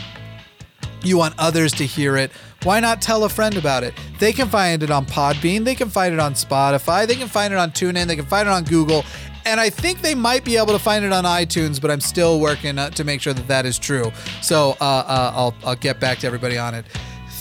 [1.03, 2.33] You want others to hear it.
[2.63, 3.95] Why not tell a friend about it?
[4.19, 7.53] They can find it on Podbean, they can find it on Spotify, they can find
[7.53, 9.05] it on TuneIn, they can find it on Google,
[9.45, 12.41] and I think they might be able to find it on iTunes, but I'm still
[12.41, 14.11] working uh, to make sure that that is true.
[14.43, 16.85] So uh, uh, I'll I'll get back to everybody on it.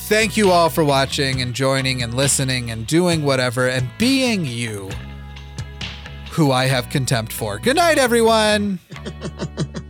[0.07, 4.91] Thank you all for watching and joining and listening and doing whatever and being you,
[6.29, 7.57] who I have contempt for.
[7.57, 8.77] Good night, everyone.